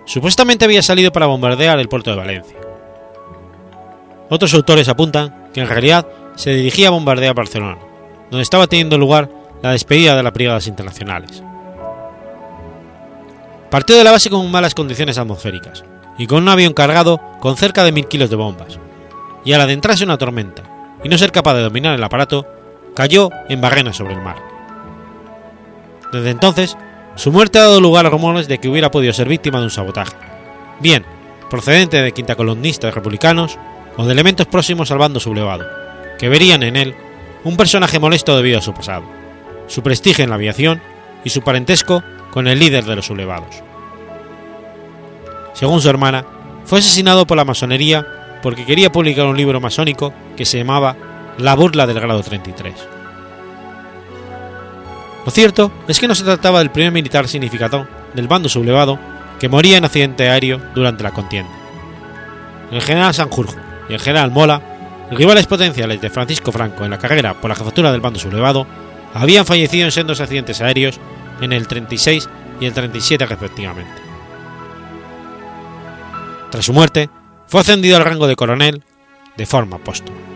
Supuestamente 0.05 0.65
había 0.65 0.83
salido 0.83 1.11
para 1.11 1.27
bombardear 1.27 1.79
el 1.79 1.89
puerto 1.89 2.11
de 2.11 2.17
Valencia. 2.17 2.66
Otros 4.29 4.55
autores 4.55 4.89
apuntan 4.89 5.51
que 5.53 5.61
en 5.61 5.69
realidad 5.69 6.07
se 6.35 6.51
dirigía 6.51 6.89
a 6.89 6.91
bombardear 6.91 7.35
Barcelona, 7.35 7.79
donde 8.31 8.43
estaba 8.43 8.67
teniendo 8.67 8.99
lugar 8.99 9.31
la 9.63 9.71
despedida 9.71 10.17
de 10.17 10.23
las 10.23 10.33
brigadas 10.33 10.67
internacionales. 10.67 11.43
Partió 13.71 13.97
de 13.97 14.05
la 14.05 14.13
base 14.13 14.31
con 14.31 14.51
malas 14.51 14.75
condiciones 14.75 15.19
atmosféricas 15.19 15.85
y 16.19 16.27
con 16.27 16.43
un 16.43 16.49
avión 16.49 16.73
cargado 16.73 17.21
con 17.41 17.57
cerca 17.57 17.85
de 17.85 17.93
mil 17.93 18.07
kilos 18.07 18.31
de 18.31 18.37
bombas, 18.37 18.79
y 19.45 19.53
al 19.53 19.61
adentrarse 19.61 20.05
una 20.05 20.19
tormenta 20.19 20.63
y 21.05 21.09
no 21.09 21.19
ser 21.19 21.31
capaz 21.31 21.55
de 21.55 21.63
dominar 21.63 21.95
el 21.95 22.03
aparato, 22.03 22.47
cayó 22.95 23.31
en 23.49 23.61
barrena 23.61 23.93
sobre 23.93 24.15
el 24.15 24.23
mar. 24.23 24.37
Desde 26.13 26.31
entonces, 26.31 26.77
su 27.15 27.31
muerte 27.33 27.59
ha 27.59 27.63
dado 27.63 27.81
lugar 27.81 28.07
a 28.07 28.11
rumores 28.11 28.49
de 28.49 28.59
que 28.59 28.69
hubiera 28.69 28.91
podido 28.91 29.13
ser 29.13 29.29
víctima 29.29 29.59
de 29.59 29.65
un 29.65 29.71
sabotaje, 29.71 30.17
bien 30.81 31.05
procedente 31.51 32.03
de 32.03 32.13
quintacolumnistas 32.13 32.95
republicanos 32.95 33.59
o 33.97 34.05
de 34.05 34.13
elementos 34.13 34.47
próximos 34.47 34.91
al 34.91 34.99
bando 34.99 35.21
sublevado, 35.21 35.67
que 36.19 36.29
verían 36.29 36.63
en 36.63 36.77
él 36.77 36.95
un 37.45 37.57
personaje 37.57 37.99
molesto 37.99 38.37
debido 38.37 38.59
a 38.59 38.63
su 38.63 38.75
pasado, 38.75 39.05
su 39.67 39.83
prestigio 39.83 40.25
en 40.25 40.31
la 40.31 40.37
aviación 40.37 40.83
y 41.25 41.31
su 41.31 41.43
parentesco 41.43 42.03
con 42.31 42.49
el 42.49 42.59
líder 42.59 42.85
de 42.85 42.97
los 42.97 43.07
sublevados. 43.07 43.63
Según 45.55 45.81
su 45.81 45.89
hermana, 45.89 46.25
fue 46.65 46.81
asesinado 46.81 47.27
por 47.27 47.37
la 47.37 47.45
masonería 47.45 48.07
porque 48.43 48.67
quería 48.67 48.93
publicar 48.93 49.27
un 49.27 49.37
libro 49.37 49.61
masónico 49.61 50.13
que 50.37 50.45
se 50.45 50.59
llamaba 50.59 50.97
La 51.39 51.55
burla 51.55 51.87
del 51.87 52.01
grado 52.01 52.23
33. 52.23 52.75
Lo 55.25 55.33
cierto 55.33 55.73
es 55.89 55.99
que 55.99 56.07
no 56.07 56.15
se 56.15 56.25
trataba 56.25 56.61
del 56.61 56.71
primer 56.71 56.93
militar 56.93 57.27
significado 57.27 57.89
del 58.15 58.29
bando 58.29 58.49
sublevado 58.49 58.99
que 59.41 59.49
moría 59.49 59.77
en 59.77 59.85
accidente 59.85 60.29
aéreo 60.29 60.61
durante 60.75 61.03
la 61.03 61.11
contienda. 61.11 61.53
El 62.71 62.83
general 62.83 63.15
Sanjurjo 63.15 63.66
y 63.89 63.95
el 63.95 64.01
general 64.01 64.31
Mola, 64.31 64.61
rivales 65.11 65.47
potenciales 65.47 66.01
de 66.01 66.11
Francisco 66.11 66.53
Franco 66.53 66.85
en 66.85 66.91
la 66.91 66.99
carrera 66.99 67.35
por 67.35 67.49
la 67.49 67.57
jefatura 67.57 67.93
del 67.93 68.01
bando 68.01 68.19
sublevado, 68.19 68.67
habían 69.15 69.47
fallecido 69.47 69.85
en 69.85 69.93
sendos 69.93 70.21
accidentes 70.21 70.61
aéreos 70.61 71.01
en 71.41 71.53
el 71.53 71.67
36 71.67 72.29
y 72.61 72.67
el 72.67 72.73
37 72.73 73.27
respectivamente. 73.27 74.03
Tras 76.51 76.65
su 76.65 76.73
muerte, 76.73 77.11
fue 77.47 77.61
ascendido 77.61 77.97
al 77.97 78.05
rango 78.05 78.27
de 78.27 78.37
coronel 78.37 78.83
de 79.37 79.47
forma 79.47 79.79
póstuma. 79.79 80.36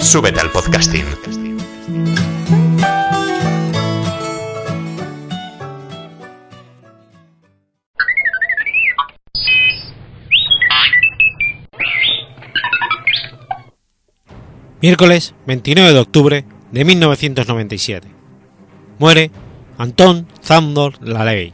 Súbete 0.00 0.40
al 0.40 0.50
podcasting. 0.50 1.04
Miércoles 14.80 15.34
29 15.46 15.92
de 15.92 15.98
octubre 15.98 16.44
de 16.70 16.84
1997. 16.84 18.08
Muere 18.98 19.30
Anton 19.78 20.26
Zandor 20.44 20.94
Laley. 21.00 21.52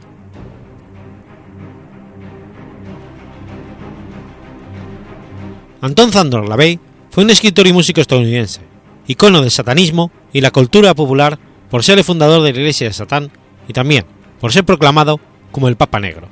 Anton 5.81 6.11
Zandor 6.11 6.47
Lavey 6.47 6.79
fue 7.13 7.23
un 7.23 7.29
escritor 7.29 7.67
y 7.67 7.73
músico 7.73 8.01
estadounidense, 8.01 8.61
icono 9.05 9.41
del 9.41 9.51
satanismo 9.51 10.09
y 10.33 10.41
la 10.41 10.49
cultura 10.49 10.95
popular 10.95 11.37
por 11.69 11.83
ser 11.83 11.99
el 11.99 12.03
fundador 12.03 12.41
de 12.41 12.51
la 12.51 12.57
Iglesia 12.57 12.87
de 12.87 12.93
Satán 12.93 13.29
y 13.67 13.73
también 13.73 14.03
por 14.41 14.51
ser 14.51 14.63
proclamado 14.63 15.19
como 15.51 15.67
el 15.67 15.75
Papa 15.75 15.99
Negro. 15.99 16.27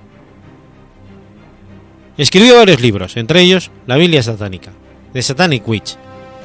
Escribió 2.18 2.56
varios 2.56 2.82
libros, 2.82 3.16
entre 3.16 3.42
ellos 3.42 3.70
La 3.86 3.96
Biblia 3.96 4.24
Satánica, 4.24 4.72
The 5.14 5.22
Satanic 5.22 5.68
Witch, 5.68 5.98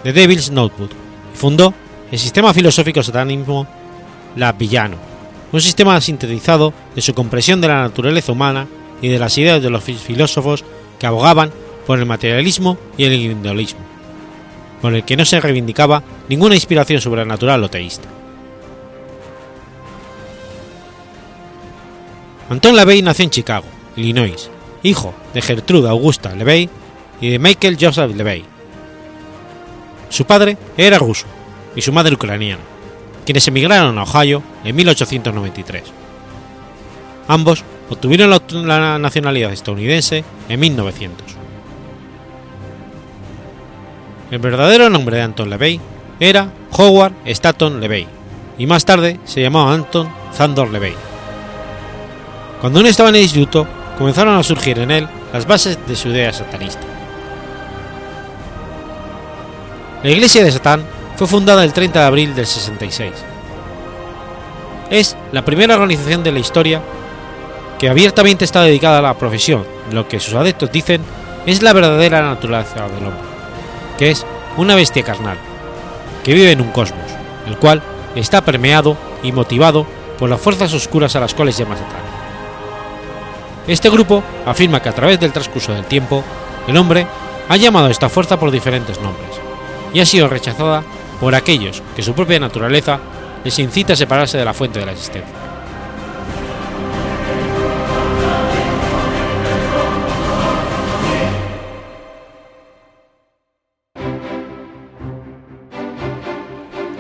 The 0.03 0.13
Devil's 0.13 0.51
Notebook, 0.51 0.91
y 1.33 1.39
fundó 1.39 1.73
el 2.13 2.19
sistema 2.19 2.53
filosófico 2.53 3.03
satanismo 3.03 3.67
La 4.37 4.53
Villano, 4.53 4.99
un 5.51 5.63
sistema 5.63 5.99
sintetizado 6.03 6.75
de 6.95 7.01
su 7.01 7.15
comprensión 7.15 7.63
de 7.63 7.69
la 7.69 7.81
naturaleza 7.81 8.33
humana 8.33 8.69
y 9.01 9.09
de 9.09 9.19
las 9.19 9.39
ideas 9.39 9.63
de 9.63 9.71
los 9.71 9.83
filósofos 9.83 10.63
que 10.99 11.07
abogaban 11.07 11.51
por 11.87 11.99
el 11.99 12.05
materialismo 12.05 12.77
y 12.99 13.05
el 13.05 13.15
individualismo, 13.15 13.81
por 14.81 14.95
el 14.95 15.05
que 15.05 15.17
no 15.17 15.25
se 15.25 15.41
reivindicaba 15.41 16.03
ninguna 16.29 16.55
inspiración 16.55 17.01
sobrenatural 17.01 17.63
o 17.65 17.69
teísta. 17.69 18.09
Anton 22.49 22.77
LaVey 22.77 23.03
nació 23.03 23.25
en 23.25 23.31
Chicago, 23.31 23.67
Illinois, 23.97 24.51
hijo 24.83 25.15
de 25.35 25.43
Gertrude 25.43 25.89
Augusta 25.89 26.35
LeVey 26.35 26.71
y 27.21 27.31
de 27.31 27.39
Michael 27.39 27.77
Joseph 27.81 28.15
LeVey. 28.15 28.45
Su 30.09 30.25
padre 30.25 30.57
era 30.77 30.99
ruso 30.99 31.27
y 31.75 31.83
su 31.83 31.93
madre 31.93 32.15
ucraniana, 32.15 32.63
quienes 33.25 33.49
emigraron 33.49 33.99
a 33.99 34.05
Ohio 34.05 34.43
en 34.65 34.77
1893. 34.77 35.83
Ambos 37.27 37.65
obtuvieron 37.91 38.31
la 38.69 38.99
nacionalidad 38.99 39.53
estadounidense 39.53 40.25
en 40.49 40.61
1900. 40.61 41.46
El 44.31 44.39
verdadero 44.41 44.91
nombre 44.91 45.19
de 45.19 45.23
Anton 45.23 45.49
LeVey 45.49 45.81
era 46.19 46.51
Howard 46.77 47.13
Staton 47.25 47.81
LeVey 47.81 48.07
y 48.59 48.67
más 48.67 48.85
tarde 48.85 49.21
se 49.25 49.41
llamó 49.41 49.71
Anton 49.71 50.09
Zandor 50.35 50.71
LeVey. 50.71 50.95
Cuando 52.61 52.81
aún 52.81 52.89
estaba 52.89 53.11
en 53.11 53.17
el 53.17 53.23
instituto, 53.23 53.67
comenzaron 53.99 54.37
a 54.37 54.43
surgir 54.43 54.79
en 54.79 54.91
él 54.91 55.09
las 55.33 55.47
bases 55.47 55.79
de 55.87 55.95
su 55.95 56.09
idea 56.09 56.33
satanista. 56.33 56.81
La 60.03 60.11
Iglesia 60.11 60.43
de 60.43 60.53
Satán 60.53 60.85
fue 61.17 61.27
fundada 61.27 61.65
el 61.65 61.73
30 61.73 62.01
de 62.01 62.07
abril 62.07 62.35
del 62.35 62.47
66. 62.47 63.13
Es 64.91 65.17
la 65.33 65.45
primera 65.45 65.75
organización 65.75 66.23
de 66.23 66.33
la 66.33 66.39
historia 66.39 66.83
que 67.79 67.89
abiertamente 67.89 68.45
está 68.45 68.63
dedicada 68.63 68.99
a 68.99 69.03
la 69.03 69.19
profesión, 69.19 69.65
lo 69.93 70.09
que 70.09 70.21
sus 70.21 70.35
adeptos 70.35 70.73
dicen 70.73 71.03
es 71.45 71.63
la 71.63 71.73
verdadera 71.73 72.23
naturaleza 72.23 72.89
del 72.89 73.07
hombre, 73.07 73.36
que 73.99 74.11
es 74.11 74.27
una 74.57 74.75
bestia 74.75 75.03
carnal, 75.03 75.39
que 76.25 76.35
vive 76.35 76.53
en 76.53 76.61
un 76.61 76.71
cosmos, 76.71 77.07
el 77.47 77.57
cual 77.57 77.83
está 78.15 78.43
permeado 78.43 78.97
y 79.23 79.33
motivado 79.33 79.87
por 80.19 80.31
las 80.31 80.41
fuerzas 80.41 80.73
oscuras 80.73 81.15
a 81.17 81.21
las 81.21 81.35
cuales 81.35 81.57
llama 81.57 81.77
Satán. 81.77 82.01
Este 83.67 83.91
grupo 83.91 84.23
afirma 84.47 84.81
que 84.81 84.89
a 84.89 84.95
través 84.95 85.19
del 85.21 85.33
transcurso 85.33 85.73
del 85.73 85.85
tiempo, 85.85 86.23
el 86.67 86.77
hombre 86.77 87.07
ha 87.49 87.57
llamado 87.57 87.87
a 87.87 87.91
esta 87.91 88.09
fuerza 88.09 88.39
por 88.39 88.51
diferentes 88.51 89.01
nombres, 89.01 89.31
y 89.93 90.01
ha 90.01 90.07
sido 90.07 90.29
rechazada 90.29 90.83
por 91.21 91.35
aquellos 91.35 91.83
que 91.95 92.03
su 92.03 92.15
propia 92.15 92.41
naturaleza 92.41 93.01
les 93.45 93.59
incita 93.59 93.95
a 93.95 93.97
separarse 93.97 94.39
de 94.39 94.45
la 94.45 94.55
fuente 94.55 94.79
de 94.79 94.87
la 94.87 94.93
existencia. 94.93 95.46